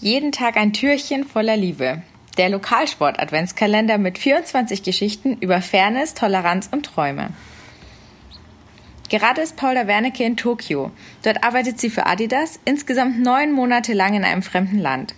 Jeden 0.00 0.30
Tag 0.30 0.56
ein 0.56 0.72
Türchen 0.72 1.24
voller 1.24 1.56
Liebe. 1.56 2.02
Der 2.36 2.48
Lokalsport 2.48 3.18
Adventskalender 3.18 3.98
mit 3.98 4.16
24 4.16 4.84
Geschichten 4.84 5.38
über 5.40 5.60
Fairness, 5.60 6.14
Toleranz 6.14 6.68
und 6.70 6.86
Träume. 6.86 7.30
Gerade 9.08 9.40
ist 9.40 9.56
Paula 9.56 9.88
Wernicke 9.88 10.22
in 10.22 10.36
Tokio. 10.36 10.92
Dort 11.24 11.42
arbeitet 11.42 11.80
sie 11.80 11.90
für 11.90 12.06
Adidas, 12.06 12.60
insgesamt 12.64 13.20
neun 13.20 13.50
Monate 13.50 13.92
lang 13.92 14.14
in 14.14 14.22
einem 14.22 14.42
fremden 14.42 14.78
Land. 14.78 15.16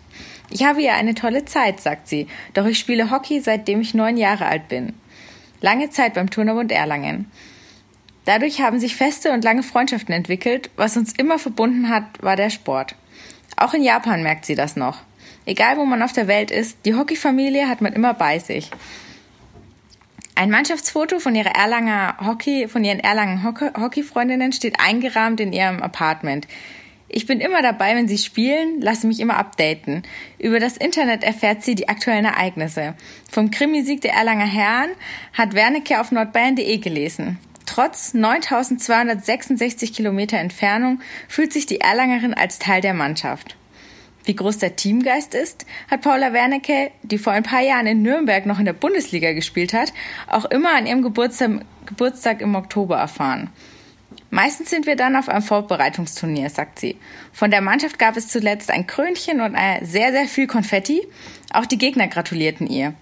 Ich 0.49 0.65
habe 0.65 0.81
hier 0.81 0.95
eine 0.95 1.15
tolle 1.15 1.45
Zeit, 1.45 1.83
sagt 1.83 2.09
sie, 2.09 2.27
doch 2.55 2.65
ich 2.65 2.79
spiele 2.79 3.11
Hockey, 3.11 3.41
seitdem 3.41 3.83
ich 3.83 3.93
neun 3.93 4.17
Jahre 4.17 4.47
alt 4.47 4.69
bin. 4.69 4.95
Lange 5.61 5.91
Zeit 5.91 6.15
beim 6.15 6.31
Turnerbund 6.31 6.73
Erlangen. 6.73 7.31
Dadurch 8.25 8.63
haben 8.63 8.81
sich 8.81 8.97
feste 8.97 9.33
und 9.33 9.45
lange 9.45 9.63
Freundschaften 9.63 10.15
entwickelt. 10.15 10.71
Was 10.77 10.97
uns 10.97 11.13
immer 11.13 11.39
verbunden 11.39 11.91
hat, 11.91 12.05
war 12.23 12.37
der 12.37 12.49
Sport. 12.49 12.95
Auch 13.61 13.75
in 13.75 13.83
Japan 13.83 14.23
merkt 14.23 14.47
sie 14.47 14.55
das 14.55 14.75
noch. 14.75 15.01
Egal 15.45 15.77
wo 15.77 15.85
man 15.85 16.03
auf 16.03 16.15
der 16.15 16.27
Welt 16.29 16.51
ist, 16.51 16.79
die 16.87 16.95
Hockeyfamilie 16.95 17.69
hat 17.69 17.83
man 17.83 17.93
immer 17.93 18.15
bei 18.15 18.39
sich. 18.39 18.71
Ein 20.35 20.51
Mannschaftsfoto 20.51 21.19
von 21.19 21.35
ihrer 21.35 21.55
Erlanger 21.55 22.17
Hockey, 22.25 22.69
von 22.69 22.83
ihren 22.85 23.01
Erlangen 23.01 23.45
Hockeyfreundinnen 23.45 24.53
steht 24.53 24.81
eingerahmt 24.81 25.41
in 25.41 25.53
ihrem 25.53 25.83
Apartment. 25.83 26.49
Ich 27.07 27.27
bin 27.27 27.41
immer 27.41 27.61
dabei, 27.61 27.95
wenn 27.97 28.09
sie 28.09 28.17
spielen, 28.17 28.81
lasse 28.81 29.07
mich 29.07 29.21
immer 29.21 29.37
updaten. 29.37 30.05
Über 30.39 30.59
das 30.59 30.79
Internet 30.79 31.23
erfährt 31.23 31.63
sie 31.63 31.75
die 31.75 31.91
aktuellen 31.91 32.25
Ereignisse. 32.25 32.95
Vom 33.31 33.51
Krimisieg 33.51 34.01
der 34.01 34.15
Erlanger 34.15 34.47
Herren 34.47 34.91
hat 35.35 35.53
Wernicke 35.53 36.01
auf 36.01 36.13
nordbayern.de 36.13 36.79
gelesen. 36.79 37.39
Trotz 37.73 38.15
9266 38.15 39.93
Kilometer 39.93 40.39
Entfernung 40.39 41.01
fühlt 41.29 41.53
sich 41.53 41.67
die 41.67 41.81
Erlangerin 41.81 42.35
als 42.35 42.59
Teil 42.59 42.81
der 42.81 42.95
Mannschaft. 42.95 43.55
Wie 44.25 44.35
groß 44.35 44.59
der 44.59 44.75
Teamgeist 44.75 45.37
ist, 45.37 45.67
hat 45.89 46.01
Paula 46.01 46.33
Wernicke, 46.33 46.91
die 47.03 47.17
vor 47.17 47.33
ein 47.33 47.45
paar 47.45 47.61
Jahren 47.61 47.87
in 47.87 48.03
Nürnberg 48.03 48.45
noch 48.45 48.59
in 48.59 48.65
der 48.65 48.73
Bundesliga 48.73 49.35
gespielt 49.35 49.73
hat, 49.73 49.93
auch 50.27 50.47
immer 50.47 50.75
an 50.75 50.89
ihrem 50.89 51.03
Geburtstag, 51.03 51.61
Geburtstag 51.87 52.41
im 52.41 52.57
Oktober 52.57 52.97
erfahren. 52.97 53.51
Meistens 54.31 54.71
sind 54.71 54.87
wir 54.87 54.97
dann 54.97 55.15
auf 55.15 55.29
einem 55.29 55.43
Vorbereitungsturnier, 55.43 56.51
sagt 56.51 56.81
sie. 56.81 56.97
Von 57.33 57.53
der 57.53 57.61
Mannschaft 57.61 58.01
gab 58.01 58.17
es 58.17 58.27
zuletzt 58.27 58.73
ein 58.73 58.89
Krönchen 58.89 59.41
und 59.41 59.57
sehr, 59.83 60.11
sehr 60.11 60.27
viel 60.27 60.49
Konfetti. 60.49 61.07
Auch 61.53 61.67
die 61.67 61.79
Gegner 61.79 62.09
gratulierten 62.09 62.67
ihr. 62.67 62.95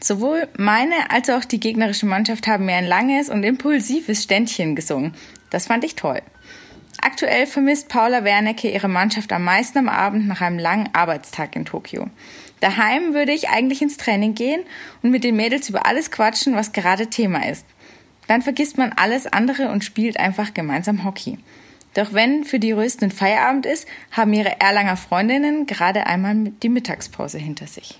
Sowohl 0.00 0.48
meine 0.56 1.10
als 1.10 1.30
auch 1.30 1.44
die 1.44 1.60
gegnerische 1.60 2.06
Mannschaft 2.06 2.46
haben 2.46 2.66
mir 2.66 2.74
ein 2.74 2.86
langes 2.86 3.28
und 3.28 3.42
impulsives 3.42 4.22
Ständchen 4.22 4.76
gesungen. 4.76 5.14
Das 5.50 5.66
fand 5.66 5.84
ich 5.84 5.94
toll. 5.96 6.20
Aktuell 7.00 7.46
vermisst 7.46 7.88
Paula 7.88 8.24
Wernecke 8.24 8.70
ihre 8.70 8.88
Mannschaft 8.88 9.32
am 9.32 9.44
meisten 9.44 9.78
am 9.78 9.88
Abend 9.88 10.26
nach 10.26 10.40
einem 10.40 10.58
langen 10.58 10.88
Arbeitstag 10.92 11.54
in 11.56 11.64
Tokio. 11.64 12.08
Daheim 12.60 13.14
würde 13.14 13.32
ich 13.32 13.48
eigentlich 13.48 13.82
ins 13.82 13.96
Training 13.96 14.34
gehen 14.34 14.62
und 15.02 15.10
mit 15.10 15.24
den 15.24 15.36
Mädels 15.36 15.68
über 15.68 15.86
alles 15.86 16.10
quatschen, 16.10 16.56
was 16.56 16.72
gerade 16.72 17.08
Thema 17.08 17.48
ist. 17.48 17.66
Dann 18.28 18.42
vergisst 18.42 18.78
man 18.78 18.92
alles 18.92 19.26
andere 19.26 19.68
und 19.68 19.84
spielt 19.84 20.18
einfach 20.18 20.54
gemeinsam 20.54 21.04
Hockey. 21.04 21.38
Doch 21.94 22.12
wenn 22.12 22.44
für 22.44 22.58
die 22.58 22.72
Rösten 22.72 23.10
Feierabend 23.10 23.66
ist, 23.66 23.86
haben 24.10 24.32
ihre 24.32 24.60
Erlanger 24.60 24.96
Freundinnen 24.96 25.66
gerade 25.66 26.06
einmal 26.06 26.34
die 26.62 26.68
Mittagspause 26.68 27.38
hinter 27.38 27.66
sich. 27.66 27.98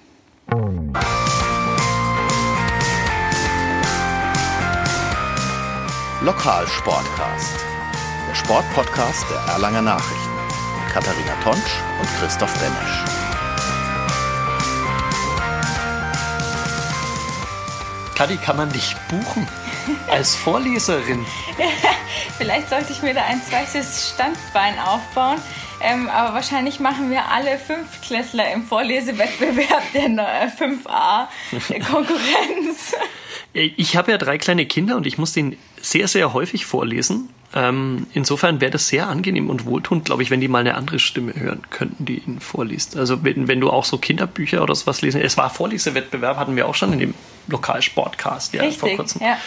Lokalsportcast, 6.22 7.56
der 8.26 8.34
Sportpodcast 8.34 9.26
der 9.28 9.52
Erlanger 9.52 9.82
Nachrichten 9.82 10.34
mit 10.80 10.92
Katharina 10.92 11.34
Tonsch 11.44 11.82
und 12.00 12.08
Christoph 12.18 12.52
Benesch. 12.54 13.04
Kadi, 18.14 18.38
kann 18.38 18.56
man 18.56 18.72
dich 18.72 18.96
buchen 19.10 19.46
als 20.10 20.34
Vorleserin? 20.34 21.26
Vielleicht 22.38 22.70
sollte 22.70 22.92
ich 22.92 23.02
mir 23.02 23.12
da 23.12 23.22
ein 23.24 23.42
zweites 23.42 24.14
Standbein 24.14 24.78
aufbauen. 24.78 25.38
Ähm, 25.82 26.08
aber 26.08 26.32
wahrscheinlich 26.32 26.80
machen 26.80 27.10
wir 27.10 27.30
alle 27.30 27.58
Fünftklässler 27.58 28.50
im 28.52 28.66
Vorlesewettbewerb 28.66 29.92
der 29.92 30.08
5a 30.50 31.26
Konkurrenz. 31.92 32.94
Ich 33.56 33.96
habe 33.96 34.10
ja 34.10 34.18
drei 34.18 34.36
kleine 34.36 34.66
Kinder 34.66 34.96
und 34.96 35.06
ich 35.06 35.16
muss 35.16 35.32
denen 35.32 35.56
sehr, 35.80 36.08
sehr 36.08 36.34
häufig 36.34 36.66
vorlesen. 36.66 37.30
Ähm, 37.54 38.06
insofern 38.12 38.60
wäre 38.60 38.70
das 38.70 38.88
sehr 38.88 39.08
angenehm 39.08 39.48
und 39.48 39.64
wohltuend, 39.64 40.04
glaube 40.04 40.22
ich, 40.22 40.30
wenn 40.30 40.42
die 40.42 40.48
mal 40.48 40.58
eine 40.58 40.74
andere 40.74 40.98
Stimme 40.98 41.32
hören 41.34 41.62
könnten, 41.70 42.04
die 42.04 42.18
ihnen 42.18 42.40
vorliest. 42.40 42.98
Also 42.98 43.24
wenn, 43.24 43.48
wenn 43.48 43.60
du 43.60 43.70
auch 43.70 43.84
so 43.84 43.96
Kinderbücher 43.96 44.62
oder 44.62 44.74
sowas 44.74 45.00
lesen. 45.00 45.22
Es 45.22 45.38
war 45.38 45.48
Vorlesewettbewerb, 45.48 46.36
hatten 46.36 46.54
wir 46.54 46.68
auch 46.68 46.74
schon 46.74 46.92
in 46.92 46.98
dem 46.98 47.14
Lokalsportcast 47.46 48.52
ja, 48.52 48.62
Richtig, 48.62 48.78
vor 48.78 48.90
kurzem. 48.90 49.22
Ja. 49.22 49.38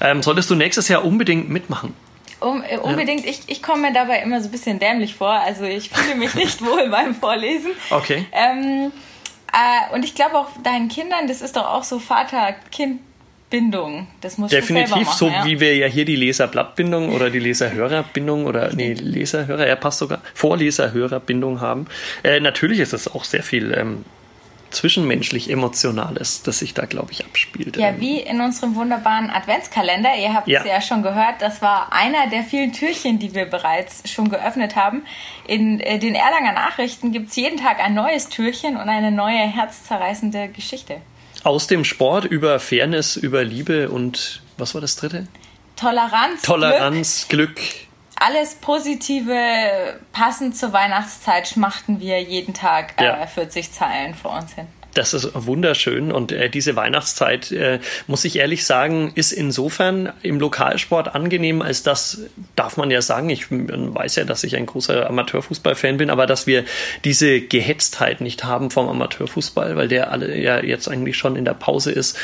Ähm, 0.00 0.22
solltest 0.22 0.50
du 0.50 0.56
nächstes 0.56 0.88
Jahr 0.88 1.04
unbedingt 1.04 1.48
mitmachen? 1.48 1.94
Um, 2.40 2.62
äh, 2.62 2.76
unbedingt, 2.76 3.24
ja. 3.24 3.30
ich, 3.30 3.40
ich 3.46 3.62
komme 3.62 3.88
mir 3.88 3.92
dabei 3.94 4.18
immer 4.18 4.40
so 4.42 4.48
ein 4.48 4.52
bisschen 4.52 4.78
dämlich 4.78 5.14
vor. 5.14 5.30
Also 5.32 5.64
ich 5.64 5.88
fühle 5.88 6.16
mich 6.16 6.34
nicht 6.34 6.60
wohl 6.66 6.90
beim 6.90 7.14
Vorlesen. 7.14 7.70
Okay. 7.88 8.26
Ähm, 8.32 8.92
äh, 9.52 9.94
und 9.94 10.04
ich 10.04 10.14
glaube 10.14 10.36
auch 10.36 10.48
deinen 10.62 10.88
Kindern, 10.88 11.28
das 11.28 11.40
ist 11.40 11.56
doch 11.56 11.66
auch 11.66 11.84
so 11.84 11.98
Vater-Kind- 11.98 13.00
Bindung. 13.54 14.08
Das 14.20 14.36
muss 14.36 14.50
Definitiv, 14.50 15.06
machen, 15.06 15.16
so 15.16 15.28
ja. 15.28 15.44
wie 15.44 15.60
wir 15.60 15.76
ja 15.76 15.86
hier 15.86 16.04
die 16.04 16.16
Leserblattbindung 16.16 17.14
oder 17.14 17.30
die 17.30 17.38
Leserhörerbindung 17.38 18.46
oder 18.46 18.74
nee, 18.74 18.94
Leserhörer, 18.94 19.64
er 19.64 19.76
passt 19.76 20.00
sogar, 20.00 20.20
Vorleserhörerbindung 20.34 21.60
haben. 21.60 21.86
Äh, 22.24 22.40
natürlich 22.40 22.80
ist 22.80 22.92
es 22.92 23.06
auch 23.06 23.22
sehr 23.22 23.44
viel 23.44 23.72
ähm, 23.72 24.04
zwischenmenschlich 24.72 25.48
Emotionales, 25.48 26.42
das 26.42 26.58
sich 26.58 26.74
da, 26.74 26.86
glaube 26.86 27.12
ich, 27.12 27.24
abspielt. 27.24 27.76
Ja, 27.76 27.90
ähm. 27.90 28.00
wie 28.00 28.18
in 28.18 28.40
unserem 28.40 28.74
wunderbaren 28.74 29.30
Adventskalender. 29.30 30.16
Ihr 30.16 30.34
habt 30.34 30.48
ja. 30.48 30.58
es 30.58 30.66
ja 30.66 30.80
schon 30.80 31.04
gehört, 31.04 31.40
das 31.40 31.62
war 31.62 31.92
einer 31.92 32.28
der 32.30 32.42
vielen 32.42 32.72
Türchen, 32.72 33.20
die 33.20 33.36
wir 33.36 33.46
bereits 33.46 34.10
schon 34.10 34.30
geöffnet 34.30 34.74
haben. 34.74 35.04
In 35.46 35.78
äh, 35.78 36.00
den 36.00 36.16
Erlanger 36.16 36.54
Nachrichten 36.54 37.12
gibt 37.12 37.28
es 37.28 37.36
jeden 37.36 37.58
Tag 37.60 37.78
ein 37.78 37.94
neues 37.94 38.30
Türchen 38.30 38.76
und 38.76 38.88
eine 38.88 39.12
neue 39.12 39.38
herzzerreißende 39.38 40.48
Geschichte. 40.48 40.96
Aus 41.44 41.66
dem 41.66 41.84
Sport 41.84 42.24
über 42.24 42.58
Fairness, 42.58 43.16
über 43.16 43.44
Liebe 43.44 43.90
und 43.90 44.42
was 44.56 44.74
war 44.74 44.80
das 44.80 44.96
dritte? 44.96 45.28
Toleranz. 45.76 46.42
Toleranz, 46.42 47.26
Glück. 47.28 47.56
Glück. 47.56 47.70
Alles 48.16 48.54
Positive, 48.54 50.00
passend 50.12 50.56
zur 50.56 50.72
Weihnachtszeit, 50.72 51.48
schmachten 51.48 52.00
wir 52.00 52.22
jeden 52.22 52.54
Tag 52.54 53.00
äh, 53.00 53.04
ja. 53.04 53.26
40 53.26 53.72
Zeilen 53.72 54.14
vor 54.14 54.38
uns 54.38 54.54
hin. 54.54 54.66
Das 54.94 55.12
ist 55.12 55.30
wunderschön 55.34 56.12
und 56.12 56.32
äh, 56.32 56.48
diese 56.48 56.76
Weihnachtszeit, 56.76 57.50
äh, 57.52 57.80
muss 58.06 58.24
ich 58.24 58.36
ehrlich 58.36 58.64
sagen, 58.64 59.12
ist 59.14 59.32
insofern 59.32 60.12
im 60.22 60.38
Lokalsport 60.38 61.14
angenehm, 61.14 61.62
als 61.62 61.82
das 61.82 62.20
darf 62.54 62.76
man 62.76 62.90
ja 62.90 63.02
sagen. 63.02 63.28
Ich 63.28 63.46
weiß 63.50 64.16
ja, 64.16 64.24
dass 64.24 64.44
ich 64.44 64.56
ein 64.56 64.66
großer 64.66 65.08
Amateurfußballfan 65.08 65.96
bin, 65.96 66.10
aber 66.10 66.26
dass 66.26 66.46
wir 66.46 66.64
diese 67.04 67.40
Gehetztheit 67.40 68.20
nicht 68.20 68.44
haben 68.44 68.70
vom 68.70 68.88
Amateurfußball, 68.88 69.76
weil 69.76 69.88
der 69.88 70.12
alle 70.12 70.36
ja 70.36 70.62
jetzt 70.62 70.88
eigentlich 70.88 71.16
schon 71.16 71.36
in 71.36 71.44
der 71.44 71.54
Pause 71.54 71.90
ist 71.90 72.16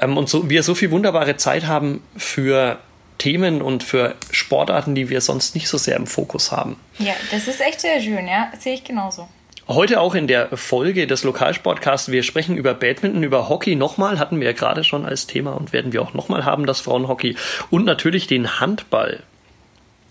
ähm, 0.00 0.16
und 0.16 0.28
so 0.28 0.50
wir 0.50 0.62
so 0.62 0.74
viel 0.74 0.90
wunderbare 0.90 1.36
Zeit 1.36 1.66
haben 1.66 2.02
für 2.16 2.78
Themen 3.18 3.62
und 3.62 3.82
für 3.82 4.14
Sportarten, 4.30 4.94
die 4.94 5.10
wir 5.10 5.20
sonst 5.20 5.54
nicht 5.54 5.68
so 5.68 5.76
sehr 5.76 5.96
im 5.96 6.06
Fokus 6.06 6.52
haben. 6.52 6.78
Ja, 6.98 7.14
das 7.30 7.48
ist 7.48 7.60
echt 7.60 7.80
sehr 7.80 8.00
schön, 8.00 8.28
ja, 8.28 8.52
sehe 8.58 8.74
ich 8.74 8.84
genauso. 8.84 9.28
Heute 9.68 10.00
auch 10.00 10.14
in 10.14 10.26
der 10.26 10.56
Folge 10.56 11.06
des 11.06 11.24
Lokalsportcasts. 11.24 12.10
Wir 12.10 12.22
sprechen 12.22 12.56
über 12.56 12.72
Badminton, 12.72 13.22
über 13.22 13.50
Hockey 13.50 13.76
nochmal, 13.76 14.18
hatten 14.18 14.40
wir 14.40 14.46
ja 14.46 14.52
gerade 14.54 14.82
schon 14.82 15.04
als 15.04 15.26
Thema 15.26 15.52
und 15.52 15.74
werden 15.74 15.92
wir 15.92 16.00
auch 16.00 16.14
nochmal 16.14 16.46
haben, 16.46 16.64
das 16.64 16.80
Frauenhockey 16.80 17.36
und 17.68 17.84
natürlich 17.84 18.26
den 18.26 18.60
Handball. 18.60 19.22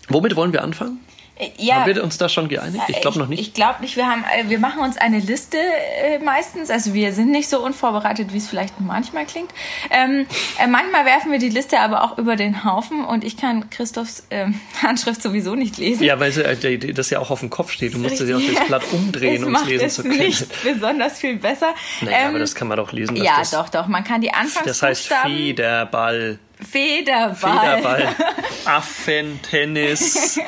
Womit 0.08 0.36
wollen 0.36 0.52
wir 0.52 0.62
anfangen? 0.62 1.00
Ja, 1.56 1.76
haben 1.76 1.94
wir 1.94 2.02
uns 2.02 2.18
da 2.18 2.28
schon 2.28 2.48
geeinigt? 2.48 2.82
Ich 2.88 3.00
glaube 3.00 3.18
noch 3.18 3.28
nicht. 3.28 3.40
Ich, 3.40 3.48
ich 3.48 3.54
glaube 3.54 3.80
nicht. 3.80 3.96
Wir, 3.96 4.06
haben, 4.06 4.24
äh, 4.24 4.48
wir 4.48 4.58
machen 4.58 4.80
uns 4.80 4.96
eine 4.96 5.20
Liste 5.20 5.56
äh, 5.56 6.18
meistens. 6.18 6.68
Also 6.70 6.94
wir 6.94 7.12
sind 7.12 7.30
nicht 7.30 7.48
so 7.48 7.64
unvorbereitet, 7.64 8.32
wie 8.32 8.38
es 8.38 8.48
vielleicht 8.48 8.80
manchmal 8.80 9.24
klingt. 9.24 9.50
Ähm, 9.90 10.26
äh, 10.58 10.66
manchmal 10.66 11.04
werfen 11.04 11.30
wir 11.30 11.38
die 11.38 11.48
Liste 11.48 11.78
aber 11.78 12.02
auch 12.02 12.18
über 12.18 12.34
den 12.34 12.64
Haufen 12.64 13.04
und 13.04 13.22
ich 13.22 13.36
kann 13.36 13.70
Christophs 13.70 14.26
ähm, 14.30 14.60
Handschrift 14.82 15.22
sowieso 15.22 15.54
nicht 15.54 15.78
lesen. 15.78 16.02
Ja, 16.02 16.18
weil 16.18 16.36
äh, 16.38 16.92
das 16.92 17.10
ja 17.10 17.20
auch 17.20 17.30
auf 17.30 17.40
dem 17.40 17.50
Kopf 17.50 17.70
steht. 17.70 17.94
Du 17.94 17.98
musst 17.98 18.20
ja 18.20 18.36
auch 18.36 18.40
das 18.40 18.66
Blatt 18.66 18.82
umdrehen, 18.92 19.44
um 19.44 19.54
es 19.54 19.64
lesen 19.64 19.90
zu 19.90 20.02
können. 20.02 20.18
Das 20.18 20.40
nicht 20.40 20.62
besonders 20.64 21.18
viel 21.18 21.36
besser. 21.36 21.74
Naja, 22.00 22.18
ähm, 22.18 22.28
aber 22.30 22.38
das 22.40 22.54
kann 22.54 22.66
man 22.66 22.78
doch 22.78 22.92
lesen. 22.92 23.14
Ja, 23.16 23.38
das, 23.38 23.52
doch, 23.52 23.68
doch. 23.68 23.86
Man 23.86 24.02
kann 24.02 24.20
die 24.20 24.32
Anfangsbuchstaben... 24.32 24.66
Das 24.66 24.82
heißt 24.82 25.08
Federball. 25.08 26.40
Federball. 26.60 27.36
Federball. 27.36 28.16
Affentennis. 28.64 30.38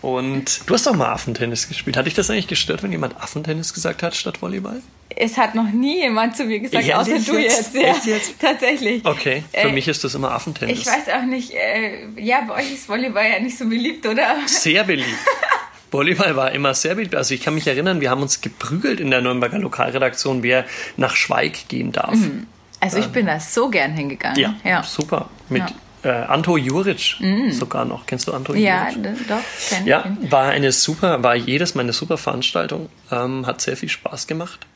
Und 0.00 0.60
du 0.66 0.74
hast 0.74 0.86
doch 0.86 0.94
mal 0.94 1.12
Affentennis 1.12 1.68
gespielt. 1.68 1.96
Hat 1.96 2.06
dich 2.06 2.14
das 2.14 2.30
eigentlich 2.30 2.48
gestört, 2.48 2.82
wenn 2.82 2.92
jemand 2.92 3.20
Affentennis 3.20 3.72
gesagt 3.72 4.02
hat 4.02 4.16
statt 4.16 4.42
Volleyball? 4.42 4.82
Es 5.16 5.36
hat 5.36 5.54
noch 5.54 5.70
nie 5.70 6.00
jemand 6.00 6.36
zu 6.36 6.44
mir 6.44 6.60
gesagt, 6.60 6.92
außer 6.92 7.18
du 7.18 7.38
jetzt. 7.38 7.74
jetzt. 7.74 8.06
Ja, 8.06 8.12
jetzt? 8.14 8.40
Tatsächlich. 8.40 9.04
Okay, 9.04 9.42
für 9.52 9.68
äh, 9.68 9.72
mich 9.72 9.88
ist 9.88 10.04
das 10.04 10.14
immer 10.14 10.30
Affentennis. 10.32 10.80
Ich 10.80 10.86
weiß 10.86 11.08
auch 11.18 11.26
nicht, 11.26 11.52
äh, 11.52 12.06
ja, 12.16 12.42
bei 12.46 12.54
euch 12.54 12.72
ist 12.72 12.88
Volleyball 12.88 13.28
ja 13.28 13.40
nicht 13.40 13.58
so 13.58 13.68
beliebt, 13.68 14.06
oder? 14.06 14.36
Sehr 14.46 14.84
beliebt. 14.84 15.08
Volleyball 15.90 16.36
war 16.36 16.52
immer 16.52 16.74
sehr 16.74 16.94
beliebt. 16.94 17.16
Also 17.16 17.34
ich 17.34 17.42
kann 17.42 17.54
mich 17.54 17.66
erinnern, 17.66 18.00
wir 18.00 18.10
haben 18.10 18.22
uns 18.22 18.40
geprügelt 18.40 19.00
in 19.00 19.10
der 19.10 19.20
Nürnberger 19.20 19.58
Lokalredaktion, 19.58 20.42
wer 20.42 20.64
nach 20.96 21.16
Schweig 21.16 21.68
gehen 21.68 21.90
darf. 21.90 22.14
Mhm. 22.14 22.46
Also 22.80 22.98
ich 22.98 23.08
bin 23.08 23.26
da 23.26 23.38
so 23.38 23.68
gern 23.68 23.92
hingegangen. 23.92 24.38
Ja, 24.38 24.54
ja. 24.64 24.82
super. 24.82 25.28
Mit 25.50 25.62
ja. 26.02 26.10
äh, 26.10 26.24
Anto 26.24 26.56
Juric 26.56 27.16
mhm. 27.20 27.52
sogar 27.52 27.84
noch. 27.84 28.06
Kennst 28.06 28.26
du 28.26 28.32
Anto 28.32 28.54
Juric? 28.54 28.66
Ja, 28.66 28.88
doch. 29.28 29.42
Kenn 29.68 29.86
ja, 29.86 30.04
war 30.30 30.48
eine 30.48 30.72
super, 30.72 31.22
war 31.22 31.36
jedes 31.36 31.74
Mal 31.74 31.82
eine 31.82 31.92
super 31.92 32.16
Veranstaltung. 32.16 32.88
Ähm, 33.12 33.46
hat 33.46 33.60
sehr 33.60 33.76
viel 33.76 33.90
Spaß 33.90 34.26
gemacht. 34.26 34.66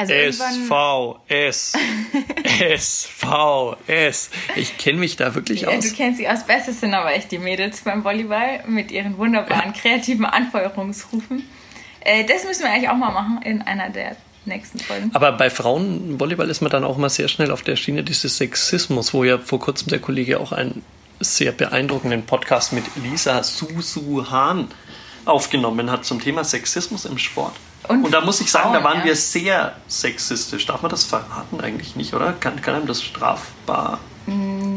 Also 0.00 0.14
SVS. 0.14 1.74
SVS. 2.48 4.30
Ich 4.56 4.78
kenne 4.78 4.98
mich 4.98 5.16
da 5.16 5.34
wirklich 5.34 5.62
ja, 5.62 5.68
aus. 5.68 5.86
Du 5.86 5.94
kennst 5.94 6.18
sie 6.18 6.26
aus. 6.26 6.44
Bestes 6.44 6.80
sind 6.80 6.94
aber 6.94 7.12
echt 7.12 7.30
die 7.30 7.38
Mädels 7.38 7.82
beim 7.82 8.02
Volleyball 8.02 8.64
mit 8.66 8.90
ihren 8.90 9.18
wunderbaren 9.18 9.72
kreativen 9.74 10.24
Anfeuerungsrufen. 10.24 11.46
Äh, 12.00 12.24
das 12.24 12.44
müssen 12.44 12.62
wir 12.62 12.70
eigentlich 12.70 12.88
auch 12.88 12.96
mal 12.96 13.12
machen 13.12 13.42
in 13.44 13.60
einer 13.60 13.90
der 13.90 14.16
nächsten 14.44 14.78
Folgen. 14.78 15.10
Aber 15.14 15.32
bei 15.32 15.50
Frauenvolleyball 15.50 16.48
ist 16.48 16.60
man 16.60 16.70
dann 16.70 16.84
auch 16.84 16.96
mal 16.96 17.10
sehr 17.10 17.28
schnell 17.28 17.50
auf 17.50 17.62
der 17.62 17.76
Schiene 17.76 18.02
dieses 18.02 18.36
Sexismus, 18.36 19.12
wo 19.14 19.24
ja 19.24 19.38
vor 19.38 19.60
kurzem 19.60 19.88
der 19.88 19.98
Kollege 19.98 20.40
auch 20.40 20.52
einen 20.52 20.82
sehr 21.20 21.52
beeindruckenden 21.52 22.24
Podcast 22.24 22.72
mit 22.72 22.84
Lisa 23.02 23.42
Susu 23.42 24.30
Hahn 24.30 24.68
aufgenommen 25.26 25.90
hat 25.90 26.04
zum 26.04 26.20
Thema 26.20 26.44
Sexismus 26.44 27.04
im 27.04 27.18
Sport. 27.18 27.54
Und, 27.88 28.04
und 28.04 28.12
da 28.12 28.20
muss 28.20 28.40
ich 28.40 28.50
sagen, 28.50 28.70
Frauen, 28.70 28.74
da 28.74 28.84
waren 28.84 28.98
ja. 28.98 29.04
wir 29.06 29.16
sehr 29.16 29.76
sexistisch. 29.88 30.66
Darf 30.66 30.82
man 30.82 30.90
das 30.90 31.04
verraten 31.04 31.60
eigentlich 31.60 31.96
nicht, 31.96 32.14
oder? 32.14 32.32
Kann, 32.32 32.60
kann 32.62 32.74
einem 32.74 32.86
das 32.86 33.02
strafbar 33.02 34.00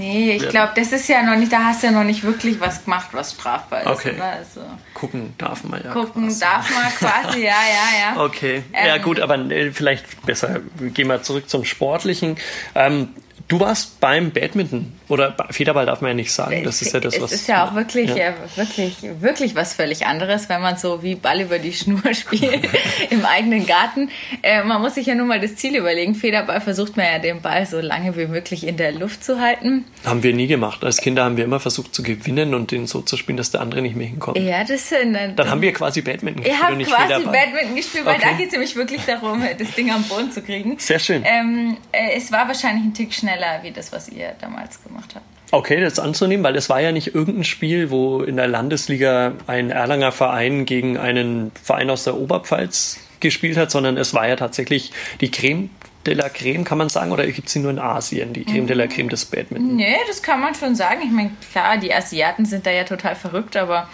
Nee, 0.04 0.36
ich 0.36 0.50
glaube, 0.50 0.74
das 0.76 0.92
ist 0.92 1.08
ja 1.08 1.24
noch 1.24 1.38
nicht, 1.38 1.52
da 1.52 1.66
hast 1.66 1.84
du 1.84 1.88
ja 1.88 1.94
noch 1.94 2.04
nicht 2.04 2.24
wirklich 2.24 2.60
was 2.60 2.84
gemacht, 2.84 3.08
was 3.12 3.32
strafbar 3.34 3.82
ist. 3.82 3.88
Okay. 3.88 4.14
Also 4.20 4.62
gucken 4.94 5.34
darf 5.38 5.64
man 5.64 5.84
ja. 5.84 5.92
Gucken 5.92 6.28
quasi. 6.28 6.40
darf 6.40 6.70
man 6.74 6.92
quasi, 6.94 7.40
ja, 7.40 7.46
ja, 7.52 8.16
ja. 8.16 8.24
Okay. 8.24 8.64
Ähm, 8.74 8.88
ja, 8.88 8.98
gut, 8.98 9.20
aber 9.20 9.38
äh, 9.38 9.72
vielleicht 9.72 10.26
besser, 10.26 10.60
gehen 10.80 11.08
wir 11.08 11.22
zurück 11.24 11.50
zum 11.50 11.66
Sportlichen. 11.66 12.38
Ähm, 12.76 13.10
Du 13.48 13.60
warst 13.60 14.00
beim 14.00 14.32
Badminton 14.32 14.94
oder 15.14 15.36
Federball 15.50 15.86
darf 15.86 16.02
man 16.02 16.10
ja 16.10 16.16
nicht 16.16 16.32
sagen. 16.32 16.64
Das 16.64 16.82
ist 16.82 16.94
ja 16.94 17.00
das, 17.00 17.20
was. 17.22 17.32
Es 17.32 17.42
ist 17.42 17.48
ja 17.48 17.68
auch 17.68 17.76
wirklich, 17.76 18.10
ja. 18.10 18.30
Äh, 18.30 18.34
wirklich, 18.56 18.98
wirklich 19.20 19.56
was 19.56 19.74
völlig 19.74 20.06
anderes, 20.06 20.50
wenn 20.50 20.62
man 20.62 20.78
so 20.78 21.04
wie 21.04 21.16
Ball 21.16 21.42
über 21.42 21.60
die 21.60 21.74
Schnur 21.74 22.02
spielt 22.14 22.68
im 23.10 23.26
eigenen 23.26 23.66
Garten. 23.66 24.10
Äh, 24.42 24.64
man 24.64 24.82
muss 24.82 24.96
sich 24.96 25.08
ja 25.08 25.16
nur 25.16 25.26
mal 25.26 25.40
das 25.40 25.56
Ziel 25.56 25.76
überlegen. 25.76 26.16
Federball 26.16 26.62
versucht 26.62 26.98
man 26.98 27.06
ja 27.06 27.20
den 27.20 27.42
Ball 27.42 27.66
so 27.66 27.80
lange 27.80 28.16
wie 28.18 28.28
möglich 28.28 28.66
in 28.66 28.78
der 28.78 28.92
Luft 28.92 29.24
zu 29.24 29.40
halten. 29.40 29.86
Haben 30.06 30.24
wir 30.24 30.34
nie 30.34 30.48
gemacht. 30.48 30.84
Als 30.84 30.98
Kinder 30.98 31.24
haben 31.24 31.38
wir 31.38 31.44
immer 31.44 31.60
versucht 31.60 31.94
zu 31.94 32.04
gewinnen 32.04 32.54
und 32.54 32.72
den 32.72 32.88
so 32.88 33.02
zu 33.02 33.18
spielen, 33.18 33.38
dass 33.38 33.52
der 33.52 33.62
andere 33.62 33.82
nicht 33.82 33.96
mehr 33.96 34.08
hinkommt. 34.08 34.38
Ja, 34.38 34.64
das 34.64 34.90
sind. 34.90 35.16
Äh, 35.16 35.34
dann 35.36 35.50
haben 35.50 35.62
wir 35.62 35.74
quasi 35.74 36.02
Badminton 36.02 36.44
gespielt. 36.44 36.60
Ihr 36.60 36.68
habt 36.68 36.84
quasi 36.84 37.14
Federball. 37.14 37.34
Badminton 37.34 37.76
gespielt, 37.76 38.06
weil 38.06 38.16
okay. 38.16 38.28
da 38.32 38.38
geht 38.38 38.48
es 38.48 38.52
nämlich 38.54 38.76
wirklich 38.76 39.02
darum, 39.06 39.44
das 39.58 39.72
Ding 39.72 39.92
am 39.92 40.04
Boden 40.04 40.32
zu 40.32 40.42
kriegen. 40.42 40.78
Sehr 40.80 41.00
schön. 41.00 41.24
Ähm, 41.26 41.78
äh, 41.92 42.18
es 42.18 42.32
war 42.32 42.48
wahrscheinlich 42.48 42.86
ein 42.86 42.94
Tick 42.94 43.14
schneller 43.14 43.44
schneller 43.44 43.64
wie 43.64 43.72
das, 43.72 43.92
was 43.92 44.10
ihr 44.10 44.34
damals 44.40 44.82
gemacht 44.84 45.03
habt. 45.03 45.03
Okay, 45.52 45.80
das 45.80 46.00
anzunehmen, 46.00 46.44
weil 46.44 46.56
es 46.56 46.70
war 46.70 46.82
ja 46.82 46.92
nicht 46.92 47.14
irgendein 47.14 47.44
Spiel, 47.44 47.92
wo 47.92 48.22
in 48.22 48.38
der 48.38 48.48
Landesliga 48.48 49.34
ein 49.46 49.70
Erlanger 49.70 50.12
Verein 50.12 50.66
gegen 50.66 50.98
einen 50.98 51.52
Verein 51.62 51.92
aus 51.92 52.06
der 52.06 52.18
Oberpfalz 52.18 53.00
gespielt 53.20 53.58
hat, 53.58 53.70
sondern 53.70 53.98
es 53.98 54.16
war 54.16 54.28
ja 54.28 54.36
tatsächlich 54.36 54.92
die 55.22 55.30
Creme 55.30 55.70
de 56.06 56.16
la 56.16 56.30
Creme, 56.30 56.64
kann 56.64 56.78
man 56.78 56.90
sagen, 56.90 57.12
oder 57.12 57.26
gibt 57.28 57.48
es 57.48 57.54
sie 57.54 57.60
nur 57.60 57.72
in 57.72 57.80
Asien, 57.80 58.34
die 58.34 58.46
Creme 58.46 58.68
de 58.68 58.76
la 58.76 58.88
Creme 58.88 59.10
des 59.10 59.26
Badminton? 59.26 59.76
Nee, 59.76 59.96
das 60.08 60.22
kann 60.22 60.42
man 60.42 60.56
schon 60.56 60.76
sagen. 60.76 61.02
Ich 61.04 61.12
meine, 61.12 61.32
klar, 61.52 61.78
die 61.78 61.94
Asiaten 61.94 62.46
sind 62.46 62.66
da 62.66 62.72
ja 62.72 62.84
total 62.84 63.16
verrückt, 63.16 63.56
aber 63.56 63.88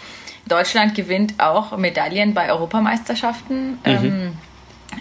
Deutschland 0.48 0.94
gewinnt 0.94 1.34
auch 1.38 1.76
Medaillen 1.76 2.34
bei 2.34 2.50
Europameisterschaften. 2.50 3.72
Mhm. 3.72 3.78
Ähm, 3.84 4.32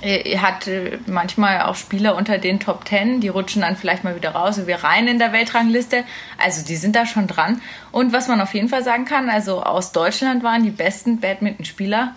hat 0.01 0.67
äh, 0.67 0.97
manchmal 1.07 1.63
auch 1.63 1.75
Spieler 1.75 2.15
unter 2.15 2.37
den 2.37 2.59
Top 2.59 2.85
Ten, 2.85 3.19
die 3.19 3.27
rutschen 3.27 3.61
dann 3.61 3.75
vielleicht 3.75 4.03
mal 4.03 4.15
wieder 4.15 4.31
raus 4.31 4.57
und 4.57 4.67
wir 4.67 4.77
rein 4.77 5.07
in 5.07 5.19
der 5.19 5.33
Weltrangliste. 5.33 6.03
Also 6.41 6.65
die 6.65 6.75
sind 6.75 6.95
da 6.95 7.05
schon 7.05 7.27
dran. 7.27 7.61
Und 7.91 8.13
was 8.13 8.27
man 8.27 8.39
auf 8.39 8.53
jeden 8.53 8.69
Fall 8.69 8.83
sagen 8.83 9.05
kann, 9.05 9.29
also 9.29 9.61
aus 9.61 9.91
Deutschland 9.91 10.43
waren 10.43 10.63
die 10.63 10.69
besten 10.69 11.19
Badmintonspieler 11.19 12.15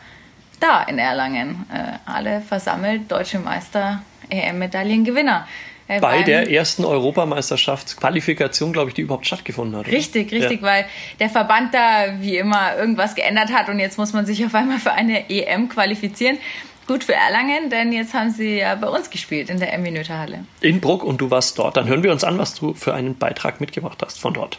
da 0.61 0.83
in 0.85 0.99
Erlangen. 0.99 1.67
Äh, 1.73 1.99
alle 2.07 2.41
versammelt, 2.41 3.11
deutsche 3.11 3.41
Meister, 3.41 4.03
EM-Medaillengewinner. 4.29 5.49
Äh, 5.89 6.01
Bei 6.01 6.23
der 6.23 6.51
ersten 6.51 6.85
Europameisterschaftsqualifikation, 6.85 8.73
glaube 8.73 8.91
ich, 8.91 8.95
die 8.95 9.03
überhaupt 9.03 9.27
stattgefunden 9.27 9.77
hat. 9.79 9.89
Richtig, 9.89 10.29
oder? 10.29 10.41
richtig, 10.41 10.61
ja. 10.63 10.67
weil 10.67 10.85
der 11.19 11.31
Verband 11.31 11.75
da 11.75 12.21
wie 12.21 12.37
immer 12.37 12.77
irgendwas 12.77 13.17
geändert 13.17 13.53
hat 13.53 13.69
und 13.69 13.81
jetzt 13.81 13.99
muss 13.99 14.13
man 14.13 14.25
sich 14.25 14.45
auf 14.45 14.55
einmal 14.55 14.79
für 14.79 14.93
eine 14.93 15.29
EM 15.29 15.69
qualifizieren 15.69 16.39
gut 16.87 17.05
für 17.05 17.15
Erlangen, 17.15 17.71
denn 17.71 17.93
jetzt 17.93 18.15
haben 18.15 18.31
sie 18.31 18.59
ja 18.59 18.75
bei 18.75 18.89
uns 18.89 19.11
gespielt 19.11 19.51
in 19.51 19.59
der 19.59 19.73
Emminöter 19.73 20.19
Halle. 20.19 20.45
In 20.61 20.81
Bruck 20.81 21.05
und 21.05 21.21
du 21.21 21.31
warst 21.31 21.59
dort. 21.59 21.77
Dann 21.77 21.87
hören 21.87 22.03
wir 22.03 22.13
uns 22.13 22.25
an, 22.25 22.39
was 22.39 22.55
du 22.55 22.75
für 22.75 22.95
einen 22.95 23.17
Beitrag 23.17 23.61
mitgebracht 23.61 24.03
hast 24.05 24.21
von 24.21 24.35
dort. 24.35 24.59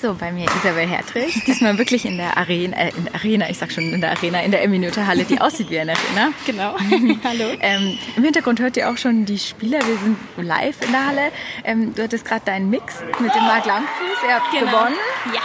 So, 0.00 0.14
bei 0.14 0.32
mir 0.32 0.46
Isabel 0.46 0.88
Hertrich. 0.88 1.44
Diesmal 1.44 1.78
wirklich 1.78 2.04
in 2.04 2.16
der 2.16 2.36
Arena, 2.36 2.76
äh, 2.76 2.90
in 2.96 3.04
der 3.04 3.14
Arena, 3.14 3.48
ich 3.48 3.58
sag 3.58 3.70
schon 3.70 3.92
in 3.92 4.00
der 4.00 4.10
Arena, 4.10 4.40
in 4.40 4.50
der 4.50 4.62
Emminöter 4.64 5.06
Halle, 5.06 5.24
die 5.24 5.40
aussieht 5.40 5.70
wie 5.70 5.78
eine 5.78 5.92
Arena. 5.92 6.32
Genau. 6.44 6.74
Hallo. 7.24 7.56
Ähm, 7.60 7.98
Im 8.16 8.24
Hintergrund 8.24 8.58
hört 8.58 8.76
ihr 8.76 8.90
auch 8.90 8.96
schon 8.96 9.24
die 9.24 9.38
Spieler. 9.38 9.78
Wir 9.78 9.96
sind 9.98 10.16
live 10.36 10.76
in 10.84 10.90
der 10.90 11.06
Halle. 11.06 11.32
Ähm, 11.64 11.94
du 11.94 12.02
hattest 12.02 12.24
gerade 12.24 12.44
deinen 12.44 12.68
Mix 12.68 13.00
mit 13.20 13.32
dem 13.32 13.42
Marc 13.42 13.64
Langfuß. 13.64 14.18
Ihr 14.26 14.34
habt 14.34 14.50
genau. 14.50 14.70
gewonnen. 14.70 14.96
Ja. 15.32 15.40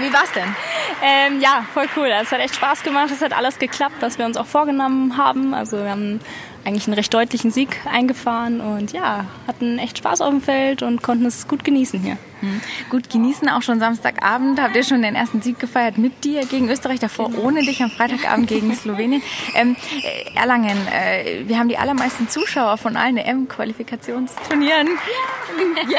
Wie 0.00 0.12
war's 0.12 0.32
denn? 0.32 0.54
Ähm, 1.04 1.40
ja, 1.40 1.64
voll 1.74 1.86
cool. 1.96 2.06
Es 2.06 2.30
hat 2.30 2.38
echt 2.38 2.54
Spaß 2.54 2.84
gemacht. 2.84 3.10
Es 3.10 3.22
hat 3.22 3.32
alles 3.32 3.58
geklappt, 3.58 3.96
was 3.98 4.18
wir 4.18 4.24
uns 4.24 4.36
auch 4.36 4.46
vorgenommen 4.46 5.16
haben. 5.16 5.52
Also 5.52 5.78
wir 5.78 5.90
haben 5.90 6.20
eigentlich 6.64 6.86
einen 6.86 6.94
recht 6.94 7.12
deutlichen 7.12 7.50
Sieg 7.50 7.80
eingefahren 7.90 8.60
und 8.60 8.92
ja, 8.92 9.24
hatten 9.46 9.78
echt 9.78 9.98
Spaß 9.98 10.20
auf 10.20 10.30
dem 10.30 10.40
Feld 10.40 10.82
und 10.82 11.02
konnten 11.02 11.26
es 11.26 11.48
gut 11.48 11.64
genießen 11.64 12.00
hier. 12.00 12.16
Mhm. 12.40 12.60
Gut 12.90 13.08
genießen, 13.08 13.48
auch 13.48 13.62
schon 13.62 13.78
Samstagabend. 13.78 14.60
Habt 14.60 14.76
ihr 14.76 14.84
schon 14.84 15.02
den 15.02 15.14
ersten 15.14 15.42
Sieg 15.42 15.58
gefeiert 15.58 15.96
mit 15.96 16.24
dir 16.24 16.44
gegen 16.44 16.68
Österreich, 16.68 17.00
davor 17.00 17.30
genau. 17.30 17.42
ohne 17.42 17.62
dich 17.62 17.82
am 17.82 17.90
Freitagabend 17.90 18.48
gegen 18.48 18.74
Slowenien. 18.74 19.22
Ähm, 19.54 19.76
äh, 20.02 20.38
Erlangen, 20.38 20.76
äh, 20.88 21.44
wir 21.46 21.58
haben 21.58 21.68
die 21.68 21.78
allermeisten 21.78 22.28
Zuschauer 22.28 22.78
von 22.78 22.96
allen 22.96 23.16
EM-Qualifikationsturnieren. 23.16 24.88
Ja. 25.88 25.98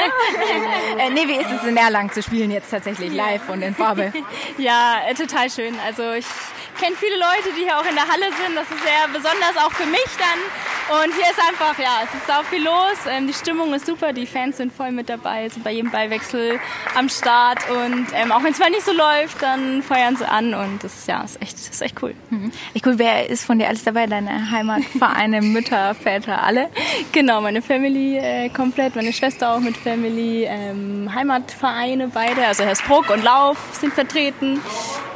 ja. 1.00 1.06
äh, 1.06 1.10
nee, 1.10 1.26
wie 1.26 1.40
ist 1.40 1.50
es 1.50 1.66
in 1.66 1.76
Erlangen 1.76 2.10
zu 2.10 2.22
spielen 2.22 2.50
jetzt 2.50 2.70
tatsächlich 2.70 3.12
live 3.12 3.48
und 3.48 3.62
in 3.62 3.74
Farbe? 3.74 4.12
ja, 4.58 4.96
äh, 5.08 5.14
total 5.14 5.50
schön. 5.50 5.74
Also 5.86 6.12
ich 6.12 6.26
kenne 6.76 6.96
viele 6.96 7.16
Leute, 7.16 7.52
die 7.56 7.64
hier 7.64 7.78
auch 7.78 7.86
in 7.86 7.94
der 7.94 8.06
Halle 8.06 8.30
sind. 8.42 8.56
Das 8.56 8.70
ist 8.70 8.82
sehr 8.82 9.08
besonders 9.08 9.56
auch 9.56 9.72
für 9.72 9.86
mich 9.86 10.08
dann. 10.18 10.40
Und 10.90 11.14
hier 11.14 11.24
ist 11.30 11.40
einfach, 11.48 11.78
ja, 11.78 12.00
es 12.04 12.14
ist 12.14 12.26
sau 12.26 12.42
viel 12.42 12.62
los. 12.62 12.98
Ähm, 13.10 13.26
die 13.26 13.32
Stimmung 13.32 13.72
ist 13.72 13.86
super, 13.86 14.12
die 14.12 14.26
Fans 14.26 14.58
sind 14.58 14.70
voll 14.70 14.90
mit 14.90 15.08
dabei, 15.08 15.48
sind 15.48 15.64
bei 15.64 15.72
jedem 15.72 15.90
Ballwechsel 15.90 16.60
am 16.94 17.08
Start. 17.08 17.58
Und 17.70 18.06
ähm, 18.14 18.30
auch 18.30 18.44
wenn 18.44 18.52
es 18.52 18.58
mal 18.58 18.68
nicht 18.68 18.84
so 18.84 18.92
läuft, 18.92 19.40
dann 19.40 19.82
feuern 19.82 20.14
sie 20.16 20.28
an. 20.28 20.52
Und 20.52 20.84
das 20.84 21.06
ja, 21.06 21.22
ist 21.22 21.40
echt, 21.40 21.54
ist 21.54 21.80
echt 21.80 22.02
cool. 22.02 22.14
Mhm. 22.28 22.52
Echt 22.74 22.86
cool. 22.86 22.98
Wer 22.98 23.30
ist 23.30 23.46
von 23.46 23.58
dir 23.58 23.68
alles 23.68 23.82
dabei? 23.84 24.06
Deine 24.06 24.50
Heimatvereine, 24.50 25.40
Mütter, 25.42 25.94
Väter, 25.94 26.42
alle? 26.42 26.68
Genau, 27.12 27.40
meine 27.40 27.62
Family 27.62 28.18
äh, 28.18 28.50
komplett, 28.50 28.94
meine 28.94 29.14
Schwester 29.14 29.54
auch 29.54 29.60
mit 29.60 29.78
Family, 29.78 30.44
ähm, 30.44 31.10
Heimatvereine 31.14 32.08
beide, 32.08 32.46
also 32.46 32.62
Herr 32.62 32.76
Spruck 32.76 33.08
und 33.08 33.24
Lauf 33.24 33.56
sind 33.72 33.94
vertreten. 33.94 34.60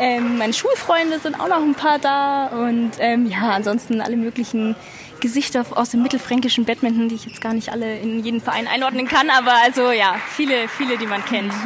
Ähm, 0.01 0.39
meine 0.39 0.55
Schulfreunde 0.55 1.19
sind 1.19 1.39
auch 1.39 1.49
noch 1.49 1.63
ein 1.63 1.75
paar 1.75 1.99
da 1.99 2.47
und 2.47 2.93
ähm, 3.01 3.27
ja, 3.27 3.51
ansonsten 3.51 4.01
alle 4.01 4.17
möglichen 4.17 4.75
Gesichter 5.21 5.65
aus 5.75 5.91
dem 5.91 6.03
mittelfränkischen 6.03 6.65
Badminton, 6.65 7.09
die 7.09 7.15
ich 7.15 7.27
jetzt 7.27 7.41
gar 7.41 7.55
nicht 7.55 7.71
alle 7.71 7.99
in 7.99 8.25
jeden 8.25 8.41
Verein 8.41 8.67
einordnen 8.67 9.07
kann, 9.07 9.31
aber 9.31 9.53
also 9.65 9.91
ja, 9.91 10.17
viele, 10.37 10.69
viele, 10.69 10.99
die 10.99 11.07
man 11.07 11.25
kennt. 11.25 11.53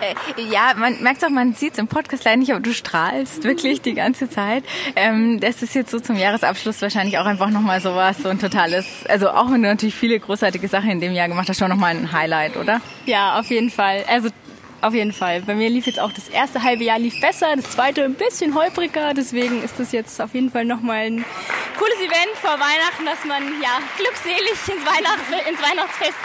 Äh, 0.00 0.14
ja, 0.50 0.72
man 0.78 1.02
merkt 1.02 1.22
auch, 1.26 1.28
man 1.28 1.52
sieht 1.52 1.74
es 1.74 1.78
im 1.78 1.86
Podcast 1.86 2.24
leider 2.24 2.38
nicht, 2.38 2.50
aber 2.52 2.60
du 2.60 2.72
strahlst 2.72 3.44
wirklich 3.44 3.82
die 3.82 3.92
ganze 3.92 4.30
Zeit. 4.30 4.64
Ähm, 4.96 5.40
das 5.40 5.62
ist 5.62 5.74
jetzt 5.74 5.90
so 5.90 6.00
zum 6.00 6.16
Jahresabschluss 6.16 6.80
wahrscheinlich 6.80 7.18
auch 7.18 7.26
einfach 7.26 7.50
nochmal 7.50 7.82
sowas, 7.82 8.16
so 8.16 8.30
ein 8.30 8.38
totales, 8.38 8.86
also 9.08 9.28
auch 9.28 9.52
wenn 9.52 9.62
du 9.62 9.68
natürlich 9.68 9.94
viele 9.94 10.18
großartige 10.18 10.68
Sachen 10.68 10.88
in 10.88 11.00
dem 11.00 11.12
Jahr 11.12 11.28
gemacht 11.28 11.50
hast, 11.50 11.58
schon 11.58 11.68
nochmal 11.68 11.94
ein 11.94 12.12
Highlight, 12.12 12.56
oder? 12.56 12.80
Ja, 13.04 13.38
auf 13.38 13.50
jeden 13.50 13.68
Fall. 13.68 14.04
Also 14.08 14.30
auf 14.82 14.94
jeden 14.94 15.12
Fall. 15.12 15.42
Bei 15.42 15.54
mir 15.54 15.68
lief 15.68 15.86
jetzt 15.86 16.00
auch 16.00 16.12
das 16.12 16.28
erste 16.28 16.62
halbe 16.62 16.84
Jahr 16.84 16.98
lief 16.98 17.20
besser, 17.20 17.54
das 17.56 17.70
zweite 17.70 18.04
ein 18.04 18.14
bisschen 18.14 18.54
holpriger. 18.54 19.14
Deswegen 19.14 19.62
ist 19.62 19.78
das 19.78 19.92
jetzt 19.92 20.20
auf 20.20 20.34
jeden 20.34 20.50
Fall 20.50 20.64
nochmal 20.64 21.06
ein 21.06 21.24
cooles 21.78 21.98
Event 21.98 22.36
vor 22.40 22.52
Weihnachten, 22.52 23.04
dass 23.04 23.24
man 23.24 23.42
ja 23.62 23.78
glückselig 23.96 24.50
ins, 24.50 24.86
Weihnachts 24.86 25.48
ins 25.48 25.62
Weihnachtsfest 25.62 26.18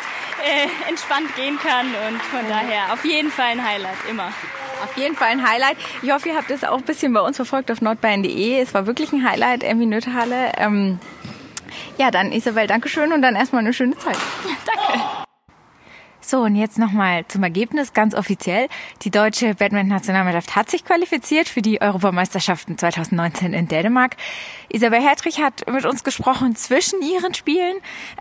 äh, 0.43 0.89
entspannt 0.89 1.35
gehen 1.35 1.57
kann. 1.59 1.87
Und 1.87 2.21
von 2.21 2.47
daher 2.47 2.93
auf 2.93 3.03
jeden 3.05 3.31
Fall 3.31 3.51
ein 3.51 3.63
Highlight, 3.63 3.97
immer. 4.09 4.31
Auf 4.83 4.97
jeden 4.97 5.15
Fall 5.15 5.29
ein 5.29 5.47
Highlight. 5.47 5.77
Ich 6.01 6.11
hoffe, 6.11 6.29
ihr 6.29 6.35
habt 6.35 6.51
es 6.51 6.63
auch 6.63 6.77
ein 6.77 6.83
bisschen 6.83 7.13
bei 7.13 7.21
uns 7.21 7.37
verfolgt 7.37 7.71
auf 7.71 7.81
nordbayern.de. 7.81 8.59
Es 8.59 8.73
war 8.73 8.85
wirklich 8.85 9.11
ein 9.13 9.27
Highlight, 9.27 9.63
Emmy 9.63 9.85
Nöthalle. 9.85 10.51
Ähm, 10.57 10.99
ja, 11.97 12.11
dann 12.11 12.31
Isabel, 12.31 12.67
Dankeschön 12.67 13.11
und 13.13 13.21
dann 13.21 13.35
erstmal 13.35 13.61
eine 13.61 13.73
schöne 13.73 13.97
Zeit. 13.97 14.17
Danke. 14.65 15.24
So, 16.27 16.39
und 16.39 16.55
jetzt 16.55 16.79
nochmal 16.79 17.23
zum 17.27 17.43
Ergebnis, 17.43 17.93
ganz 17.93 18.15
offiziell. 18.15 18.67
Die 19.03 19.11
deutsche 19.11 19.53
Badminton-Nationalmannschaft 19.53 20.55
hat 20.55 20.71
sich 20.71 20.83
qualifiziert 20.83 21.47
für 21.47 21.61
die 21.61 21.81
Europameisterschaften 21.81 22.79
2019 22.79 23.53
in 23.53 23.67
Dänemark. 23.67 24.15
Isabel 24.69 25.03
Hertrich 25.03 25.39
hat 25.39 25.71
mit 25.71 25.85
uns 25.85 26.03
gesprochen 26.03 26.55
zwischen 26.55 27.03
ihren 27.03 27.35
Spielen. 27.35 27.75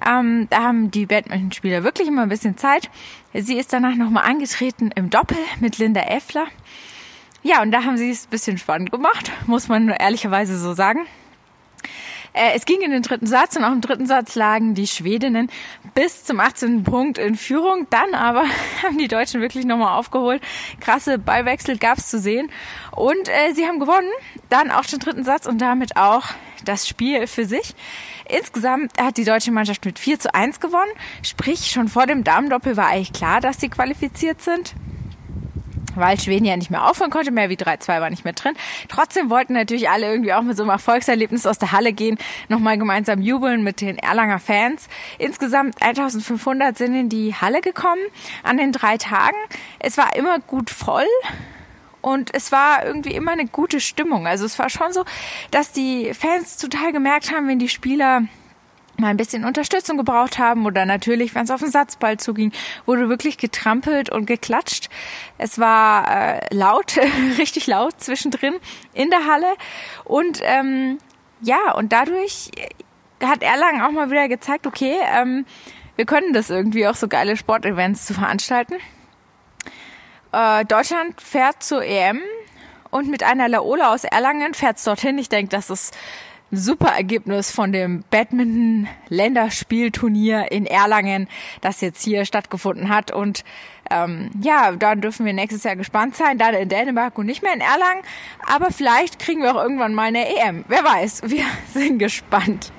Ähm, 0.06 0.48
da 0.50 0.64
haben 0.64 0.90
die 0.90 1.06
Badminton-Spieler 1.06 1.82
wirklich 1.82 2.06
immer 2.08 2.24
ein 2.24 2.28
bisschen 2.28 2.58
Zeit. 2.58 2.90
Sie 3.32 3.56
ist 3.56 3.72
danach 3.72 3.94
nochmal 3.94 4.24
angetreten 4.24 4.90
im 4.94 5.08
Doppel 5.08 5.38
mit 5.60 5.78
Linda 5.78 6.02
Effler. 6.02 6.48
Ja, 7.42 7.62
und 7.62 7.70
da 7.70 7.84
haben 7.84 7.96
sie 7.96 8.10
es 8.10 8.26
ein 8.26 8.30
bisschen 8.30 8.58
spannend 8.58 8.90
gemacht, 8.90 9.32
muss 9.46 9.68
man 9.68 9.88
ehrlicherweise 9.88 10.58
so 10.58 10.74
sagen. 10.74 11.06
Äh, 12.34 12.56
es 12.56 12.66
ging 12.66 12.80
in 12.82 12.90
den 12.90 13.02
dritten 13.02 13.26
Satz 13.26 13.56
und 13.56 13.64
auch 13.64 13.72
im 13.72 13.80
dritten 13.80 14.06
Satz 14.06 14.34
lagen 14.34 14.74
die 14.74 14.88
Schwedinnen 14.88 15.48
bis 15.94 16.24
zum 16.24 16.40
18. 16.40 16.82
Punkt 16.82 17.16
in 17.16 17.36
Führung. 17.36 17.86
Dann 17.90 18.14
aber 18.14 18.44
haben 18.82 18.98
die 18.98 19.08
Deutschen 19.08 19.40
wirklich 19.40 19.64
nochmal 19.64 19.96
aufgeholt. 19.96 20.42
Krasse 20.80 21.18
Ballwechsel 21.18 21.78
gab 21.78 21.98
es 21.98 22.08
zu 22.08 22.18
sehen. 22.18 22.50
Und 22.90 23.28
äh, 23.28 23.52
sie 23.54 23.66
haben 23.66 23.78
gewonnen. 23.78 24.10
Dann 24.48 24.72
auch 24.72 24.84
den 24.84 24.98
dritten 24.98 25.24
Satz 25.24 25.46
und 25.46 25.58
damit 25.58 25.96
auch 25.96 26.24
das 26.64 26.88
Spiel 26.88 27.26
für 27.28 27.44
sich. 27.44 27.74
Insgesamt 28.28 28.92
hat 29.00 29.16
die 29.16 29.24
deutsche 29.24 29.52
Mannschaft 29.52 29.84
mit 29.84 29.98
4 29.98 30.18
zu 30.18 30.34
1 30.34 30.58
gewonnen. 30.58 30.90
Sprich, 31.22 31.70
schon 31.70 31.88
vor 31.88 32.06
dem 32.06 32.24
Damendoppel 32.24 32.76
war 32.76 32.88
eigentlich 32.88 33.12
klar, 33.12 33.40
dass 33.40 33.60
sie 33.60 33.68
qualifiziert 33.68 34.42
sind 34.42 34.74
weil 35.94 36.18
Schweden 36.20 36.44
ja 36.44 36.56
nicht 36.56 36.70
mehr 36.70 36.88
aufhören 36.88 37.10
konnte, 37.10 37.30
mehr 37.30 37.50
wie 37.50 37.56
3-2 37.56 38.00
war 38.00 38.10
nicht 38.10 38.24
mehr 38.24 38.32
drin. 38.32 38.54
Trotzdem 38.88 39.30
wollten 39.30 39.52
natürlich 39.54 39.88
alle 39.88 40.10
irgendwie 40.10 40.32
auch 40.32 40.42
mit 40.42 40.56
so 40.56 40.62
einem 40.62 40.70
Erfolgserlebnis 40.70 41.46
aus 41.46 41.58
der 41.58 41.72
Halle 41.72 41.92
gehen, 41.92 42.18
nochmal 42.48 42.78
gemeinsam 42.78 43.20
jubeln 43.20 43.62
mit 43.62 43.80
den 43.80 43.98
Erlanger 43.98 44.38
Fans. 44.38 44.88
Insgesamt 45.18 45.80
1500 45.82 46.76
sind 46.76 46.94
in 46.94 47.08
die 47.08 47.34
Halle 47.34 47.60
gekommen 47.60 48.02
an 48.42 48.56
den 48.56 48.72
drei 48.72 48.96
Tagen. 48.96 49.36
Es 49.78 49.96
war 49.96 50.14
immer 50.16 50.38
gut 50.38 50.70
voll. 50.70 51.06
Und 52.00 52.34
es 52.34 52.52
war 52.52 52.84
irgendwie 52.84 53.14
immer 53.14 53.30
eine 53.30 53.46
gute 53.46 53.80
Stimmung. 53.80 54.26
Also 54.26 54.44
es 54.44 54.58
war 54.58 54.68
schon 54.68 54.92
so, 54.92 55.06
dass 55.50 55.72
die 55.72 56.12
Fans 56.12 56.58
total 56.58 56.92
gemerkt 56.92 57.32
haben, 57.32 57.48
wenn 57.48 57.58
die 57.58 57.70
Spieler 57.70 58.24
mal 58.98 59.08
ein 59.08 59.16
bisschen 59.16 59.44
Unterstützung 59.44 59.96
gebraucht 59.96 60.38
haben 60.38 60.66
oder 60.66 60.86
natürlich, 60.86 61.34
wenn 61.34 61.44
es 61.44 61.50
auf 61.50 61.60
den 61.60 61.70
Satzball 61.70 62.18
zuging, 62.18 62.52
wurde 62.86 63.08
wirklich 63.08 63.38
getrampelt 63.38 64.10
und 64.10 64.26
geklatscht. 64.26 64.88
Es 65.38 65.58
war 65.58 66.08
äh, 66.10 66.54
laut, 66.54 66.96
richtig 67.38 67.66
laut 67.66 68.00
zwischendrin 68.00 68.54
in 68.92 69.10
der 69.10 69.26
Halle 69.26 69.54
und 70.04 70.40
ähm, 70.42 70.98
ja, 71.40 71.72
und 71.74 71.92
dadurch 71.92 72.50
hat 73.22 73.42
Erlangen 73.42 73.82
auch 73.82 73.90
mal 73.90 74.10
wieder 74.10 74.28
gezeigt, 74.28 74.66
okay, 74.66 74.96
ähm, 75.14 75.46
wir 75.96 76.06
können 76.06 76.32
das 76.32 76.50
irgendwie 76.50 76.86
auch 76.86 76.94
so 76.94 77.08
geile 77.08 77.36
Sportevents 77.36 78.06
zu 78.06 78.14
veranstalten. 78.14 78.74
Äh, 80.32 80.64
Deutschland 80.64 81.20
fährt 81.20 81.62
zur 81.62 81.84
EM 81.84 82.20
und 82.90 83.08
mit 83.08 83.22
einer 83.22 83.48
Laola 83.48 83.92
aus 83.92 84.04
Erlangen 84.04 84.54
fährt 84.54 84.78
es 84.78 84.84
dorthin. 84.84 85.18
Ich 85.18 85.28
denke, 85.28 85.50
das 85.50 85.70
ist 85.70 85.96
super 86.56 86.88
Ergebnis 86.88 87.50
von 87.50 87.72
dem 87.72 88.04
Badminton-Länderspielturnier 88.10 90.52
in 90.52 90.66
Erlangen, 90.66 91.28
das 91.60 91.80
jetzt 91.80 92.02
hier 92.02 92.24
stattgefunden 92.24 92.88
hat. 92.88 93.10
Und 93.10 93.44
ähm, 93.90 94.30
ja, 94.42 94.72
da 94.72 94.94
dürfen 94.94 95.26
wir 95.26 95.32
nächstes 95.32 95.64
Jahr 95.64 95.76
gespannt 95.76 96.16
sein, 96.16 96.38
dann 96.38 96.54
in 96.54 96.68
Dänemark 96.68 97.18
und 97.18 97.26
nicht 97.26 97.42
mehr 97.42 97.54
in 97.54 97.60
Erlangen. 97.60 98.02
Aber 98.46 98.70
vielleicht 98.70 99.18
kriegen 99.18 99.42
wir 99.42 99.54
auch 99.54 99.62
irgendwann 99.62 99.94
mal 99.94 100.08
eine 100.08 100.28
EM. 100.28 100.64
Wer 100.68 100.84
weiß, 100.84 101.22
wir 101.26 101.44
sind 101.72 101.98
gespannt. 101.98 102.72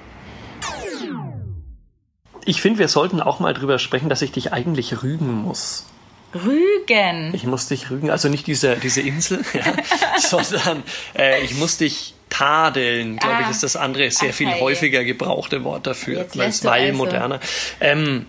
Ich 2.46 2.62
finde, 2.62 2.80
wir 2.80 2.88
sollten 2.88 3.22
auch 3.22 3.40
mal 3.40 3.54
drüber 3.54 3.80
sprechen, 3.80 4.10
dass 4.10 4.22
ich 4.22 4.32
dich 4.32 4.54
eigentlich 4.54 5.04
rügen 5.04 5.42
muss. 5.42 5.88
Rügen. 6.34 7.34
Ich 7.34 7.46
muss 7.46 7.68
dich 7.68 7.90
rügen, 7.90 8.12
also 8.12 8.28
nicht 8.28 8.46
diese, 8.46 8.76
diese 8.76 9.02
Insel, 9.02 9.44
ja, 9.54 9.64
sondern 10.20 10.84
äh, 11.18 11.42
ich 11.44 11.56
muss 11.56 11.78
dich 11.78 12.15
tadeln, 12.38 13.18
glaube 13.18 13.36
ah, 13.38 13.42
ich, 13.44 13.50
ist 13.50 13.64
das 13.64 13.76
andere 13.76 14.12
sehr 14.12 14.30
okay. 14.30 14.34
viel 14.34 14.60
häufiger 14.60 15.04
gebrauchte 15.04 15.64
Wort 15.64 15.88
dafür, 15.88 16.26
als 16.38 16.64
weil 16.64 16.88
also. 16.88 16.98
moderner. 16.98 17.40
Ähm, 17.80 18.26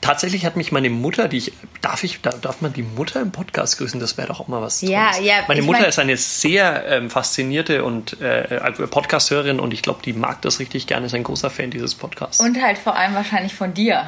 tatsächlich 0.00 0.44
hat 0.44 0.56
mich 0.56 0.70
meine 0.70 0.90
Mutter, 0.90 1.26
die 1.26 1.38
ich, 1.38 1.52
darf 1.80 2.04
ich, 2.04 2.20
darf 2.20 2.60
man 2.60 2.72
die 2.72 2.82
Mutter 2.82 3.20
im 3.20 3.32
Podcast 3.32 3.78
grüßen? 3.78 3.98
Das 3.98 4.16
wäre 4.16 4.28
doch 4.28 4.40
auch 4.40 4.48
mal 4.48 4.62
was 4.62 4.82
Ja, 4.82 5.10
Tolles. 5.10 5.26
ja. 5.26 5.34
Meine 5.48 5.62
Mutter 5.62 5.80
mein, 5.80 5.88
ist 5.88 5.98
eine 5.98 6.16
sehr 6.16 6.84
ähm, 6.86 7.10
faszinierte 7.10 7.84
und 7.84 8.20
äh, 8.20 8.70
Podcast-Hörerin 8.72 9.58
und 9.58 9.72
ich 9.72 9.82
glaube, 9.82 10.00
die 10.04 10.12
mag 10.12 10.42
das 10.42 10.60
richtig 10.60 10.86
gerne, 10.86 11.06
ist 11.06 11.14
ein 11.14 11.24
großer 11.24 11.50
Fan 11.50 11.70
dieses 11.70 11.94
Podcasts. 11.94 12.40
Und 12.40 12.62
halt 12.62 12.78
vor 12.78 12.96
allem 12.96 13.14
wahrscheinlich 13.14 13.54
von 13.54 13.74
dir 13.74 14.06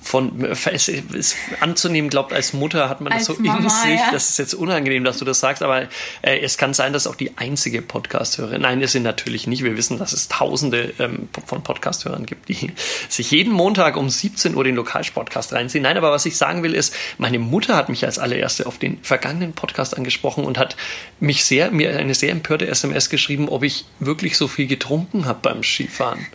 von 0.00 0.44
es 0.44 0.88
ist 0.88 1.36
anzunehmen, 1.60 2.10
glaubt 2.10 2.32
als 2.32 2.52
Mutter 2.52 2.88
hat 2.88 3.00
man 3.00 3.12
als 3.12 3.26
das 3.26 3.36
so 3.36 3.42
Mama, 3.42 3.58
in 3.58 3.68
sich. 3.68 4.00
Ja. 4.00 4.10
Das 4.12 4.30
ist 4.30 4.38
jetzt 4.38 4.54
unangenehm, 4.54 5.04
dass 5.04 5.18
du 5.18 5.24
das 5.24 5.40
sagst, 5.40 5.62
aber 5.62 5.82
äh, 6.22 6.38
es 6.40 6.58
kann 6.58 6.74
sein, 6.74 6.92
dass 6.92 7.06
auch 7.06 7.14
die 7.14 7.36
einzige 7.36 7.82
Podcast-Hörerin. 7.82 8.62
Nein, 8.62 8.80
ist 8.80 8.92
sie 8.92 9.00
natürlich 9.00 9.46
nicht. 9.46 9.64
Wir 9.64 9.76
wissen, 9.76 9.98
dass 9.98 10.12
es 10.12 10.28
Tausende 10.28 10.94
ähm, 10.98 11.28
von 11.46 11.62
Podcast-Hörern 11.62 12.26
gibt, 12.26 12.48
die 12.48 12.72
sich 13.08 13.30
jeden 13.30 13.52
Montag 13.52 13.96
um 13.96 14.08
17 14.08 14.54
Uhr 14.54 14.64
den 14.64 14.76
Lokalsportcast 14.76 15.52
reinziehen. 15.52 15.82
Nein, 15.82 15.96
aber 15.96 16.12
was 16.12 16.26
ich 16.26 16.36
sagen 16.36 16.62
will, 16.62 16.74
ist, 16.74 16.94
meine 17.18 17.38
Mutter 17.38 17.76
hat 17.76 17.88
mich 17.88 18.04
als 18.04 18.18
allererste 18.18 18.66
auf 18.66 18.78
den 18.78 18.98
vergangenen 19.02 19.52
Podcast 19.52 19.96
angesprochen 19.96 20.44
und 20.44 20.58
hat 20.58 20.76
mich 21.18 21.44
sehr 21.44 21.70
mir 21.70 21.96
eine 21.96 22.14
sehr 22.14 22.30
empörte 22.30 22.66
SMS 22.66 23.10
geschrieben, 23.10 23.48
ob 23.48 23.62
ich 23.62 23.84
wirklich 23.98 24.36
so 24.36 24.48
viel 24.48 24.66
getrunken 24.66 25.26
habe 25.26 25.40
beim 25.42 25.62
Skifahren. 25.62 26.26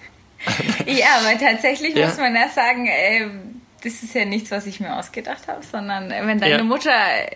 ja, 0.86 1.20
aber 1.20 1.40
tatsächlich 1.40 1.96
ja. 1.96 2.08
muss 2.08 2.18
man 2.18 2.36
ja 2.36 2.50
sagen, 2.50 2.88
äh, 2.88 3.28
das 3.86 4.02
ist 4.02 4.16
ja 4.16 4.26
nichts, 4.26 4.50
was 4.50 4.66
ich 4.66 4.80
mir 4.80 4.98
ausgedacht 4.98 5.48
habe, 5.48 5.64
sondern 5.64 6.10
äh, 6.10 6.26
wenn 6.26 6.40
deine 6.40 6.58
ja. 6.58 6.64
Mutter 6.64 6.90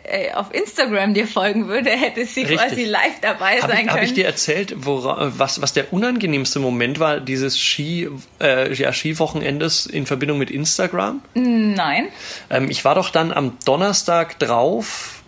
äh, 0.04 0.34
auf 0.34 0.54
Instagram 0.54 1.14
dir 1.14 1.28
folgen 1.28 1.68
würde, 1.68 1.92
hätte 1.92 2.26
sie 2.26 2.42
Richtig. 2.42 2.58
quasi 2.58 2.86
live 2.86 3.20
dabei 3.22 3.60
hab 3.62 3.70
sein 3.70 3.72
ich, 3.72 3.78
können. 3.78 3.90
Habe 3.92 4.06
ich 4.06 4.14
dir 4.16 4.26
erzählt, 4.26 4.74
wora, 4.86 5.32
was, 5.38 5.62
was 5.62 5.74
der 5.74 5.94
unangenehmste 5.94 6.60
Moment 6.60 7.00
war 7.00 7.20
dieses 7.20 7.60
Ski, 7.60 8.10
äh, 8.42 8.74
ja, 8.74 8.92
Skiwochenendes 8.92 9.86
in 9.86 10.08
Verbindung 10.08 10.40
mit 10.40 10.50
Instagram? 10.50 11.22
Nein. 11.36 12.08
Ähm, 12.50 12.72
ich 12.72 12.84
war 12.84 12.96
doch 12.96 13.12
dann 13.12 13.32
am 13.32 13.58
Donnerstag 13.64 14.40
drauf, 14.40 15.22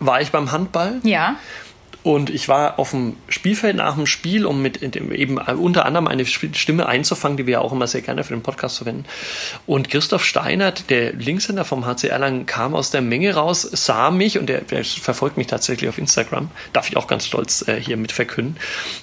war 0.00 0.20
ich 0.20 0.32
beim 0.32 0.50
Handball. 0.50 1.00
Ja. 1.04 1.36
Und 2.02 2.30
ich 2.30 2.48
war 2.48 2.78
auf 2.78 2.90
dem 2.90 3.16
Spielfeld 3.28 3.76
nach 3.76 3.94
dem 3.94 4.06
Spiel, 4.06 4.46
um 4.46 4.62
mit 4.62 4.82
eben 4.82 5.38
unter 5.38 5.84
anderem 5.84 6.06
eine 6.06 6.24
Stimme 6.24 6.86
einzufangen, 6.86 7.36
die 7.36 7.46
wir 7.46 7.60
auch 7.60 7.72
immer 7.72 7.86
sehr 7.86 8.00
gerne 8.00 8.24
für 8.24 8.32
den 8.32 8.42
Podcast 8.42 8.78
verwenden. 8.78 9.04
Und 9.66 9.90
Christoph 9.90 10.24
Steinert, 10.24 10.88
der 10.88 11.12
Linkshänder 11.12 11.64
vom 11.64 11.84
HC 11.84 12.08
Erlangen, 12.08 12.46
kam 12.46 12.74
aus 12.74 12.90
der 12.90 13.02
Menge 13.02 13.34
raus, 13.34 13.62
sah 13.62 14.10
mich 14.10 14.38
und 14.38 14.46
der 14.48 14.62
verfolgt 14.84 15.36
mich 15.36 15.46
tatsächlich 15.46 15.90
auf 15.90 15.98
Instagram, 15.98 16.50
darf 16.72 16.88
ich 16.88 16.96
auch 16.96 17.06
ganz 17.06 17.26
stolz 17.26 17.66
äh, 17.68 17.80
hier 17.80 17.96
mit 17.96 18.12
verkünden, 18.12 18.56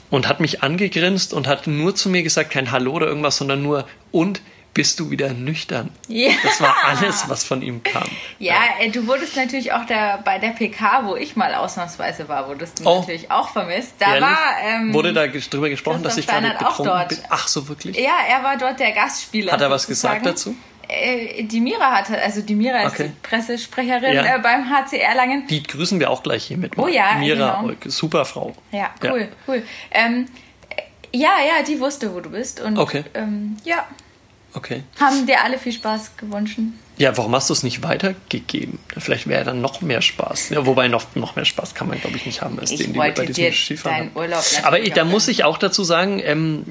und 0.10 0.28
hat 0.28 0.40
mich 0.40 0.64
angegrinst 0.64 1.34
und 1.34 1.48
hat 1.48 1.68
nur 1.68 1.96
zu 1.96 2.10
mir 2.10 2.24
gesagt, 2.24 2.52
kein 2.52 2.72
Hallo 2.72 2.94
oder 2.94 3.08
irgendwas, 3.08 3.38
sondern 3.38 3.62
nur 3.62 3.86
und 4.12 4.42
bist 4.74 5.00
du 5.00 5.10
wieder 5.10 5.34
nüchtern. 5.34 5.90
Ja. 6.08 6.32
Das 6.44 6.62
war 6.62 6.76
alles, 6.86 7.28
was 7.28 7.44
von 7.44 7.62
ihm 7.62 7.82
kam. 7.84 8.08
Ja, 8.40 8.54
ja. 8.54 8.86
Äh, 8.86 8.90
du 8.92 9.08
wurdest 9.08 9.36
natürlich 9.36 9.74
auch 9.74 9.86
da 9.86 10.18
bei 10.18 10.38
der 10.38 10.50
PK, 10.50 11.06
wo 11.06 11.16
ich 11.16 11.36
mal 11.36 11.56
ausnahmsweise 11.56 12.30
war, 12.30 12.48
wurdest 12.48 12.80
du 12.80 12.88
oh. 12.88 13.00
natürlich 13.00 13.32
auch 13.32 13.50
vermisst. 13.50 13.94
Da 14.00 14.08
Ehrlich? 14.08 14.22
war 14.22 14.38
ähm, 14.64 14.94
wurde 14.94 15.14
da 15.14 15.26
drüber 15.28 15.70
gesprochen, 15.70 16.04
dass 16.04 16.18
ich 16.18 16.28
gerade 16.28 16.50
betrunken 16.50 16.86
dort. 16.86 17.10
bin. 17.10 17.18
Ach 17.30 17.48
so 17.48 17.68
wirklich? 17.68 17.98
Ja, 17.98 18.14
er 18.30 18.44
war 18.44 18.58
dort 18.58 18.80
der 18.80 18.92
Gastspieler. 18.92 19.54
Hat 19.54 19.62
er 19.62 19.72
was 19.72 19.88
gesagt 19.88 20.26
dazu? 20.26 20.56
Äh, 20.88 21.44
die 21.44 21.60
Mira 21.60 21.92
hatte, 21.92 22.22
also 22.22 22.42
die 22.42 22.56
Mira 22.56 22.84
ist 22.84 22.94
okay. 22.94 23.12
die 23.12 23.28
Pressesprecherin 23.28 24.14
ja. 24.14 24.36
äh, 24.36 24.40
beim 24.40 24.70
HC 24.70 25.00
Erlangen. 25.00 25.46
Die 25.48 25.64
grüßen 25.64 26.00
wir 26.00 26.10
auch 26.10 26.24
gleich 26.24 26.46
hier 26.46 26.58
mit. 26.58 26.78
Oh 26.78 26.88
ja, 26.88 27.16
Mira, 27.20 27.62
genau. 27.62 27.76
super 27.86 28.24
Frau. 28.26 28.56
Ja, 28.72 28.92
cool, 29.04 29.22
ja. 29.22 29.28
cool. 29.48 29.64
Ähm, 29.92 30.28
ja, 31.14 31.32
ja, 31.46 31.64
die 31.68 31.80
wusste, 31.80 32.14
wo 32.14 32.22
du 32.22 32.30
bist. 32.30 32.62
Und, 32.62 32.78
okay. 32.78 33.04
Ähm, 33.14 33.58
ja, 33.66 33.86
Okay. 34.58 34.82
Haben 35.00 35.28
dir 35.28 35.44
alle 35.44 35.60
viel 35.60 35.72
Spaß 35.72 36.18
gewünscht? 36.18 36.58
Ja, 36.98 37.16
warum 37.16 37.36
hast 37.36 37.48
du 37.50 37.54
es 37.54 37.62
nicht 37.62 37.84
weitergegeben? 37.84 38.80
Vielleicht 38.98 39.28
wäre 39.28 39.44
dann 39.44 39.62
noch 39.62 39.82
mehr 39.82 40.02
Spaß. 40.02 40.50
Ja, 40.50 40.66
wobei 40.66 40.88
noch, 40.88 41.06
noch 41.14 41.36
mehr 41.36 41.46
Spaß 41.46 41.76
kann 41.76 41.88
man, 41.88 42.02
glaube 42.02 42.18
ich, 42.18 42.26
nicht 42.26 42.42
haben, 42.42 42.60
als 42.60 42.72
ich 42.72 42.78
den, 42.78 42.94
den 42.94 42.96
wir 42.96 43.14
bei 43.14 43.26
diesem 43.28 43.54
Skifahren 43.54 44.10
Urlaub 44.16 44.44
Aber 44.64 44.80
da 44.80 45.06
muss 45.06 45.28
ich 45.28 45.44
auch 45.44 45.60
dazu 45.60 45.84
sagen, 45.84 46.20
ähm, 46.24 46.64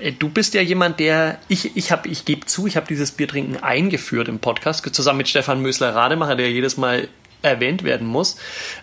äh, 0.00 0.10
du 0.10 0.28
bist 0.28 0.54
ja 0.54 0.60
jemand, 0.60 0.98
der, 0.98 1.38
ich, 1.46 1.76
ich 1.76 1.92
habe, 1.92 2.08
ich 2.08 2.24
gebe 2.24 2.46
zu, 2.46 2.66
ich 2.66 2.76
habe 2.76 2.88
dieses 2.88 3.12
Biertrinken 3.12 3.62
eingeführt 3.62 4.26
im 4.26 4.40
Podcast, 4.40 4.84
zusammen 4.92 5.18
mit 5.18 5.28
Stefan 5.28 5.62
Mösler-Rademacher, 5.62 6.34
der 6.34 6.50
jedes 6.50 6.76
Mal 6.76 7.06
erwähnt 7.42 7.84
werden 7.84 8.08
muss. 8.08 8.38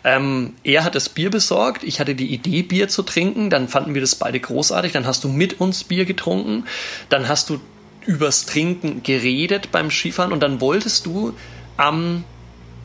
Ähm, 0.05 0.53
er 0.63 0.85
hat 0.85 0.95
das 0.95 1.09
Bier 1.09 1.29
besorgt, 1.29 1.83
ich 1.83 1.99
hatte 1.99 2.15
die 2.15 2.33
Idee, 2.33 2.61
Bier 2.61 2.87
zu 2.87 3.03
trinken, 3.03 3.49
dann 3.49 3.67
fanden 3.67 3.93
wir 3.93 3.99
das 3.99 4.15
beide 4.15 4.39
großartig, 4.39 4.93
dann 4.93 5.05
hast 5.05 5.25
du 5.25 5.27
mit 5.27 5.59
uns 5.59 5.83
Bier 5.83 6.05
getrunken, 6.05 6.63
dann 7.09 7.27
hast 7.27 7.49
du 7.49 7.59
übers 8.07 8.45
Trinken 8.45 9.03
geredet 9.03 9.71
beim 9.71 9.91
Skifahren 9.91 10.31
und 10.31 10.41
dann 10.41 10.61
wolltest 10.61 11.05
du 11.05 11.33
am 11.77 12.23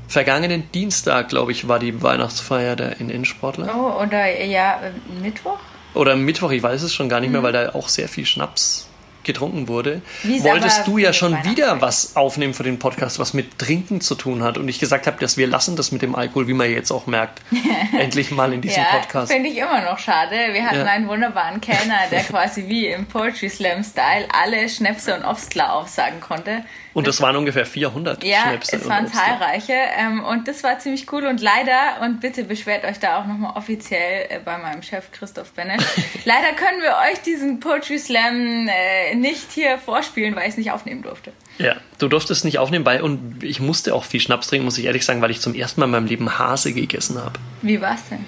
vergangenen 0.08 0.70
Dienstag, 0.72 1.28
glaube 1.28 1.52
ich, 1.52 1.68
war 1.68 1.78
die 1.78 2.02
Weihnachtsfeier 2.02 2.76
der 2.76 3.00
NN-Sportler. 3.00 3.72
Oh, 3.74 4.02
oder 4.02 4.44
ja, 4.44 4.80
Mittwoch? 5.22 5.58
Oder 5.94 6.16
Mittwoch, 6.16 6.50
ich 6.50 6.62
weiß 6.62 6.82
es 6.82 6.94
schon 6.94 7.08
gar 7.08 7.20
nicht 7.20 7.28
mhm. 7.28 7.34
mehr, 7.34 7.42
weil 7.42 7.52
da 7.52 7.70
auch 7.74 7.88
sehr 7.88 8.08
viel 8.08 8.26
Schnaps 8.26 8.89
getrunken 9.24 9.68
wurde, 9.68 10.02
Wie 10.22 10.38
es 10.38 10.44
wolltest 10.44 10.86
du 10.86 10.98
ja 10.98 11.12
schon 11.12 11.42
wieder 11.44 11.80
was 11.80 12.16
aufnehmen 12.16 12.54
für 12.54 12.62
den 12.62 12.78
Podcast, 12.78 13.18
was 13.18 13.34
mit 13.34 13.58
Trinken 13.58 14.00
zu 14.00 14.14
tun 14.14 14.42
hat. 14.42 14.58
Und 14.58 14.68
ich 14.68 14.78
gesagt 14.78 15.06
habe, 15.06 15.18
dass 15.20 15.36
wir 15.36 15.46
lassen 15.46 15.76
das 15.76 15.92
mit 15.92 16.02
dem 16.02 16.14
Alkohol, 16.14 16.48
wie 16.48 16.54
man 16.54 16.70
jetzt 16.70 16.90
auch 16.90 17.06
merkt, 17.06 17.42
endlich 17.98 18.30
mal 18.30 18.52
in 18.52 18.60
diesem 18.60 18.82
ja, 18.82 18.88
Podcast. 18.98 19.32
finde 19.32 19.48
ich 19.50 19.58
immer 19.58 19.82
noch 19.82 19.98
schade. 19.98 20.36
Wir 20.52 20.64
hatten 20.64 20.76
Ja. 20.80 20.84
einen 20.86 21.08
wunderbaren 21.08 21.60
Kellner, 21.60 21.98
der 22.10 22.20
quasi 22.28 22.66
wie 22.68 22.86
im 22.88 23.06
Poetry 23.06 23.48
Slam 23.50 23.84
Style 23.84 24.26
alle 24.32 24.68
Schnäpse 24.68 25.14
und 25.14 25.24
Obstler 25.24 25.74
aufsagen 25.74 26.20
konnte. 26.20 26.64
Und 26.92 27.06
das 27.06 27.20
waren 27.20 27.36
ungefähr 27.36 27.64
400 27.64 28.24
Ja, 28.24 28.42
Schnäpse. 28.48 28.76
es 28.76 28.82
und 28.82 28.88
waren 28.88 29.06
zahlreiche 29.06 29.74
ähm, 29.96 30.24
und 30.24 30.48
das 30.48 30.64
war 30.64 30.78
ziemlich 30.80 31.10
cool 31.12 31.24
und 31.26 31.40
leider, 31.40 32.00
und 32.02 32.20
bitte 32.20 32.42
beschwert 32.44 32.84
euch 32.84 32.98
da 32.98 33.20
auch 33.20 33.26
nochmal 33.26 33.56
offiziell 33.56 34.26
äh, 34.28 34.40
bei 34.44 34.58
meinem 34.58 34.82
Chef 34.82 35.10
Christoph 35.12 35.52
Benesch, 35.52 35.82
leider 36.24 36.52
können 36.56 36.82
wir 36.82 36.96
euch 37.12 37.20
diesen 37.22 37.60
Poetry 37.60 37.98
Slam 37.98 38.68
äh, 38.68 39.14
nicht 39.14 39.52
hier 39.52 39.78
vorspielen, 39.78 40.34
weil 40.34 40.42
ich 40.44 40.50
es 40.50 40.56
nicht 40.56 40.72
aufnehmen 40.72 41.02
durfte. 41.02 41.32
Ja, 41.58 41.76
du 41.98 42.08
durftest 42.08 42.44
nicht 42.44 42.58
aufnehmen, 42.58 42.84
weil, 42.86 43.02
und 43.02 43.42
ich 43.44 43.60
musste 43.60 43.94
auch 43.94 44.04
viel 44.04 44.20
Schnaps 44.20 44.48
trinken, 44.48 44.64
muss 44.64 44.78
ich 44.78 44.86
ehrlich 44.86 45.04
sagen, 45.04 45.20
weil 45.22 45.30
ich 45.30 45.40
zum 45.40 45.54
ersten 45.54 45.80
Mal 45.80 45.84
in 45.86 45.92
meinem 45.92 46.06
Leben 46.06 46.38
Hase 46.38 46.72
gegessen 46.72 47.22
habe. 47.22 47.34
Wie 47.62 47.80
war's 47.80 48.00
denn? 48.10 48.24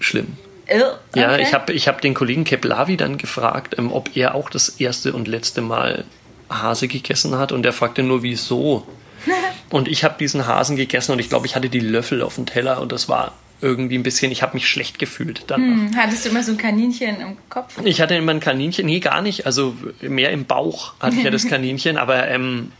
Schlimm. 0.00 0.36
Äh, 0.66 0.78
Ja, 1.14 1.32
okay. 1.32 1.42
ich 1.42 1.52
habe 1.54 1.72
ich 1.72 1.86
hab 1.88 2.00
den 2.00 2.14
Kollegen 2.14 2.44
Keplavi 2.44 2.96
dann 2.96 3.18
gefragt, 3.18 3.76
ähm, 3.78 3.92
ob 3.92 4.16
er 4.16 4.34
auch 4.34 4.50
das 4.50 4.68
erste 4.80 5.12
und 5.12 5.28
letzte 5.28 5.60
Mal 5.60 6.04
Hase 6.50 6.88
gegessen 6.88 7.38
hat 7.38 7.52
und 7.52 7.64
er 7.64 7.72
fragte 7.72 8.02
nur, 8.02 8.22
wieso. 8.22 8.86
und 9.70 9.88
ich 9.88 10.04
habe 10.04 10.16
diesen 10.18 10.46
Hasen 10.46 10.76
gegessen 10.76 11.12
und 11.12 11.18
ich 11.18 11.28
glaube, 11.28 11.46
ich 11.46 11.56
hatte 11.56 11.68
die 11.68 11.80
Löffel 11.80 12.22
auf 12.22 12.34
dem 12.34 12.46
Teller 12.46 12.80
und 12.80 12.92
das 12.92 13.08
war 13.08 13.32
irgendwie 13.62 13.96
ein 13.96 14.02
bisschen, 14.02 14.32
ich 14.32 14.42
habe 14.42 14.54
mich 14.54 14.68
schlecht 14.68 14.98
gefühlt 14.98 15.44
dann. 15.48 15.60
Hm, 15.60 15.96
Hattest 15.96 16.24
du 16.24 16.30
immer 16.30 16.42
so 16.42 16.52
ein 16.52 16.56
Kaninchen 16.58 17.20
im 17.20 17.36
Kopf? 17.48 17.76
Ich 17.84 18.00
hatte 18.00 18.14
immer 18.14 18.32
ein 18.32 18.40
Kaninchen, 18.40 18.86
nee, 18.86 19.00
gar 19.00 19.20
nicht, 19.22 19.46
also 19.46 19.76
mehr 20.00 20.30
im 20.30 20.46
Bauch 20.46 20.94
hatte 21.00 21.16
ich 21.16 21.24
ja 21.24 21.30
das 21.30 21.46
Kaninchen, 21.48 21.98
aber 21.98 22.28
ähm, 22.28 22.72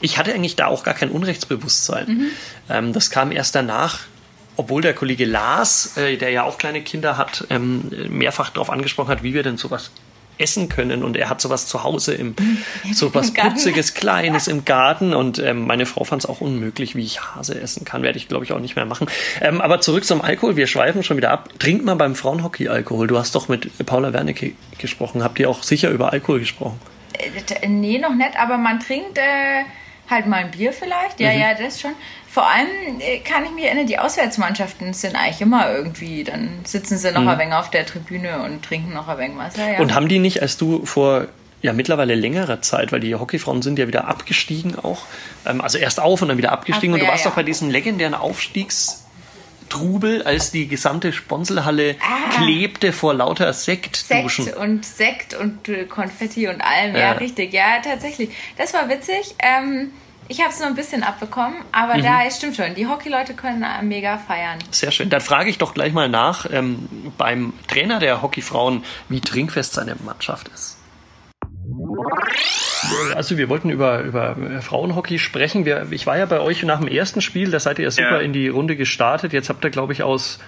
ich 0.00 0.18
hatte 0.18 0.32
eigentlich 0.34 0.56
da 0.56 0.66
auch 0.66 0.84
gar 0.84 0.94
kein 0.94 1.10
Unrechtsbewusstsein. 1.10 2.26
Ähm, 2.68 2.92
das 2.92 3.10
kam 3.10 3.32
erst 3.32 3.54
danach, 3.54 4.00
obwohl 4.56 4.82
der 4.82 4.94
Kollege 4.94 5.24
Lars, 5.24 5.96
äh, 5.96 6.16
der 6.16 6.30
ja 6.30 6.42
auch 6.44 6.58
kleine 6.58 6.82
Kinder 6.82 7.16
hat, 7.16 7.46
ähm, 7.50 7.90
mehrfach 8.10 8.50
darauf 8.50 8.70
angesprochen 8.70 9.08
hat, 9.08 9.22
wie 9.22 9.34
wir 9.34 9.42
denn 9.42 9.56
sowas 9.56 9.90
essen 10.38 10.68
können 10.68 11.02
und 11.02 11.16
er 11.16 11.28
hat 11.28 11.40
sowas 11.40 11.66
zu 11.66 11.82
Hause 11.84 12.14
im 12.14 12.34
sowas 12.92 13.28
Im 13.28 13.34
Garten. 13.34 13.50
putziges 13.54 13.94
Kleines 13.98 14.48
im 14.48 14.64
Garten 14.64 15.14
und 15.14 15.38
ähm, 15.38 15.66
meine 15.66 15.84
Frau 15.86 16.04
fand 16.04 16.22
es 16.24 16.28
auch 16.28 16.40
unmöglich, 16.40 16.94
wie 16.94 17.04
ich 17.04 17.20
Hase 17.20 17.60
essen 17.60 17.84
kann, 17.84 18.02
werde 18.02 18.18
ich 18.18 18.28
glaube 18.28 18.44
ich 18.44 18.52
auch 18.52 18.60
nicht 18.60 18.76
mehr 18.76 18.84
machen. 18.86 19.08
Ähm, 19.40 19.60
aber 19.60 19.80
zurück 19.80 20.04
zum 20.04 20.20
Alkohol, 20.22 20.56
wir 20.56 20.66
schweifen 20.66 21.02
schon 21.02 21.16
wieder 21.16 21.30
ab. 21.30 21.48
Trinkt 21.58 21.84
man 21.84 21.98
beim 21.98 22.14
Frauenhockey 22.14 22.68
Alkohol? 22.68 23.06
Du 23.06 23.18
hast 23.18 23.34
doch 23.34 23.48
mit 23.48 23.70
Paula 23.86 24.12
Wernicke 24.12 24.52
gesprochen, 24.78 25.22
habt 25.22 25.38
ihr 25.38 25.50
auch 25.50 25.62
sicher 25.62 25.90
über 25.90 26.12
Alkohol 26.12 26.40
gesprochen? 26.40 26.78
Äh, 27.14 27.68
Nee, 27.68 27.98
noch 27.98 28.14
nicht, 28.14 28.38
aber 28.38 28.58
man 28.58 28.80
trinkt 28.80 29.18
äh, 29.18 29.64
halt 30.08 30.26
mal 30.26 30.36
ein 30.44 30.50
Bier 30.50 30.72
vielleicht. 30.72 31.18
Mhm. 31.18 31.24
Ja, 31.24 31.32
ja, 31.32 31.54
das 31.54 31.80
schon. 31.80 31.92
Vor 32.38 32.48
allem 32.48 33.00
äh, 33.00 33.18
kann 33.18 33.44
ich 33.44 33.50
mich 33.50 33.64
erinnern, 33.64 33.88
die 33.88 33.98
Auswärtsmannschaften 33.98 34.94
sind 34.94 35.16
eigentlich 35.16 35.40
immer 35.40 35.72
irgendwie, 35.72 36.22
dann 36.22 36.60
sitzen 36.62 36.96
sie 36.96 37.10
noch 37.10 37.26
ein 37.26 37.36
wenig 37.36 37.54
auf 37.54 37.68
der 37.68 37.84
Tribüne 37.84 38.44
und 38.44 38.64
trinken 38.64 38.94
noch 38.94 39.08
ein 39.08 39.18
wenig 39.18 39.36
Wasser. 39.36 39.66
Ja. 39.66 39.74
Mhm. 39.74 39.80
Und 39.80 39.94
haben 39.96 40.06
die 40.06 40.20
nicht, 40.20 40.40
als 40.40 40.56
du 40.56 40.86
vor 40.86 41.26
ja 41.62 41.72
mittlerweile 41.72 42.14
längerer 42.14 42.62
Zeit, 42.62 42.92
weil 42.92 43.00
die 43.00 43.16
Hockeyfrauen 43.16 43.62
sind 43.62 43.76
ja 43.76 43.88
wieder 43.88 44.06
abgestiegen 44.06 44.78
auch, 44.78 45.02
ähm, 45.46 45.60
also 45.60 45.78
erst 45.78 45.98
auf 45.98 46.22
und 46.22 46.28
dann 46.28 46.38
wieder 46.38 46.52
abgestiegen 46.52 46.94
Ach, 46.94 47.00
und 47.00 47.06
du 47.06 47.10
warst 47.10 47.24
ja. 47.24 47.30
doch 47.30 47.36
bei 47.36 47.42
diesem 47.42 47.70
legendären 47.70 48.14
Aufstiegstrubel, 48.14 50.22
als 50.22 50.52
die 50.52 50.68
gesamte 50.68 51.12
Sponselhalle 51.12 51.96
Ah. 52.00 52.36
klebte 52.36 52.92
vor 52.92 53.14
lauter 53.14 53.52
Sektduschen. 53.52 54.44
Sekt 54.44 54.56
und 54.56 54.86
Sekt 54.86 55.34
und 55.34 55.68
äh, 55.68 55.86
Konfetti 55.86 56.46
und 56.46 56.60
allem, 56.60 56.94
ja. 56.94 57.00
Ja. 57.00 57.10
richtig, 57.14 57.52
ja, 57.52 57.80
tatsächlich. 57.82 58.30
Das 58.56 58.72
war 58.74 58.88
witzig. 58.88 59.34
Ähm, 59.40 59.90
ich 60.28 60.40
habe 60.40 60.50
es 60.50 60.58
nur 60.58 60.68
ein 60.68 60.74
bisschen 60.74 61.02
abbekommen, 61.02 61.56
aber 61.72 61.96
Mhm. 61.96 62.02
da 62.02 62.30
stimmt 62.30 62.56
schon. 62.56 62.74
Die 62.74 62.86
Hockeyleute 62.86 63.34
können 63.34 63.62
äh, 63.62 63.82
mega 63.82 64.18
feiern. 64.18 64.58
Sehr 64.70 64.90
schön. 64.90 65.10
Dann 65.10 65.20
frage 65.20 65.50
ich 65.50 65.58
doch 65.58 65.74
gleich 65.74 65.92
mal 65.92 66.08
nach 66.08 66.46
ähm, 66.52 66.88
beim 67.18 67.52
Trainer 67.66 67.98
der 67.98 68.22
Hockeyfrauen, 68.22 68.84
wie 69.08 69.20
trinkfest 69.20 69.72
seine 69.74 69.96
Mannschaft 70.04 70.48
ist. 70.48 70.76
Also 73.14 73.36
wir 73.36 73.48
wollten 73.48 73.70
über, 73.70 74.00
über 74.02 74.36
Frauenhockey 74.62 75.18
sprechen. 75.18 75.64
Wir, 75.64 75.88
ich 75.90 76.06
war 76.06 76.16
ja 76.16 76.26
bei 76.26 76.40
euch 76.40 76.62
nach 76.62 76.78
dem 76.78 76.88
ersten 76.88 77.20
Spiel, 77.20 77.50
da 77.50 77.58
seid 77.60 77.78
ihr 77.78 77.84
ja 77.84 77.90
super 77.90 78.16
Ja. 78.16 78.20
in 78.20 78.32
die 78.32 78.48
Runde 78.48 78.76
gestartet. 78.76 79.32
Jetzt 79.32 79.48
habt 79.48 79.64
ihr, 79.64 79.70
glaube 79.70 79.92
ich, 79.92 80.02
aus 80.02 80.38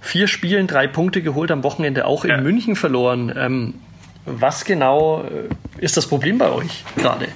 vier 0.00 0.26
Spielen 0.26 0.66
drei 0.66 0.88
Punkte 0.88 1.22
geholt, 1.22 1.50
am 1.50 1.62
Wochenende 1.62 2.04
auch 2.06 2.24
in 2.24 2.30
Ja. 2.30 2.40
München 2.40 2.76
verloren. 2.76 3.32
Ähm, 3.36 3.74
was 4.26 4.64
genau 4.64 5.22
äh, 5.24 5.48
ist 5.82 5.96
das 5.96 6.06
Problem 6.06 6.38
bei 6.38 6.50
euch 6.50 6.84
gerade? 6.96 7.28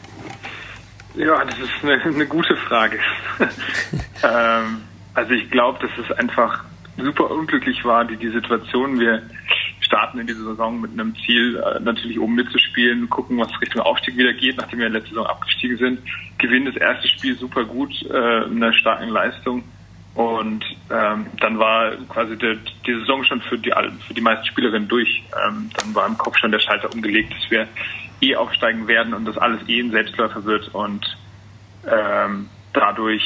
Ja, 1.17 1.45
das 1.45 1.59
ist 1.59 1.71
eine, 1.83 2.03
eine 2.03 2.27
gute 2.27 2.57
Frage. 2.57 2.99
ähm, 4.23 4.83
also 5.15 5.33
ich 5.33 5.51
glaube, 5.51 5.79
dass 5.81 6.07
es 6.07 6.13
einfach 6.19 6.63
super 6.99 7.31
unglücklich 7.31 7.85
war, 7.85 8.05
die, 8.05 8.17
die 8.17 8.29
Situation. 8.29 9.01
Wir 9.01 9.23
starten 9.81 10.19
in 10.19 10.27
diese 10.27 10.45
Saison 10.45 10.81
mit 10.81 10.93
einem 10.93 11.15
Ziel, 11.25 11.57
äh, 11.57 11.81
natürlich 11.81 12.19
oben 12.19 12.35
mitzuspielen, 12.35 13.09
gucken, 13.09 13.39
was 13.39 13.49
Richtung 13.61 13.83
Aufstieg 13.83 14.17
wieder 14.17 14.35
geht, 14.35 14.57
nachdem 14.59 14.81
wir 14.81 14.89
letzte 14.89 15.11
Saison 15.11 15.27
abgestiegen 15.27 15.79
sind. 15.79 16.01
Gewinnen 16.39 16.67
das 16.67 16.77
erste 16.77 17.09
Spiel 17.09 17.37
super 17.37 17.65
gut, 17.65 17.91
äh, 18.03 18.47
mit 18.49 18.63
einer 18.63 18.73
starken 18.75 19.09
Leistung. 19.09 19.65
Und 20.17 20.65
ähm, 20.91 21.27
dann 21.41 21.59
war 21.59 21.91
quasi 22.09 22.39
der, 22.39 22.57
die 22.87 22.95
Saison 23.01 23.23
schon 23.23 23.43
für 23.43 23.59
die, 23.59 23.71
für 24.07 24.15
die 24.15 24.23
meisten 24.23 24.47
Spielerinnen 24.47 24.89
durch. 24.89 25.23
Ähm, 25.47 25.71
dann 25.77 25.95
war 25.95 26.07
im 26.07 26.17
Kopf 26.17 26.39
schon 26.39 26.53
der 26.53 26.59
Schalter 26.59 26.91
umgelegt, 26.93 27.35
dass 27.35 27.51
wir 27.51 27.69
eh 28.23 28.35
aufsteigen 28.35 28.89
werden 28.89 29.13
und 29.13 29.27
das 29.27 29.37
alles 29.37 29.61
eh 29.69 29.79
ein 29.79 29.91
Selbstläufer 29.91 30.43
wird. 30.47 30.75
Und 30.75 31.05
ähm, 31.87 32.49
dadurch 32.73 33.23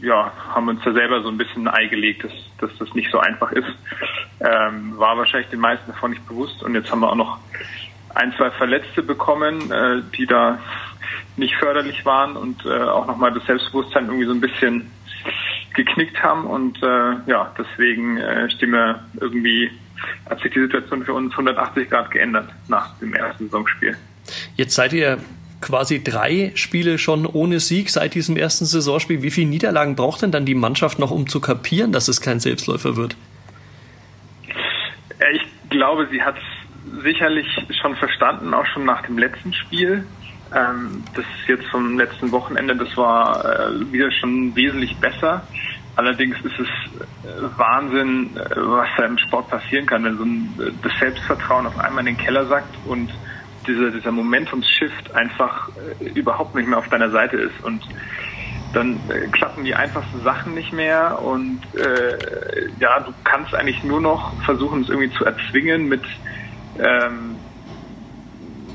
ja, 0.00 0.32
haben 0.54 0.66
wir 0.66 0.70
uns 0.72 0.84
da 0.84 0.92
selber 0.92 1.22
so 1.22 1.28
ein 1.28 1.38
bisschen 1.38 1.66
ein 1.66 1.74
Ei 1.74 1.86
gelegt, 1.86 2.22
dass, 2.22 2.32
dass 2.58 2.70
das 2.78 2.94
nicht 2.94 3.10
so 3.10 3.18
einfach 3.18 3.50
ist. 3.50 3.74
Ähm, 4.38 4.96
war 4.98 5.16
wahrscheinlich 5.16 5.50
den 5.50 5.60
meisten 5.60 5.90
davon 5.90 6.12
nicht 6.12 6.26
bewusst. 6.28 6.62
Und 6.62 6.76
jetzt 6.76 6.90
haben 6.92 7.00
wir 7.00 7.10
auch 7.10 7.16
noch 7.16 7.38
ein, 8.14 8.32
zwei 8.36 8.52
Verletzte 8.52 9.02
bekommen, 9.02 9.72
äh, 9.72 10.02
die 10.16 10.26
da 10.26 10.58
nicht 11.36 11.56
förderlich 11.56 12.04
waren 12.04 12.36
und 12.36 12.64
äh, 12.64 12.82
auch 12.82 13.06
nochmal 13.06 13.32
das 13.32 13.44
Selbstbewusstsein 13.46 14.06
irgendwie 14.06 14.26
so 14.26 14.32
ein 14.32 14.40
bisschen 14.40 14.90
geknickt 15.74 16.22
haben. 16.22 16.44
Und 16.44 16.82
äh, 16.82 17.14
ja, 17.26 17.52
deswegen 17.58 18.18
äh, 18.18 18.48
wir 18.60 19.02
irgendwie, 19.20 19.70
hat 20.28 20.40
sich 20.40 20.52
die 20.52 20.60
Situation 20.60 21.04
für 21.04 21.14
uns 21.14 21.32
180 21.32 21.90
Grad 21.90 22.10
geändert 22.10 22.50
nach 22.68 22.98
dem 22.98 23.14
ersten 23.14 23.44
Saisonspiel. 23.44 23.96
Jetzt 24.56 24.74
seid 24.74 24.92
ihr 24.92 25.18
quasi 25.60 26.02
drei 26.02 26.52
Spiele 26.54 26.98
schon 26.98 27.24
ohne 27.24 27.60
Sieg 27.60 27.90
seit 27.90 28.14
diesem 28.14 28.36
ersten 28.36 28.66
Saisonspiel. 28.66 29.22
Wie 29.22 29.30
viele 29.30 29.48
Niederlagen 29.48 29.96
braucht 29.96 30.22
denn 30.22 30.32
dann 30.32 30.44
die 30.44 30.54
Mannschaft 30.54 30.98
noch, 30.98 31.10
um 31.10 31.28
zu 31.28 31.40
kapieren, 31.40 31.92
dass 31.92 32.08
es 32.08 32.20
kein 32.20 32.40
Selbstläufer 32.40 32.96
wird? 32.96 33.16
Ja, 35.20 35.26
Ich 35.32 35.42
glaube, 35.70 36.08
sie 36.10 36.20
hat 36.22 36.36
es 36.36 37.02
sicherlich 37.02 37.46
schon 37.80 37.96
verstanden, 37.96 38.52
auch 38.52 38.66
schon 38.66 38.84
nach 38.84 39.02
dem 39.02 39.18
letzten 39.18 39.54
Spiel. 39.54 40.04
Ähm, 40.54 41.02
das 41.14 41.24
jetzt 41.46 41.66
vom 41.66 41.96
letzten 41.98 42.30
Wochenende, 42.30 42.76
das 42.76 42.96
war 42.96 43.44
äh, 43.44 43.92
wieder 43.92 44.10
schon 44.12 44.54
wesentlich 44.54 44.96
besser. 44.96 45.42
Allerdings 45.96 46.36
ist 46.40 46.58
es 46.58 46.68
äh, 46.68 47.58
Wahnsinn, 47.58 48.36
äh, 48.36 48.56
was 48.56 48.88
da 48.96 49.04
im 49.04 49.18
Sport 49.18 49.48
passieren 49.48 49.86
kann, 49.86 50.04
wenn 50.04 50.16
so 50.16 50.24
ein, 50.24 50.54
äh, 50.58 50.70
das 50.82 50.92
Selbstvertrauen 50.98 51.66
auf 51.66 51.78
einmal 51.78 52.06
in 52.06 52.14
den 52.14 52.24
Keller 52.24 52.46
sackt 52.46 52.74
und 52.86 53.10
dieser, 53.66 53.90
dieser 53.90 54.10
Momentumshift 54.10 55.14
einfach 55.14 55.68
äh, 56.00 56.08
überhaupt 56.10 56.54
nicht 56.54 56.68
mehr 56.68 56.78
auf 56.78 56.88
deiner 56.88 57.10
Seite 57.10 57.36
ist 57.36 57.62
und 57.62 57.82
dann 58.72 58.98
äh, 59.08 59.28
klappen 59.28 59.64
die 59.64 59.74
einfachsten 59.74 60.22
Sachen 60.22 60.54
nicht 60.54 60.72
mehr 60.72 61.20
und 61.22 61.60
äh, 61.74 62.68
ja, 62.80 63.00
du 63.00 63.12
kannst 63.24 63.54
eigentlich 63.54 63.84
nur 63.84 64.00
noch 64.00 64.32
versuchen, 64.44 64.82
es 64.82 64.88
irgendwie 64.88 65.10
zu 65.16 65.24
erzwingen 65.24 65.88
mit 65.88 66.02
ähm, 66.78 67.31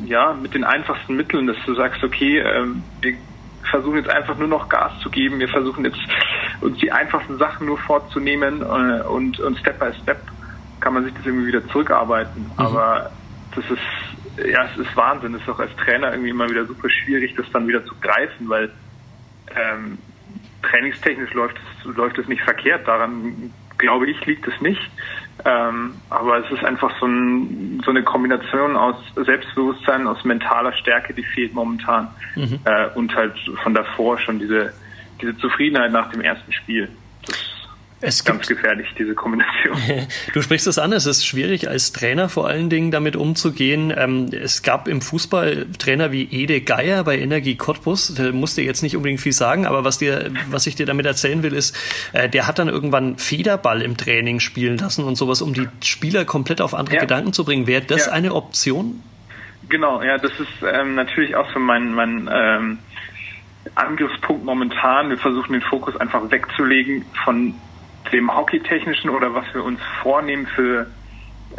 ja, 0.08 0.34
mit 0.34 0.54
den 0.54 0.64
einfachsten 0.64 1.16
Mitteln, 1.16 1.48
dass 1.48 1.58
du 1.66 1.76
sagst, 1.76 2.04
okay, 2.04 2.40
ähm, 2.40 2.84
wir 3.02 3.16
versuchen 3.70 3.98
jetzt 3.98 4.10
einfach 4.10 4.38
nur 4.38 4.48
noch 4.48 4.70
Gas 4.70 4.94
zu 5.02 5.10
geben, 5.10 5.40
wir 5.40 5.50
versuchen 5.50 5.84
jetzt 5.84 6.00
uns 6.62 6.80
die 6.80 6.92
einfachsten 6.92 7.38
Sachen 7.38 7.68
nur 7.68 7.78
vorzunehmen 7.78 8.62
äh, 8.62 9.02
und, 9.04 9.40
und 9.40 9.60
Step 9.60 9.80
by 9.80 9.92
Step 10.02 10.20
kann 10.80 10.94
man 10.94 11.04
sich 11.04 11.14
das 11.14 11.26
irgendwie 11.26 11.48
wieder 11.48 11.68
zurückarbeiten. 11.68 12.50
Aber 12.56 13.12
das 13.56 13.66
ist, 13.72 14.48
ja, 14.48 14.66
es 14.72 14.78
ist 14.78 14.96
Wahnsinn. 14.96 15.34
Es 15.34 15.42
ist 15.42 15.50
auch 15.50 15.60
als 15.60 15.76
Trainer 15.76 16.12
irgendwie 16.12 16.30
immer 16.30 16.50
wieder 16.50 16.66
super 16.66 16.90
schwierig, 16.90 17.36
das 17.36 17.46
dann 17.52 17.68
wieder 17.68 17.84
zu 17.86 17.96
greifen, 18.00 18.48
weil 18.48 18.72
ähm, 19.56 19.98
trainingstechnisch 20.62 21.34
läuft 21.34 21.58
es, 21.58 21.96
läuft 21.96 22.18
es 22.20 22.28
nicht 22.28 22.44
verkehrt. 22.44 22.88
Daran, 22.88 23.52
glaube 23.78 24.10
ich, 24.10 24.24
liegt 24.26 24.48
es 24.48 24.62
nicht. 24.62 24.90
Ähm, 25.46 25.96
aber 26.10 26.44
es 26.44 26.52
ist 26.52 26.64
einfach 26.64 26.92
so, 27.00 27.06
ein, 27.06 27.82
so 27.86 27.92
eine 27.92 28.04
Kombination 28.04 28.76
aus 28.76 28.96
Selbstbewusstsein, 29.16 30.08
aus 30.08 30.24
mentaler 30.24 30.74
Stärke, 30.74 31.14
die 31.14 31.24
fehlt 31.24 31.54
momentan. 31.54 32.10
Äh, 32.66 32.88
und 32.96 33.16
halt 33.16 33.34
von 33.64 33.74
davor 33.74 34.18
schon 34.18 34.40
diese, 34.40 34.74
diese 35.22 35.38
Zufriedenheit 35.38 35.92
nach 35.92 36.10
dem 36.12 36.22
ersten 36.22 36.52
Spiel. 36.52 36.90
Es 38.00 38.24
ganz 38.24 38.48
gefährlich, 38.48 38.88
diese 38.98 39.16
Kombination. 39.16 39.76
Du 40.34 40.42
sprichst 40.42 40.68
es 40.68 40.78
an, 40.78 40.94
es 40.94 41.08
ist 41.08 41.26
schwierig 41.26 41.68
als 41.68 41.94
Trainer 41.94 42.30
vor 42.30 42.48
allen 42.48 42.70
Dingen 42.70 42.92
damit 42.92 43.16
umzugehen. 43.16 43.92
Ähm, 43.96 44.30
es 44.32 44.62
gab 44.62 44.88
im 44.88 45.02
Fußball 45.02 45.66
Trainer 45.80 46.12
wie 46.12 46.24
Ede 46.24 46.62
Geier 46.62 47.04
bei 47.04 47.18
Energie 47.18 47.56
Cottbus, 47.56 48.14
der 48.14 48.34
musste 48.34 48.62
jetzt 48.62 48.84
nicht 48.84 48.96
unbedingt 48.96 49.20
viel 49.20 49.32
sagen, 49.32 49.66
aber 49.66 49.84
was 49.84 49.98
dir, 49.98 50.32
was 50.50 50.68
ich 50.68 50.76
dir 50.76 50.86
damit 50.86 51.08
erzählen 51.08 51.42
will, 51.42 51.54
ist, 51.54 51.76
äh, 52.14 52.30
der 52.30 52.46
hat 52.46 52.60
dann 52.60 52.68
irgendwann 52.68 53.18
Federball 53.18 53.82
im 53.82 53.98
Training 53.98 54.40
spielen 54.40 54.78
lassen 54.78 55.04
und 55.04 55.16
sowas, 55.16 55.42
um 55.42 55.54
die 55.54 55.68
Spieler 55.84 56.24
komplett 56.24 56.62
auf 56.62 56.76
andere 56.76 56.96
ja. 56.96 57.02
Gedanken 57.02 57.34
zu 57.34 57.46
bringen. 57.46 57.66
Wäre 57.66 57.82
das 57.82 58.06
ja. 58.06 58.12
eine 58.12 58.36
Option? 58.36 59.02
Genau, 59.70 60.04
ja, 60.04 60.18
das 60.18 60.32
ist 60.40 60.50
ähm, 60.72 60.96
natürlich 60.96 61.36
auch 61.36 61.52
so 61.52 61.60
mein, 61.60 61.94
mein 61.94 62.30
ähm, 62.32 62.78
Angriffspunkt 63.76 64.46
momentan. 64.46 65.10
Wir 65.10 65.18
versuchen 65.18 65.54
den 65.54 65.62
Fokus 65.64 65.98
einfach 65.98 66.30
wegzulegen 66.30 67.06
von 67.24 67.56
dem 68.12 68.36
Hockeytechnischen 68.36 69.10
oder 69.10 69.34
was 69.34 69.46
wir 69.54 69.64
uns 69.64 69.80
vornehmen 70.02 70.48
für 70.48 70.88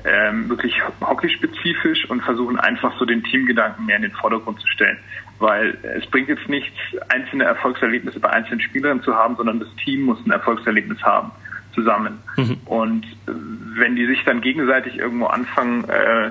ähm, 0.05 0.49
wirklich 0.49 0.75
hockeyspezifisch 1.01 2.09
und 2.11 2.23
versuchen 2.23 2.59
einfach 2.59 2.97
so 2.99 3.05
den 3.05 3.25
Teamgedanken 3.25 3.87
mehr 3.87 3.97
in 3.97 4.03
den 4.03 4.13
Vordergrund 4.13 4.61
zu 4.61 4.67
stellen. 4.69 4.99
Weil 5.39 5.79
es 5.83 6.07
bringt 6.07 6.29
jetzt 6.29 6.49
nichts, 6.49 6.77
einzelne 7.09 7.45
Erfolgserlebnisse 7.45 8.21
bei 8.21 8.31
einzelnen 8.31 8.61
Spielern 8.61 9.03
zu 9.03 9.15
haben, 9.15 9.37
sondern 9.37 9.61
das 9.61 9.69
Team 9.85 10.03
muss 10.03 10.19
ein 10.25 10.31
Erfolgserlebnis 10.31 11.03
haben 11.03 11.33
zusammen. 11.75 12.19
Mhm. 12.37 12.59
Und 12.67 13.05
äh, 13.05 13.33
wenn 13.77 13.97
die 13.97 14.07
sich 14.07 14.23
dann 14.25 14.41
gegenseitig 14.41 14.99
irgendwo 14.99 15.27
anfangen, 15.27 15.85
äh, 15.89 16.31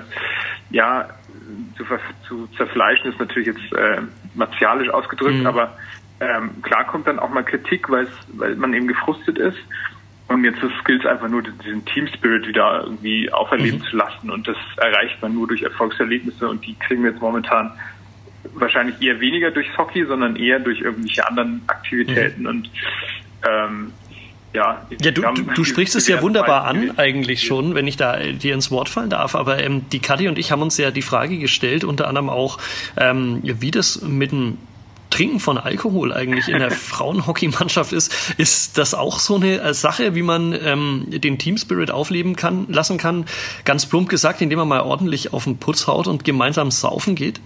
ja, 0.70 1.08
zu, 1.76 1.84
zu 2.26 2.46
zerfleischen, 2.56 3.10
ist 3.10 3.18
natürlich 3.18 3.48
jetzt 3.48 3.72
äh, 3.72 4.02
martialisch 4.34 4.90
ausgedrückt, 4.90 5.38
mhm. 5.38 5.46
aber 5.46 5.76
ähm, 6.20 6.62
klar 6.62 6.84
kommt 6.84 7.06
dann 7.06 7.18
auch 7.18 7.30
mal 7.30 7.44
Kritik, 7.44 7.88
weil 7.88 8.08
man 8.56 8.74
eben 8.74 8.88
gefrustet 8.88 9.38
ist. 9.38 9.58
Und 10.28 10.44
jetzt 10.44 10.62
ist 10.62 10.72
Skills 10.82 11.06
einfach 11.06 11.28
nur 11.28 11.42
diesen 11.42 11.84
Team 11.86 12.06
Spirit 12.06 12.46
wieder 12.46 12.82
irgendwie 12.84 13.32
auferleben 13.32 13.80
mhm. 13.80 13.84
zu 13.84 13.96
lassen. 13.96 14.30
Und 14.30 14.46
das 14.46 14.56
erreicht 14.76 15.20
man 15.22 15.34
nur 15.34 15.48
durch 15.48 15.62
Erfolgserlebnisse 15.62 16.48
und 16.48 16.64
die 16.66 16.74
kriegen 16.74 17.02
wir 17.02 17.12
jetzt 17.12 17.22
momentan 17.22 17.72
wahrscheinlich 18.54 19.00
eher 19.00 19.20
weniger 19.20 19.50
durchs 19.50 19.76
Hockey, 19.76 20.04
sondern 20.04 20.36
eher 20.36 20.58
durch 20.60 20.80
irgendwelche 20.80 21.26
anderen 21.26 21.62
Aktivitäten. 21.66 22.42
Mhm. 22.42 22.48
Und 22.48 22.70
ähm, 23.48 23.92
ja, 24.52 24.86
ja 25.00 25.10
du, 25.10 25.22
du, 25.22 25.42
du 25.54 25.64
sprichst 25.64 25.96
es 25.96 26.08
ja 26.08 26.20
wunderbar 26.20 26.64
an, 26.64 26.98
eigentlich 26.98 27.42
schon, 27.42 27.74
wenn 27.74 27.86
ich 27.86 27.96
da 27.96 28.18
dir 28.18 28.54
ins 28.54 28.70
Wort 28.70 28.88
fallen 28.88 29.10
darf. 29.10 29.34
Aber 29.34 29.62
ähm, 29.62 29.88
die 29.90 30.00
Kathi 30.00 30.28
und 30.28 30.38
ich 30.38 30.52
haben 30.52 30.62
uns 30.62 30.76
ja 30.76 30.90
die 30.90 31.02
Frage 31.02 31.38
gestellt, 31.38 31.84
unter 31.84 32.06
anderem 32.06 32.28
auch, 32.28 32.58
ähm, 32.96 33.40
wie 33.42 33.70
das 33.70 34.02
mit 34.02 34.32
dem 34.32 34.58
Trinken 35.10 35.40
von 35.40 35.58
Alkohol 35.58 36.12
eigentlich 36.12 36.48
in 36.48 36.58
der 36.58 36.70
Frauenhockeymannschaft 36.88 37.92
ist, 37.92 38.34
ist 38.38 38.78
das 38.78 38.94
auch 38.94 39.18
so 39.18 39.36
eine 39.36 39.60
äh, 39.60 39.74
Sache, 39.74 40.14
wie 40.14 40.22
man 40.22 40.52
ähm, 40.52 41.06
den 41.08 41.38
Team 41.38 41.56
Spirit 41.56 41.90
aufleben 41.90 42.36
kann, 42.36 42.66
lassen 42.68 42.98
kann? 42.98 43.26
Ganz 43.64 43.86
plump 43.86 44.08
gesagt, 44.08 44.40
indem 44.40 44.58
man 44.58 44.68
mal 44.68 44.80
ordentlich 44.80 45.32
auf 45.32 45.44
den 45.44 45.58
Putz 45.58 45.86
haut 45.86 46.06
und 46.06 46.24
gemeinsam 46.24 46.70
saufen 46.70 47.14
geht? 47.14 47.40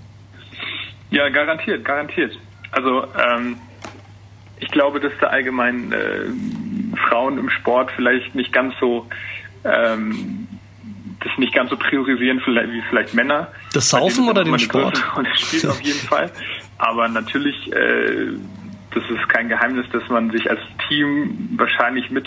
Ja, 1.11 1.29
garantiert, 1.29 1.85
garantiert. 1.85 2.39
Also 2.71 3.05
ähm, 3.17 3.57
ich 4.61 4.71
glaube, 4.71 5.01
dass 5.01 5.13
da 5.21 5.27
allgemein 5.27 5.93
äh, 5.93 6.97
Frauen 7.09 7.39
im 7.39 7.51
Sport 7.51 7.91
vielleicht 7.93 8.35
nicht 8.35 8.53
ganz 8.53 8.75
so 8.81 9.07
ähm, 9.65 10.49
das 11.25 11.39
nicht 11.39 11.55
ganz 11.55 11.71
so 11.71 11.77
priorisieren 11.77 12.41
wie 12.47 12.83
vielleicht 12.89 13.15
Männer. 13.15 13.49
Das 13.73 13.91
Saufen 13.91 14.29
oder 14.29 14.45
den 14.45 14.59
Sport? 14.59 15.03
Und 15.17 15.27
das 15.29 15.41
spielt 15.41 15.67
auf 15.67 15.81
jeden 15.81 15.99
Fall. 16.01 16.31
Aber 16.79 17.09
natürlich, 17.09 17.73
äh, 17.73 18.33
das 18.93 19.05
ist 19.05 19.29
kein 19.29 19.49
Geheimnis, 19.49 19.87
dass 19.93 20.09
man 20.09 20.31
sich 20.31 20.51
als 20.51 20.61
Team 20.89 21.51
wahrscheinlich 21.57 22.11
mit 22.11 22.27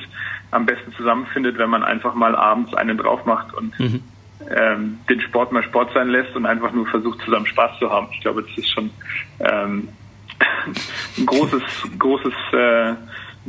am 0.52 0.66
besten 0.66 0.94
zusammenfindet, 0.94 1.58
wenn 1.58 1.70
man 1.70 1.84
einfach 1.84 2.16
mal 2.16 2.36
abends 2.36 2.74
einen 2.74 2.98
drauf 2.98 3.26
macht 3.26 3.54
und 3.54 3.78
mhm. 3.80 4.02
ähm, 4.50 5.00
den 5.10 5.22
Sport 5.22 5.52
mal 5.52 5.64
Sport 5.64 5.92
sein 5.94 6.10
lässt 6.10 6.36
und 6.36 6.46
einfach 6.46 6.72
nur 6.72 6.88
versucht, 6.88 7.22
zusammen 7.22 7.46
Spaß 7.46 7.80
zu 7.80 7.90
haben. 7.90 8.08
Ich 8.12 8.22
glaube, 8.22 8.44
das 8.44 8.58
ist 8.58 8.72
schon 8.72 8.90
ähm, 9.40 9.90
ein 11.18 11.26
großes, 11.26 11.64
großes, 12.00 12.34
äh, 12.54 12.94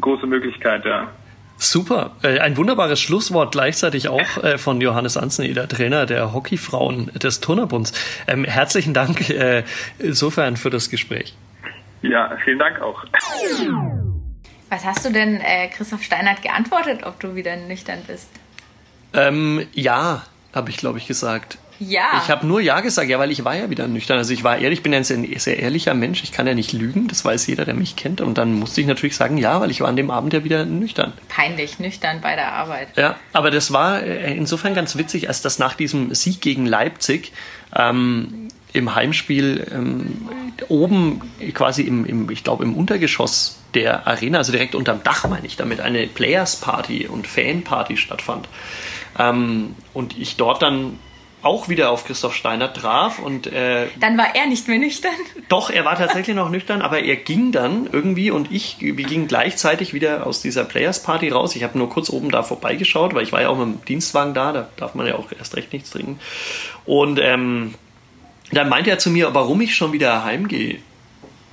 große 0.00 0.26
Möglichkeit, 0.26 0.84
ja. 0.84 1.08
Super. 1.58 2.16
Äh, 2.22 2.38
ein 2.40 2.56
wunderbares 2.56 3.00
Schlusswort 3.00 3.52
gleichzeitig 3.52 4.08
auch 4.08 4.42
äh, 4.42 4.58
von 4.58 4.80
Johannes 4.80 5.16
Anzeneder, 5.16 5.68
Trainer 5.68 6.06
der 6.06 6.32
Hockeyfrauen 6.32 7.06
des 7.14 7.40
Turnerbunds. 7.40 7.92
Ähm, 8.26 8.44
herzlichen 8.44 8.92
Dank 8.92 9.30
äh, 9.30 9.64
insofern 9.98 10.56
für 10.56 10.70
das 10.70 10.90
Gespräch. 10.90 11.34
Ja, 12.02 12.36
vielen 12.44 12.58
Dank 12.58 12.80
auch. 12.80 13.04
Was 14.68 14.84
hast 14.84 15.04
du 15.04 15.12
denn 15.12 15.40
äh, 15.40 15.68
Christoph 15.68 16.02
Steinert 16.02 16.42
geantwortet, 16.42 17.04
ob 17.04 17.20
du 17.20 17.34
wieder 17.34 17.56
nüchtern 17.56 18.00
bist? 18.06 18.28
Ähm, 19.12 19.66
ja, 19.72 20.24
habe 20.54 20.70
ich, 20.70 20.76
glaube 20.76 20.98
ich, 20.98 21.06
gesagt. 21.06 21.58
Ja. 21.78 22.22
Ich 22.22 22.30
habe 22.30 22.46
nur 22.46 22.60
Ja 22.60 22.80
gesagt, 22.80 23.08
ja, 23.08 23.18
weil 23.18 23.30
ich 23.30 23.44
war 23.44 23.54
ja 23.54 23.70
wieder 23.70 23.88
nüchtern. 23.88 24.18
Also 24.18 24.32
ich 24.32 24.44
war 24.44 24.58
ehrlich, 24.58 24.78
ich 24.78 24.82
bin 24.82 24.94
ein 24.94 25.04
sehr, 25.04 25.24
sehr, 25.38 25.58
ehrlicher 25.58 25.94
Mensch. 25.94 26.22
Ich 26.22 26.32
kann 26.32 26.46
ja 26.46 26.54
nicht 26.54 26.72
lügen, 26.72 27.08
das 27.08 27.24
weiß 27.24 27.46
jeder, 27.46 27.64
der 27.64 27.74
mich 27.74 27.96
kennt. 27.96 28.20
Und 28.20 28.38
dann 28.38 28.54
musste 28.54 28.80
ich 28.80 28.86
natürlich 28.86 29.16
sagen, 29.16 29.36
ja, 29.36 29.60
weil 29.60 29.70
ich 29.70 29.80
war 29.80 29.88
an 29.88 29.96
dem 29.96 30.10
Abend 30.10 30.32
ja 30.32 30.44
wieder 30.44 30.64
nüchtern. 30.64 31.12
Peinlich, 31.28 31.78
nüchtern 31.78 32.20
bei 32.20 32.34
der 32.34 32.52
Arbeit. 32.52 32.88
Ja, 32.96 33.16
aber 33.32 33.50
das 33.50 33.72
war 33.72 34.02
äh, 34.02 34.34
insofern 34.34 34.74
ganz 34.74 34.96
witzig, 34.96 35.28
als 35.28 35.42
das 35.42 35.58
nach 35.58 35.74
diesem 35.74 36.14
Sieg 36.14 36.40
gegen 36.40 36.66
Leipzig 36.66 37.32
ähm, 37.74 38.48
im 38.72 38.94
Heimspiel 38.94 39.66
ähm, 39.72 40.28
oben 40.68 41.22
quasi 41.54 41.82
im, 41.82 42.04
im 42.04 42.30
ich 42.30 42.44
glaube, 42.44 42.64
im 42.64 42.74
Untergeschoss 42.74 43.58
der 43.74 44.06
Arena, 44.06 44.38
also 44.38 44.52
direkt 44.52 44.74
unterm 44.74 45.02
Dach, 45.02 45.28
meine 45.28 45.46
ich, 45.46 45.56
damit 45.56 45.80
eine 45.80 46.06
Players 46.06 46.56
Party 46.56 47.06
und 47.06 47.26
Fan 47.26 47.62
Party 47.62 47.96
stattfand. 47.96 48.48
Ähm, 49.18 49.74
und 49.92 50.18
ich 50.18 50.36
dort 50.36 50.62
dann 50.62 50.98
auch 51.46 51.68
wieder 51.68 51.90
auf 51.90 52.04
Christoph 52.04 52.34
Steiner 52.34 52.72
traf 52.72 53.18
und 53.18 53.46
äh, 53.46 53.86
dann 54.00 54.18
war 54.18 54.34
er 54.34 54.46
nicht 54.46 54.66
mehr 54.68 54.78
nüchtern. 54.78 55.12
Doch, 55.48 55.70
er 55.70 55.84
war 55.84 55.96
tatsächlich 55.96 56.34
noch 56.34 56.50
nüchtern, 56.50 56.82
aber 56.82 57.00
er 57.00 57.16
ging 57.16 57.52
dann 57.52 57.88
irgendwie 57.90 58.30
und 58.30 58.50
ich, 58.50 58.78
wir 58.80 58.94
gingen 58.94 59.28
gleichzeitig 59.28 59.94
wieder 59.94 60.26
aus 60.26 60.42
dieser 60.42 60.64
Players 60.64 61.02
Party 61.02 61.30
raus. 61.30 61.54
Ich 61.56 61.62
habe 61.62 61.78
nur 61.78 61.88
kurz 61.88 62.10
oben 62.10 62.30
da 62.30 62.42
vorbeigeschaut, 62.42 63.14
weil 63.14 63.22
ich 63.22 63.32
war 63.32 63.40
ja 63.40 63.48
auch 63.48 63.58
mit 63.58 63.66
dem 63.66 63.84
Dienstwagen 63.84 64.34
da, 64.34 64.52
da 64.52 64.68
darf 64.76 64.94
man 64.94 65.06
ja 65.06 65.14
auch 65.14 65.30
erst 65.38 65.56
recht 65.56 65.72
nichts 65.72 65.90
trinken. 65.90 66.18
Und 66.84 67.20
ähm, 67.22 67.74
dann 68.52 68.68
meinte 68.68 68.90
er 68.90 68.98
zu 68.98 69.10
mir, 69.10 69.32
warum 69.32 69.60
ich 69.60 69.74
schon 69.74 69.92
wieder 69.92 70.24
heimgehe 70.24 70.80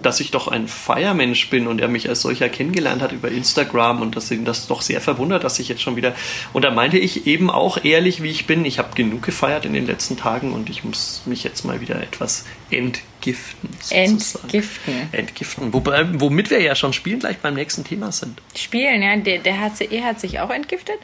dass 0.06 0.20
ich 0.20 0.32
doch 0.32 0.48
ein 0.48 0.68
Feiermensch 0.68 1.50
bin 1.50 1.68
und 1.68 1.82
er 1.82 1.88
mich 1.88 2.10
als 2.10 2.22
solcher 2.22 2.50
kennengelernt 2.50 3.02
hat 3.02 3.12
über 3.12 3.30
Instagram 3.30 4.02
und 4.02 4.16
dass 4.16 4.32
ihn 4.32 4.46
das 4.46 4.68
doch 4.68 4.82
sehr 4.82 5.02
verwundert, 5.02 5.44
dass 5.44 5.60
ich 5.60 5.70
jetzt 5.70 5.82
schon 5.82 5.96
wieder. 5.96 6.14
Und 6.54 6.64
da 6.64 6.72
meinte 6.72 6.98
ich 6.98 7.28
eben 7.28 7.50
auch 7.50 7.84
ehrlich, 7.84 8.22
wie 8.22 8.30
ich 8.30 8.46
bin, 8.46 8.66
ich 8.66 8.80
habe 8.80 8.96
genug 8.96 9.24
gefeiert 9.24 9.66
in 9.66 9.74
den 9.74 9.88
letzten 9.88 10.18
Tagen 10.18 10.54
und 10.54 10.70
ich 10.70 10.84
muss 10.84 11.24
mich 11.26 11.44
jetzt 11.44 11.66
mal 11.66 11.82
wieder 11.82 12.02
etwas 12.02 12.46
entgiften. 12.70 13.70
Sozusagen. 13.80 14.44
Entgiften. 14.44 14.94
Entgiften. 15.12 15.74
Wobei, 15.74 16.06
womit 16.20 16.50
wir 16.50 16.62
ja 16.62 16.76
schon 16.76 16.94
spielen 16.94 17.20
gleich 17.20 17.38
beim 17.38 17.54
nächsten 17.54 17.84
Thema 17.84 18.12
sind. 18.12 18.42
Spielen, 18.56 19.02
ja. 19.02 19.16
Der, 19.18 19.40
der 19.40 19.60
HCE 19.60 20.04
hat 20.04 20.20
sich 20.20 20.40
auch 20.40 20.50
entgiftet? 20.50 21.00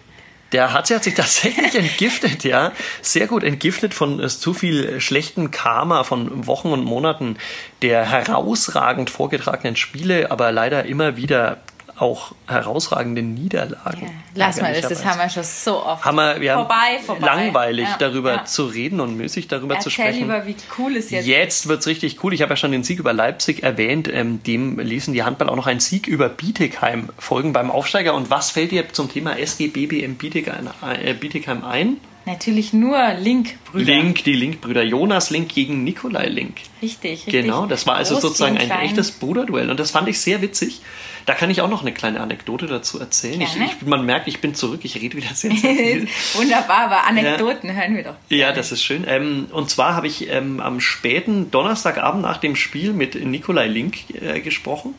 Der 0.51 0.73
HC 0.73 0.95
hat 0.95 1.03
sich 1.03 1.13
tatsächlich 1.15 1.75
entgiftet, 1.75 2.43
ja. 2.43 2.71
Sehr 3.01 3.27
gut 3.27 3.43
entgiftet 3.43 3.93
von 3.93 4.19
äh, 4.19 4.27
zu 4.27 4.53
viel 4.53 4.99
schlechten 4.99 5.51
Karma 5.51 6.03
von 6.03 6.47
Wochen 6.47 6.69
und 6.69 6.83
Monaten 6.83 7.37
der 7.81 8.05
herausragend 8.05 9.09
vorgetragenen 9.09 9.75
Spiele, 9.75 10.31
aber 10.31 10.51
leider 10.51 10.85
immer 10.85 11.17
wieder 11.17 11.57
auch 12.01 12.33
herausragende 12.47 13.21
Niederlagen. 13.21 14.03
Ja, 14.03 14.09
lass 14.35 14.61
mal, 14.61 14.73
das, 14.73 14.89
das 14.89 15.05
haben 15.05 15.19
wir 15.19 15.29
schon 15.29 15.43
so 15.43 15.83
oft. 15.83 16.05
Haben 16.05 16.15
wir, 16.17 16.41
wir 16.41 16.53
vorbei, 16.53 16.99
vorbei. 17.05 17.25
Langweilig 17.25 17.87
ja, 17.87 17.97
darüber 17.97 18.33
ja. 18.33 18.45
zu 18.45 18.65
reden 18.65 18.99
und 18.99 19.17
müßig 19.17 19.47
darüber 19.47 19.75
Erzähl 19.75 19.83
zu 19.83 19.89
sprechen. 19.91 20.19
lieber, 20.21 20.45
wie 20.47 20.55
cool 20.77 20.95
es 20.95 21.11
jetzt 21.11 21.27
Jetzt 21.27 21.67
wird 21.67 21.81
es 21.81 21.87
richtig 21.87 22.23
cool. 22.23 22.33
Ich 22.33 22.41
habe 22.41 22.51
ja 22.51 22.55
schon 22.55 22.71
den 22.71 22.83
Sieg 22.83 22.99
über 22.99 23.13
Leipzig 23.13 23.63
erwähnt. 23.63 24.09
Ähm, 24.11 24.41
dem 24.43 24.79
ließen 24.79 25.13
die 25.13 25.23
Handball 25.23 25.49
auch 25.49 25.55
noch 25.55 25.67
einen 25.67 25.79
Sieg 25.79 26.07
über 26.07 26.29
Bietigheim 26.29 27.09
folgen 27.17 27.53
beim 27.53 27.71
Aufsteiger. 27.71 28.13
Und 28.13 28.29
was 28.29 28.51
fällt 28.51 28.71
dir 28.71 28.91
zum 28.91 29.11
Thema 29.11 29.37
SG 29.37 29.67
BBM 29.67 30.15
Bietigheim, 30.15 30.69
äh, 31.03 31.13
Bietigheim 31.13 31.63
ein? 31.63 31.97
Natürlich 32.29 32.73
nur 32.73 33.13
Link-Brüder. 33.13 33.85
Link, 33.85 34.23
die 34.23 34.33
Link-Brüder. 34.33 34.83
Jonas 34.83 35.31
Link 35.31 35.49
gegen 35.49 35.83
Nikolai 35.83 36.27
Link. 36.27 36.57
Richtig, 36.81 37.11
richtig. 37.11 37.33
Genau, 37.33 37.65
das 37.65 37.87
war 37.87 37.95
also 37.95 38.13
Groß 38.15 38.21
sozusagen 38.21 38.57
ein 38.57 38.69
echtes 38.69 39.11
Bruderduell. 39.11 39.71
Und 39.71 39.79
das 39.79 39.89
fand 39.91 40.07
ich 40.09 40.19
sehr 40.19 40.41
witzig. 40.41 40.81
Da 41.29 41.35
kann 41.35 41.51
ich 41.51 41.61
auch 41.61 41.69
noch 41.69 41.81
eine 41.81 41.93
kleine 41.93 42.21
Anekdote 42.21 42.65
dazu 42.65 42.99
erzählen. 42.99 43.39
Ich, 43.39 43.55
ich, 43.55 43.85
man 43.85 44.03
merkt, 44.03 44.27
ich 44.27 44.41
bin 44.41 44.55
zurück, 44.55 44.79
ich 44.81 44.99
rede 44.99 45.15
wieder 45.15 45.35
sehr, 45.35 45.51
sehr 45.51 45.75
viel. 45.75 46.07
Wunderbar, 46.33 46.85
aber 46.85 47.05
Anekdoten 47.05 47.69
ja. 47.69 47.75
hören 47.75 47.95
wir 47.95 48.03
doch. 48.03 48.15
Ja, 48.29 48.51
das 48.51 48.71
ist 48.71 48.83
schön. 48.83 49.05
Ähm, 49.07 49.45
und 49.51 49.69
zwar 49.69 49.95
habe 49.95 50.07
ich 50.07 50.27
ähm, 50.31 50.59
am 50.59 50.79
späten 50.79 51.51
Donnerstagabend 51.51 52.23
nach 52.23 52.37
dem 52.37 52.55
Spiel 52.55 52.93
mit 52.93 53.13
Nikolai 53.13 53.67
Link 53.67 54.09
äh, 54.19 54.39
gesprochen 54.39 54.95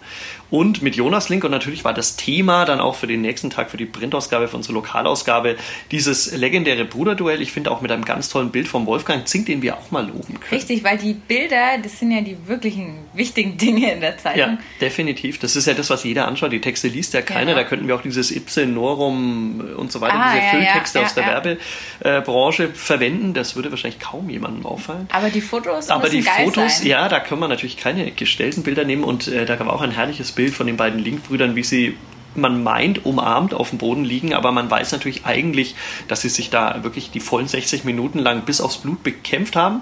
und 0.50 0.82
mit 0.82 0.96
Jonas 0.96 1.28
Link. 1.28 1.44
Und 1.44 1.50
natürlich 1.50 1.84
war 1.84 1.94
das 1.94 2.16
Thema 2.16 2.64
dann 2.64 2.80
auch 2.80 2.96
für 2.96 3.06
den 3.06 3.20
nächsten 3.20 3.50
Tag, 3.50 3.70
für 3.70 3.76
die 3.76 3.86
Printausgabe, 3.86 4.48
für 4.48 4.56
unsere 4.56 4.74
Lokalausgabe, 4.74 5.56
dieses 5.90 6.32
legendäre 6.36 6.84
Bruderduell. 6.84 7.40
Ich 7.40 7.52
finde 7.52 7.70
auch 7.70 7.80
mit 7.80 7.90
einem 7.90 8.04
ganz 8.04 8.28
tollen 8.28 8.50
Bild 8.50 8.68
vom 8.68 8.86
Wolfgang 8.86 9.26
Zink, 9.26 9.46
den 9.46 9.62
wir 9.62 9.76
auch 9.76 9.90
mal 9.90 10.06
loben 10.06 10.38
können. 10.40 10.52
Richtig, 10.52 10.84
weil 10.84 10.98
die 10.98 11.14
Bilder, 11.14 11.78
das 11.82 11.98
sind 11.98 12.10
ja 12.10 12.20
die 12.20 12.36
wirklichen 12.46 12.98
wichtigen 13.14 13.56
Dinge 13.56 13.92
in 13.92 14.00
der 14.00 14.18
Zeitung. 14.18 14.38
Ja, 14.40 14.58
definitiv. 14.80 15.38
Das 15.38 15.56
ist 15.56 15.66
ja 15.66 15.74
das, 15.74 15.90
was 15.90 16.04
jeder 16.04 16.19
anschaut. 16.26 16.52
Die 16.52 16.60
Texte 16.60 16.88
liest 16.88 17.14
ja 17.14 17.22
keiner. 17.22 17.52
Ja. 17.52 17.58
Da 17.58 17.64
könnten 17.64 17.88
wir 17.88 17.94
auch 17.94 18.02
dieses 18.02 18.30
Ipse, 18.30 18.66
Norum 18.66 19.60
und 19.76 19.92
so 19.92 20.00
weiter, 20.00 20.14
ah, 20.16 20.34
diese 20.34 20.50
Fülltexte 20.50 21.00
aus 21.00 21.14
der 21.14 21.26
Werbebranche 21.26 22.68
verwenden. 22.68 23.34
Das 23.34 23.56
würde 23.56 23.70
wahrscheinlich 23.70 24.00
kaum 24.00 24.30
jemandem 24.30 24.66
auffallen. 24.66 25.08
Aber 25.12 25.30
die 25.30 25.40
Fotos 25.40 25.88
Aber 25.90 26.08
die 26.08 26.22
Fotos, 26.22 26.78
sein. 26.78 26.86
ja, 26.86 27.08
da 27.08 27.20
können 27.20 27.40
wir 27.40 27.48
natürlich 27.48 27.76
keine 27.76 28.10
gestellten 28.10 28.62
Bilder 28.62 28.84
nehmen. 28.84 29.04
Und 29.04 29.28
äh, 29.28 29.46
da 29.46 29.58
war 29.58 29.72
auch 29.72 29.82
ein 29.82 29.92
herrliches 29.92 30.32
Bild 30.32 30.54
von 30.54 30.66
den 30.66 30.76
beiden 30.76 31.00
Link-Brüdern, 31.00 31.56
wie 31.56 31.64
sie 31.64 31.96
man 32.34 32.62
meint, 32.62 33.04
umarmt 33.04 33.54
auf 33.54 33.70
dem 33.70 33.78
Boden 33.78 34.04
liegen, 34.04 34.34
aber 34.34 34.52
man 34.52 34.70
weiß 34.70 34.92
natürlich 34.92 35.26
eigentlich, 35.26 35.74
dass 36.08 36.20
sie 36.20 36.28
sich 36.28 36.50
da 36.50 36.82
wirklich 36.82 37.10
die 37.10 37.20
vollen 37.20 37.48
60 37.48 37.84
Minuten 37.84 38.18
lang 38.18 38.42
bis 38.42 38.60
aufs 38.60 38.78
Blut 38.78 39.02
bekämpft 39.02 39.56
haben. 39.56 39.80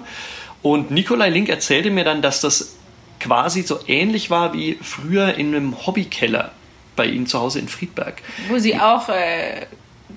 Und 0.61 0.91
Nikolai 0.91 1.29
Link 1.29 1.47
erzählte 1.47 1.89
mir 1.89 2.03
dann, 2.03 2.21
dass 2.21 2.41
das 2.41 2.78
quasi 3.19 3.63
so 3.63 3.79
ähnlich 3.87 4.29
war 4.29 4.53
wie 4.53 4.77
früher 4.81 5.35
in 5.35 5.55
einem 5.55 5.85
Hobbykeller 5.85 6.51
bei 6.95 7.05
ihnen 7.05 7.27
zu 7.27 7.39
Hause 7.39 7.59
in 7.59 7.67
Friedberg. 7.67 8.21
Wo 8.49 8.57
sie 8.57 8.77
auch 8.77 9.09
äh, 9.09 9.65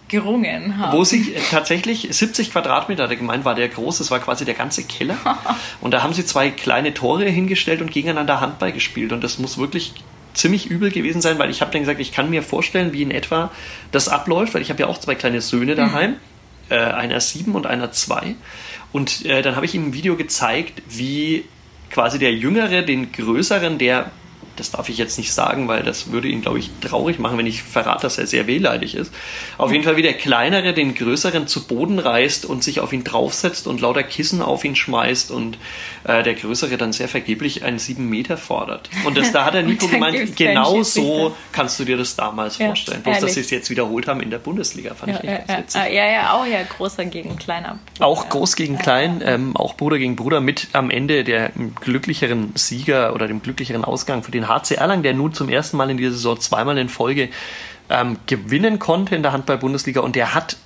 gerungen 0.09 0.79
haben. 0.79 0.97
Wo 0.97 1.05
sie 1.05 1.35
äh, 1.35 1.41
tatsächlich 1.51 2.09
70 2.11 2.53
Quadratmeter, 2.53 3.09
der 3.09 3.17
gemeint 3.17 3.45
war 3.45 3.55
der 3.55 3.69
groß, 3.69 3.99
das 3.99 4.11
war 4.11 4.21
quasi 4.21 4.45
der 4.45 4.55
ganze 4.55 4.85
Keller. 4.85 5.17
und 5.81 5.93
da 5.93 6.03
haben 6.03 6.13
sie 6.13 6.25
zwei 6.25 6.51
kleine 6.51 6.95
Tore 6.95 7.25
hingestellt 7.25 7.81
und 7.81 7.91
gegeneinander 7.91 8.41
Handball 8.41 8.73
gespielt. 8.73 9.13
Und 9.13 9.23
das 9.23 9.39
muss 9.39 9.59
wirklich 9.59 9.95
ziemlich 10.35 10.67
übel 10.67 10.91
gewesen 10.91 11.21
sein, 11.21 11.39
weil 11.39 11.51
ich 11.51 11.61
habe 11.61 11.71
dann 11.73 11.83
gesagt, 11.83 12.01
ich 12.01 12.13
kann 12.13 12.31
mir 12.31 12.43
vorstellen, 12.43 12.93
wie 12.93 13.03
in 13.03 13.11
etwa 13.11 13.51
das 13.91 14.09
abläuft, 14.09 14.55
weil 14.55 14.63
ich 14.63 14.71
habe 14.71 14.81
ja 14.81 14.87
auch 14.87 14.99
zwei 14.99 15.15
kleine 15.15 15.41
Söhne 15.41 15.75
daheim, 15.75 16.13
mhm. 16.13 16.17
äh, 16.71 16.77
einer 16.77 17.21
sieben 17.21 17.55
und 17.55 17.67
einer 17.67 17.93
zwei. 17.93 18.35
Und 18.93 19.25
äh, 19.25 19.43
dann 19.43 19.57
habe 19.57 19.67
ich 19.67 19.75
ihm 19.75 19.89
ein 19.89 19.95
Video 19.95 20.17
gezeigt, 20.17 20.83
wie 20.89 21.45
quasi 21.93 22.19
der 22.19 22.35
Jüngere 22.35 22.83
den 22.83 23.13
Größeren, 23.13 23.79
der 23.79 24.11
das 24.57 24.71
darf 24.71 24.89
ich 24.89 24.99
jetzt 24.99 25.19
nicht 25.19 25.33
sagen, 25.33 25.69
weil 25.69 25.83
das 25.83 26.13
würde 26.13 26.29
ihn, 26.29 26.43
glaube 26.43 26.59
ich, 26.59 26.71
traurig 26.81 27.19
machen, 27.19 27.39
wenn 27.39 27.47
ich 27.47 27.63
verrate, 27.63 28.03
dass 28.03 28.19
er 28.19 28.27
sehr 28.27 28.47
wehleidig 28.47 28.95
ist. 28.95 29.13
Auf 29.59 29.73
jeden 29.73 29.85
Fall, 29.85 29.97
wie 29.97 30.03
der 30.03 30.15
Kleinere 30.15 30.73
den 30.73 30.95
Größeren 30.95 31.47
zu 31.47 31.67
Boden 31.67 31.99
reißt 31.99 32.45
und 32.45 32.63
sich 32.63 32.81
auf 32.81 32.93
ihn 32.93 33.05
draufsetzt 33.05 33.67
und 33.67 33.81
lauter 33.81 34.03
Kissen 34.03 34.43
auf 34.43 34.65
ihn 34.65 34.77
schmeißt 34.77 35.31
und 35.31 35.59
äh, 36.05 36.23
der 36.23 36.35
Größere 36.35 36.77
dann 36.77 36.93
sehr 36.93 37.09
vergeblich 37.09 37.65
einen 37.65 37.79
sieben 37.79 38.09
Meter 38.09 38.37
fordert. 38.37 38.89
Und 39.05 39.17
das, 39.17 39.33
da 39.33 39.45
hat 39.45 39.55
der 39.55 39.63
Nico 39.63 39.89
gemeint, 39.89 40.37
genau 40.37 40.83
so 40.83 41.35
kannst 41.53 41.81
du 41.81 41.85
dir 41.85 41.97
das 41.97 42.15
damals 42.15 42.59
ja, 42.59 42.67
vorstellen. 42.67 43.03
Bloß, 43.03 43.17
ehrlich. 43.17 43.27
dass 43.27 43.35
sie 43.35 43.41
es 43.41 43.51
jetzt 43.51 43.71
wiederholt 43.71 44.07
haben 44.07 44.21
in 44.21 44.31
der 44.31 44.39
Bundesliga, 44.39 44.95
fand 44.95 45.13
ja, 45.13 45.19
ich 45.19 45.25
echt 45.25 45.49
ja, 45.49 45.57
ganz 45.57 45.75
witzig. 45.75 45.93
Ja, 45.93 46.07
ja, 46.07 46.33
auch 46.33 46.47
ja, 46.47 46.63
großer 46.63 47.05
gegen 47.07 47.37
kleiner. 47.37 47.73
Bruder. 47.95 48.07
Auch 48.07 48.29
groß 48.29 48.57
gegen 48.57 48.79
klein, 48.79 49.23
ähm, 49.25 49.57
auch 49.57 49.75
Bruder 49.75 49.99
gegen 49.99 50.17
Bruder 50.17 50.41
mit 50.41 50.69
am 50.73 50.91
Ende 50.91 51.25
der 51.25 51.51
glücklicheren 51.81 52.53
Sieger 52.55 53.15
oder 53.15 53.29
dem 53.29 53.43
glücklicheren 53.43 53.85
Ausgang 53.85 54.23
für 54.23 54.33
den 54.33 54.49
HC 54.55 54.75
Erlangen, 54.75 55.03
der 55.03 55.15
nun 55.15 55.33
zum 55.35 55.49
ersten 55.49 55.77
Mal 55.77 55.91
in 55.91 55.97
dieser 55.97 56.13
Saison 56.13 56.41
zweimal 56.41 56.79
in 56.79 56.89
Folge 56.89 57.29
ähm, 57.91 58.19
gewinnen 58.27 58.79
konnte 58.79 59.15
in 59.15 59.23
der 59.23 59.33
Handball-Bundesliga 59.33 60.01
und 60.01 60.17
der 60.17 60.35
hat 60.35 60.57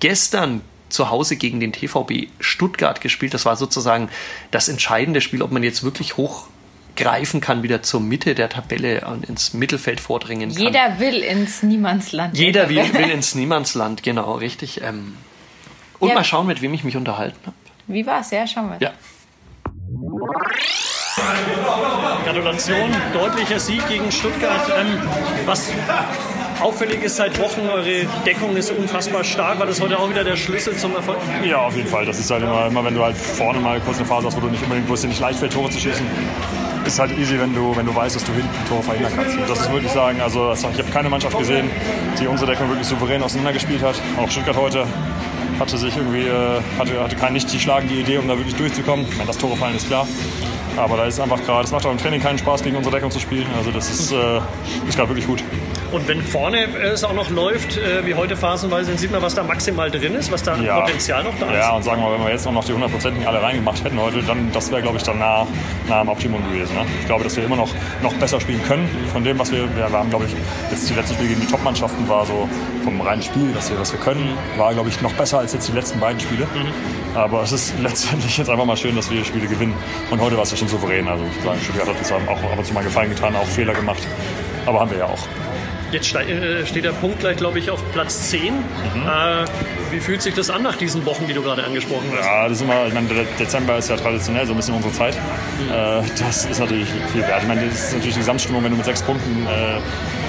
gestern 0.00 0.62
zu 0.88 1.10
Hause 1.10 1.36
gegen 1.36 1.60
den 1.60 1.72
TVB 1.72 2.28
Stuttgart 2.40 3.00
gespielt. 3.00 3.34
Das 3.34 3.44
war 3.44 3.56
sozusagen 3.56 4.08
das 4.50 4.68
entscheidende 4.68 5.20
Spiel, 5.20 5.42
ob 5.42 5.50
man 5.50 5.62
jetzt 5.62 5.82
wirklich 5.82 6.16
hochgreifen 6.16 7.40
kann, 7.40 7.62
wieder 7.62 7.82
zur 7.82 8.00
Mitte 8.00 8.34
der 8.34 8.48
Tabelle 8.48 9.06
und 9.06 9.24
ins 9.28 9.54
Mittelfeld 9.54 10.00
vordringen 10.00 10.54
kann. 10.54 10.62
Jeder 10.62 11.00
will 11.00 11.16
ins 11.16 11.62
Niemandsland. 11.62 12.36
Jeder 12.36 12.68
will, 12.68 12.94
will 12.94 13.10
ins 13.12 13.34
Niemandsland, 13.34 14.02
genau, 14.02 14.34
richtig. 14.34 14.82
Ähm, 14.82 15.16
und 15.98 16.08
ja. 16.08 16.14
mal 16.14 16.24
schauen, 16.24 16.46
mit 16.46 16.62
wem 16.62 16.72
ich 16.74 16.84
mich 16.84 16.96
unterhalten 16.96 17.40
habe. 17.44 17.56
Wie 17.86 18.06
war 18.06 18.20
es? 18.20 18.30
Ja, 18.30 18.46
schauen 18.46 18.70
wir. 18.70 18.78
Ja. 18.80 18.92
Gratulation, 22.24 22.90
deutlicher 23.12 23.60
Sieg 23.60 23.86
gegen 23.88 24.10
Stuttgart. 24.10 24.68
Ähm, 24.76 24.98
was 25.46 25.70
auffällig 26.60 27.02
ist 27.02 27.16
seit 27.16 27.38
Wochen, 27.38 27.60
eure 27.68 28.06
Deckung 28.26 28.56
ist 28.56 28.70
unfassbar 28.72 29.22
stark. 29.22 29.58
War 29.60 29.66
das 29.66 29.80
heute 29.80 29.98
auch 29.98 30.10
wieder 30.10 30.24
der 30.24 30.36
Schlüssel 30.36 30.76
zum 30.76 30.96
Erfolg? 30.96 31.18
Ja, 31.44 31.58
auf 31.58 31.76
jeden 31.76 31.88
Fall. 31.88 32.06
Das 32.06 32.18
ist 32.18 32.30
halt 32.30 32.42
immer, 32.42 32.66
immer 32.66 32.84
wenn 32.84 32.94
du 32.94 33.04
halt 33.04 33.16
vorne 33.16 33.60
mal 33.60 33.80
kurz 33.80 33.98
eine 33.98 34.06
Phase 34.06 34.26
hast, 34.26 34.36
wo 34.36 34.40
du 34.40 34.48
nicht 34.48 34.62
unbedingt, 34.62 34.88
wo 34.88 34.94
es 34.94 35.02
dir 35.02 35.08
nicht 35.08 35.20
leicht 35.20 35.38
fällt, 35.38 35.52
Tore 35.52 35.70
zu 35.70 35.78
schießen, 35.78 36.06
ist 36.84 36.98
halt 36.98 37.16
easy, 37.16 37.38
wenn 37.38 37.54
du, 37.54 37.76
wenn 37.76 37.86
du 37.86 37.94
weißt, 37.94 38.16
dass 38.16 38.24
du 38.24 38.32
hinten 38.32 38.68
Tore 38.68 38.82
verhindern 38.82 39.12
kannst. 39.14 39.36
Und 39.36 39.48
das 39.48 39.60
ist 39.60 39.72
wirklich 39.72 39.92
sagen, 39.92 40.20
also 40.20 40.52
ich 40.52 40.64
habe 40.64 40.90
keine 40.92 41.08
Mannschaft 41.08 41.38
gesehen, 41.38 41.70
die 42.20 42.26
unsere 42.26 42.50
Deckung 42.50 42.68
wirklich 42.68 42.88
souverän 42.88 43.22
auseinandergespielt 43.22 43.82
hat. 43.82 43.94
Auch 44.18 44.30
Stuttgart 44.30 44.56
heute 44.56 44.86
hatte 45.58 45.78
sich 45.78 45.96
irgendwie, 45.96 46.26
äh, 46.26 46.60
hatte, 46.78 47.02
hatte 47.02 47.16
keine 47.16 47.34
nicht 47.34 47.52
die 47.52 47.60
schlagende 47.60 47.94
Idee, 47.94 48.18
um 48.18 48.28
da 48.28 48.36
wirklich 48.36 48.54
durchzukommen. 48.56 49.06
Ich 49.08 49.16
meine, 49.16 49.28
das 49.28 49.38
Tore 49.38 49.56
fallen 49.56 49.76
ist 49.76 49.86
klar. 49.88 50.06
Aber 50.76 50.96
da 50.96 51.04
ist 51.04 51.20
einfach 51.20 51.42
gerade, 51.44 51.64
es 51.64 51.72
macht 51.72 51.86
auch 51.86 51.92
im 51.92 51.98
Training 51.98 52.20
keinen 52.20 52.38
Spaß, 52.38 52.62
gegen 52.62 52.76
unsere 52.76 52.94
Deckung 52.94 53.10
zu 53.10 53.20
spielen. 53.20 53.46
Also 53.56 53.70
das 53.70 53.90
ist, 53.90 54.12
äh, 54.12 54.40
ist 54.88 54.96
gerade 54.96 55.08
wirklich 55.10 55.26
gut. 55.26 55.42
Und 55.92 56.08
wenn 56.08 56.22
vorne 56.22 56.66
es 56.76 57.04
auch 57.04 57.12
noch 57.12 57.30
läuft, 57.30 57.76
äh, 57.76 58.04
wie 58.04 58.14
heute 58.14 58.36
phasenweise, 58.36 58.90
dann 58.90 58.98
sieht 58.98 59.12
man, 59.12 59.22
was 59.22 59.36
da 59.36 59.44
maximal 59.44 59.90
drin 59.92 60.14
ist, 60.14 60.32
was 60.32 60.42
da 60.42 60.56
ja. 60.56 60.80
Potenzial 60.80 61.22
noch 61.22 61.38
da 61.38 61.46
ist. 61.46 61.54
Ja, 61.56 61.70
und 61.76 61.84
sagen 61.84 62.02
wir 62.02 62.08
mal, 62.08 62.18
wenn 62.18 62.26
wir 62.26 62.32
jetzt 62.32 62.50
noch 62.50 62.64
die 62.64 62.72
100% 62.72 63.24
alle 63.24 63.40
reingemacht 63.40 63.84
hätten 63.84 64.00
heute, 64.00 64.22
dann 64.24 64.50
das 64.52 64.72
wäre, 64.72 64.82
glaube 64.82 64.96
ich, 64.96 65.04
dann 65.04 65.20
nah, 65.20 65.46
nah 65.88 66.00
am 66.00 66.08
Optimum 66.08 66.42
gewesen. 66.50 66.74
Ne? 66.74 66.84
Ich 67.00 67.06
glaube, 67.06 67.22
dass 67.22 67.36
wir 67.36 67.44
immer 67.44 67.54
noch, 67.54 67.70
noch 68.02 68.12
besser 68.14 68.40
spielen 68.40 68.62
können 68.64 68.88
von 69.12 69.22
dem, 69.22 69.38
was 69.38 69.52
wir, 69.52 69.60
ja, 69.60 69.88
wir 69.88 69.92
haben, 69.92 70.10
glaube 70.10 70.24
ich, 70.24 70.32
jetzt 70.70 70.90
die 70.90 70.94
letzten 70.94 71.14
Spiele 71.14 71.28
gegen 71.28 71.42
die 71.42 71.46
Top-Mannschaften 71.46 72.08
war 72.08 72.26
so 72.26 72.48
vom 72.82 73.00
reinen 73.00 73.22
Spiel, 73.22 73.52
dass 73.52 73.70
wir, 73.70 73.78
was 73.78 73.92
wir 73.92 74.00
können, 74.00 74.36
war, 74.56 74.74
glaube 74.74 74.88
ich, 74.88 75.00
noch 75.00 75.12
besser 75.12 75.38
als 75.38 75.52
jetzt 75.52 75.68
die 75.68 75.72
letzten 75.72 76.00
beiden 76.00 76.18
Spiele. 76.18 76.44
Mhm. 76.54 77.16
Aber 77.16 77.42
es 77.42 77.52
ist 77.52 77.74
letztendlich 77.82 78.36
jetzt 78.36 78.50
einfach 78.50 78.64
mal 78.64 78.76
schön, 78.76 78.96
dass 78.96 79.10
wir 79.12 79.24
Spiele 79.24 79.46
gewinnen. 79.46 79.74
Und 80.10 80.20
heute 80.20 80.36
war 80.36 80.42
es 80.42 80.50
ja 80.50 80.56
schon 80.56 80.63
souverän. 80.68 81.08
Also 81.08 81.24
Stuttgart 81.62 81.88
hat 81.88 81.98
uns 81.98 82.12
auch 82.12 82.20
ab 82.28 82.58
und 82.58 82.64
zu 82.64 82.74
mal 82.74 82.84
Gefallen 82.84 83.10
getan, 83.10 83.34
auch 83.36 83.46
Fehler 83.46 83.74
gemacht. 83.74 84.02
Aber 84.66 84.80
haben 84.80 84.90
wir 84.90 84.98
ja 84.98 85.06
auch. 85.06 85.26
Jetzt 85.92 86.12
äh, 86.14 86.66
steht 86.66 86.84
der 86.84 86.92
Punkt 86.92 87.20
gleich, 87.20 87.36
glaube 87.36 87.60
ich, 87.60 87.70
auf 87.70 87.80
Platz 87.92 88.30
10. 88.30 88.52
Mhm. 88.52 88.60
Äh, 89.06 89.44
wie 89.92 90.00
fühlt 90.00 90.22
sich 90.22 90.34
das 90.34 90.50
an 90.50 90.62
nach 90.62 90.74
diesen 90.74 91.06
Wochen, 91.06 91.28
die 91.28 91.34
du 91.34 91.42
gerade 91.42 91.62
angesprochen 91.62 92.10
hast? 92.16 92.26
Ja, 92.26 92.48
das 92.48 92.56
ist 92.56 92.62
immer, 92.62 92.86
ich 92.86 92.94
meine, 92.94 93.06
der 93.06 93.24
Dezember 93.38 93.78
ist 93.78 93.90
ja 93.90 93.96
traditionell 93.96 94.44
so 94.44 94.54
ein 94.54 94.56
bisschen 94.56 94.74
unsere 94.74 94.92
Zeit. 94.92 95.14
Mhm. 95.14 95.72
Äh, 95.72 96.02
das 96.18 96.46
ist 96.46 96.58
natürlich 96.58 96.88
viel 97.12 97.22
wert. 97.22 97.42
Ich 97.42 97.48
meine, 97.48 97.66
das 97.66 97.74
ist 97.74 97.92
natürlich 97.92 98.14
die 98.14 98.20
Gesamtstimmung, 98.20 98.64
wenn 98.64 98.72
du 98.72 98.76
mit 98.76 98.86
sechs 98.86 99.02
Punkten 99.02 99.46
äh, 99.46 99.78